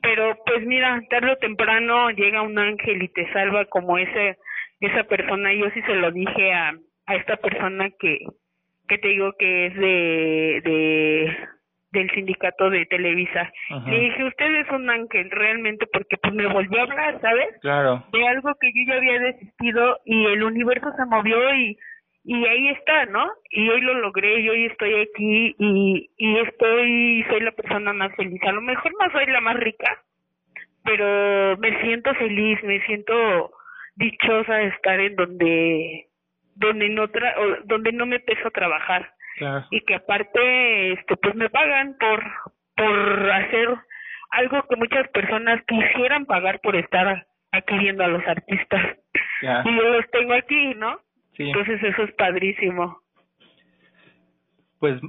Pero 0.02 0.36
pues 0.44 0.66
mira, 0.66 1.00
tarde 1.10 1.32
o 1.32 1.36
temprano 1.36 2.10
llega 2.10 2.42
un 2.42 2.58
ángel 2.58 3.02
y 3.02 3.08
te 3.08 3.30
salva 3.32 3.64
como 3.66 3.98
ese 3.98 4.38
esa 4.80 5.04
persona. 5.04 5.52
Yo 5.52 5.70
sí 5.70 5.82
se 5.82 5.94
lo 5.94 6.10
dije 6.10 6.52
a, 6.52 6.72
a 7.06 7.14
esta 7.16 7.36
persona 7.36 7.90
que 7.98 8.18
que 8.88 8.98
te 8.98 9.08
digo 9.08 9.32
que 9.38 9.66
es 9.66 9.74
de 9.74 10.60
de 10.64 11.38
del 11.92 12.10
sindicato 12.10 12.68
de 12.70 12.84
Televisa. 12.86 13.50
Le 13.86 13.98
dije, 13.98 14.24
usted 14.24 14.54
es 14.56 14.70
un 14.70 14.90
ángel 14.90 15.30
realmente 15.30 15.86
porque 15.90 16.16
pues 16.18 16.34
me 16.34 16.46
volvió 16.46 16.80
a 16.80 16.82
hablar, 16.82 17.20
¿sabes? 17.20 17.48
Claro. 17.62 18.04
De 18.12 18.26
algo 18.26 18.54
que 18.60 18.70
yo 18.74 18.92
ya 18.92 18.96
había 18.96 19.18
desistido 19.18 19.98
y 20.04 20.26
el 20.26 20.42
universo 20.42 20.92
se 20.96 21.04
movió 21.06 21.54
y 21.54 21.78
y 22.28 22.46
ahí 22.46 22.68
está, 22.68 23.06
¿no? 23.06 23.26
Y 23.48 23.66
hoy 23.70 23.80
lo 23.80 23.94
logré, 23.94 24.40
y 24.40 24.50
hoy 24.50 24.66
estoy 24.66 25.00
aquí 25.00 25.56
y, 25.58 26.10
y 26.18 26.38
estoy, 26.40 27.24
soy 27.26 27.40
la 27.40 27.52
persona 27.52 27.94
más 27.94 28.14
feliz. 28.16 28.38
A 28.42 28.52
lo 28.52 28.60
mejor 28.60 28.92
no 29.00 29.10
soy 29.12 29.24
la 29.28 29.40
más 29.40 29.56
rica, 29.56 30.02
pero 30.84 31.56
me 31.56 31.80
siento 31.80 32.14
feliz, 32.16 32.62
me 32.64 32.84
siento 32.84 33.50
dichosa 33.96 34.56
de 34.56 34.66
estar 34.66 35.00
en 35.00 35.16
donde, 35.16 36.08
donde 36.54 36.90
no 36.90 37.08
tra 37.08 37.34
donde 37.64 37.92
no 37.92 38.04
me 38.04 38.20
peso 38.20 38.50
trabajar. 38.50 39.10
Y 39.70 39.80
que 39.86 39.94
aparte, 39.94 40.92
este, 40.92 41.16
pues 41.16 41.34
me 41.34 41.48
pagan 41.48 41.96
por, 41.98 42.22
por 42.76 43.30
hacer 43.30 43.70
algo 44.32 44.62
que 44.68 44.76
muchas 44.76 45.08
personas 45.12 45.62
quisieran 45.66 46.26
pagar 46.26 46.60
por 46.60 46.76
estar 46.76 47.26
aquí 47.52 47.78
viendo 47.78 48.04
a 48.04 48.08
los 48.08 48.26
artistas. 48.26 48.98
Y 49.40 49.76
yo 49.76 49.82
los 49.82 50.10
tengo 50.10 50.34
aquí, 50.34 50.74
¿no? 50.74 51.00
Entonces 51.38 51.82
eso 51.82 52.02
es 52.02 52.12
padrísimo. 52.14 53.00
Pues 54.78 55.00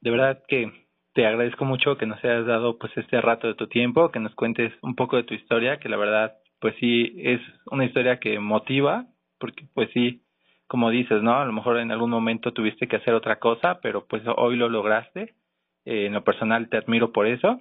de 0.00 0.10
verdad 0.10 0.42
que 0.48 0.72
te 1.14 1.26
agradezco 1.26 1.64
mucho 1.64 1.96
que 1.96 2.06
nos 2.06 2.22
hayas 2.24 2.46
dado 2.46 2.78
pues 2.78 2.96
este 2.96 3.20
rato 3.20 3.46
de 3.46 3.54
tu 3.54 3.68
tiempo, 3.68 4.10
que 4.10 4.20
nos 4.20 4.34
cuentes 4.34 4.72
un 4.82 4.94
poco 4.94 5.16
de 5.16 5.24
tu 5.24 5.34
historia, 5.34 5.78
que 5.78 5.88
la 5.88 5.96
verdad 5.96 6.34
pues 6.60 6.74
sí 6.78 7.14
es 7.18 7.40
una 7.70 7.84
historia 7.84 8.20
que 8.20 8.38
motiva, 8.38 9.06
porque 9.38 9.64
pues 9.74 9.90
sí, 9.92 10.22
como 10.66 10.90
dices, 10.90 11.22
¿no? 11.22 11.40
A 11.40 11.44
lo 11.44 11.52
mejor 11.52 11.78
en 11.78 11.90
algún 11.90 12.10
momento 12.10 12.52
tuviste 12.52 12.86
que 12.86 12.96
hacer 12.96 13.14
otra 13.14 13.38
cosa, 13.38 13.80
pero 13.80 14.06
pues 14.06 14.22
hoy 14.36 14.56
lo 14.56 14.68
lograste. 14.68 15.34
Eh, 15.86 16.06
en 16.06 16.12
lo 16.12 16.22
personal 16.22 16.68
te 16.68 16.76
admiro 16.76 17.12
por 17.12 17.26
eso 17.26 17.60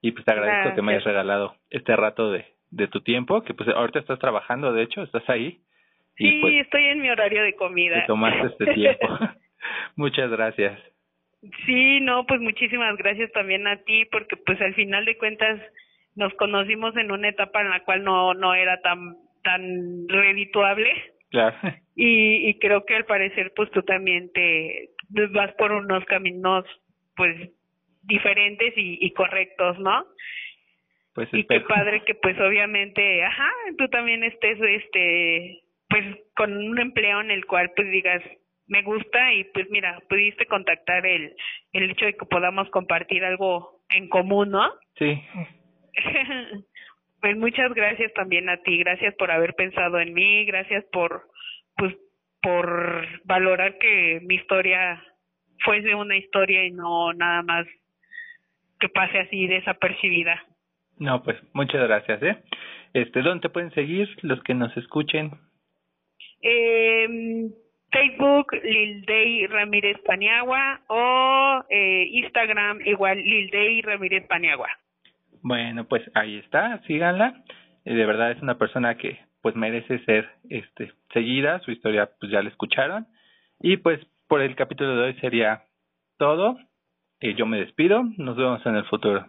y 0.00 0.10
pues 0.10 0.24
te 0.24 0.32
agradezco 0.32 0.74
que 0.74 0.82
me 0.82 0.92
hayas 0.92 1.04
regalado 1.04 1.54
este 1.70 1.94
rato 1.94 2.32
de, 2.32 2.44
de 2.70 2.88
tu 2.88 3.02
tiempo, 3.02 3.42
que 3.42 3.54
pues 3.54 3.68
ahorita 3.68 4.00
estás 4.00 4.18
trabajando, 4.18 4.72
de 4.72 4.82
hecho, 4.82 5.02
estás 5.02 5.28
ahí 5.30 5.62
Sí, 6.30 6.38
pues, 6.40 6.54
estoy 6.54 6.84
en 6.84 7.00
mi 7.00 7.10
horario 7.10 7.42
de 7.42 7.54
comida. 7.54 8.00
Te 8.00 8.06
tomaste 8.06 8.46
este 8.46 8.74
tiempo. 8.74 9.06
Muchas 9.96 10.30
gracias. 10.30 10.78
Sí, 11.66 12.00
no, 12.00 12.24
pues 12.26 12.40
muchísimas 12.40 12.96
gracias 12.96 13.32
también 13.32 13.66
a 13.66 13.76
ti, 13.78 14.04
porque 14.12 14.36
pues 14.36 14.60
al 14.60 14.74
final 14.74 15.04
de 15.04 15.18
cuentas 15.18 15.60
nos 16.14 16.32
conocimos 16.34 16.96
en 16.96 17.10
una 17.10 17.28
etapa 17.28 17.62
en 17.62 17.70
la 17.70 17.80
cual 17.80 18.04
no 18.04 18.32
no 18.34 18.54
era 18.54 18.80
tan 18.80 19.16
tan 19.42 20.08
redituable. 20.08 20.92
Claro. 21.30 21.56
Y, 21.96 22.48
y 22.48 22.58
creo 22.60 22.84
que 22.84 22.94
al 22.94 23.06
parecer 23.06 23.52
pues 23.56 23.70
tú 23.72 23.82
también 23.82 24.30
te 24.32 24.90
vas 25.30 25.52
por 25.54 25.72
unos 25.72 26.04
caminos 26.04 26.64
pues 27.16 27.50
diferentes 28.02 28.72
y, 28.76 28.98
y 29.00 29.12
correctos, 29.12 29.78
¿no? 29.80 30.04
Pues 31.14 31.28
y 31.32 31.44
qué 31.44 31.60
padre 31.60 32.04
que 32.04 32.14
pues 32.14 32.38
obviamente, 32.40 33.24
ajá, 33.24 33.50
tú 33.76 33.88
también 33.88 34.22
estés 34.22 34.58
este 34.60 35.60
pues 35.92 36.04
con 36.34 36.56
un 36.56 36.78
empleo 36.78 37.20
en 37.20 37.30
el 37.30 37.44
cual 37.44 37.70
pues 37.76 37.90
digas 37.90 38.22
me 38.66 38.82
gusta 38.82 39.34
y 39.34 39.44
pues 39.52 39.68
mira, 39.70 40.00
pudiste 40.08 40.46
contactar 40.46 41.04
el 41.04 41.36
el 41.72 41.90
hecho 41.90 42.06
de 42.06 42.16
que 42.16 42.24
podamos 42.24 42.70
compartir 42.70 43.24
algo 43.24 43.82
en 43.90 44.08
común, 44.08 44.50
¿no? 44.52 44.72
Sí. 44.96 45.22
pues 47.20 47.36
muchas 47.36 47.74
gracias 47.74 48.12
también 48.14 48.48
a 48.48 48.56
ti, 48.62 48.78
gracias 48.78 49.14
por 49.16 49.30
haber 49.30 49.54
pensado 49.54 50.00
en 50.00 50.14
mí, 50.14 50.46
gracias 50.46 50.84
por 50.92 51.24
pues 51.76 51.94
por 52.40 53.06
valorar 53.24 53.76
que 53.78 54.20
mi 54.22 54.36
historia 54.36 55.04
fuese 55.62 55.94
una 55.94 56.16
historia 56.16 56.64
y 56.64 56.70
no 56.70 57.12
nada 57.12 57.42
más 57.42 57.66
que 58.80 58.88
pase 58.88 59.18
así 59.18 59.46
desapercibida. 59.46 60.42
No, 60.98 61.22
pues 61.22 61.36
muchas 61.52 61.82
gracias, 61.86 62.22
¿eh? 62.22 62.42
Este, 62.94 63.20
¿dónde 63.20 63.42
te 63.42 63.48
pueden 63.52 63.72
seguir 63.72 64.08
los 64.22 64.42
que 64.42 64.54
nos 64.54 64.74
escuchen? 64.76 65.32
Eh, 66.42 67.48
Facebook, 67.92 68.52
Lil 68.64 69.04
Day 69.04 69.46
Ramírez 69.46 69.98
Paniagua 70.04 70.80
o 70.88 71.62
eh, 71.68 72.08
Instagram 72.10 72.80
igual 72.86 73.18
Lil 73.18 73.50
Day 73.50 73.82
Ramírez 73.82 74.26
Paniagua. 74.26 74.68
Bueno, 75.42 75.84
pues 75.84 76.02
ahí 76.14 76.38
está, 76.38 76.80
síganla. 76.86 77.44
Eh, 77.84 77.94
de 77.94 78.06
verdad 78.06 78.30
es 78.30 78.42
una 78.42 78.58
persona 78.58 78.96
que 78.96 79.18
pues 79.42 79.56
merece 79.56 79.98
ser 80.04 80.30
este 80.48 80.92
seguida, 81.12 81.58
su 81.60 81.72
historia 81.72 82.10
pues 82.18 82.32
ya 82.32 82.42
la 82.42 82.48
escucharon. 82.48 83.06
Y 83.60 83.76
pues 83.76 84.00
por 84.26 84.40
el 84.40 84.56
capítulo 84.56 84.96
de 84.96 85.02
hoy 85.08 85.14
sería 85.20 85.64
todo. 86.16 86.56
Eh, 87.20 87.34
yo 87.34 87.44
me 87.44 87.58
despido, 87.58 88.02
nos 88.16 88.36
vemos 88.36 88.64
en 88.64 88.76
el 88.76 88.84
futuro. 88.86 89.26